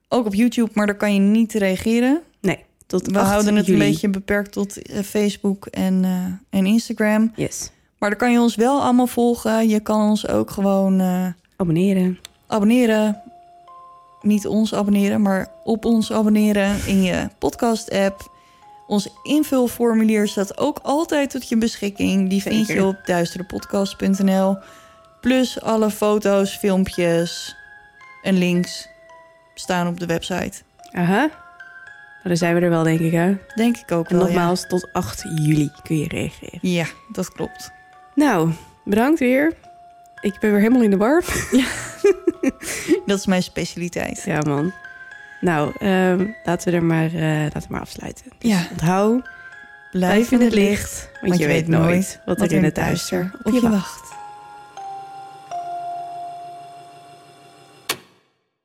[0.08, 2.22] Ook op YouTube, maar daar kan je niet reageren.
[2.42, 3.80] Nee, tot We 8 houden het juli.
[3.80, 7.32] een beetje beperkt tot eh, Facebook en, eh, en Instagram.
[7.36, 7.72] Yes.
[7.98, 9.68] Maar daar kan je ons wel allemaal volgen.
[9.68, 12.20] Je kan ons ook gewoon eh, Abonneren.
[12.48, 13.22] abonneren.
[14.22, 18.34] Niet ons abonneren, maar op ons abonneren in je podcast-app.
[18.88, 22.30] Ons invulformulier staat ook altijd tot je beschikking.
[22.30, 24.58] Die vind je op duisterepodcast.nl.
[25.22, 27.56] Plus alle foto's, filmpjes
[28.22, 28.88] en links
[29.56, 30.62] staan op de website.
[30.92, 31.20] Aha.
[31.20, 31.30] Nou,
[32.24, 33.36] dan zijn we er wel, denk ik, hè?
[33.56, 34.34] Denk ik ook En wel, ja.
[34.34, 36.60] nogmaals, tot 8 juli kun je reageren.
[36.62, 37.72] Ja, dat klopt.
[38.16, 38.52] Nou,
[38.84, 39.54] bedankt weer.
[40.22, 41.24] Ik ben weer helemaal in de war.
[43.06, 44.24] Dat is mijn specialiteit.
[44.26, 44.74] Ja, man.
[45.42, 48.26] Nou, ehm, laten we er maar, eh, laten we maar afsluiten.
[48.40, 48.68] Dus Ja.
[48.72, 49.30] Onthoud,
[49.92, 53.62] blijf in het licht, want, je weet nooit wat er in het duister op je
[53.62, 53.74] wacht.
[53.74, 54.14] wacht.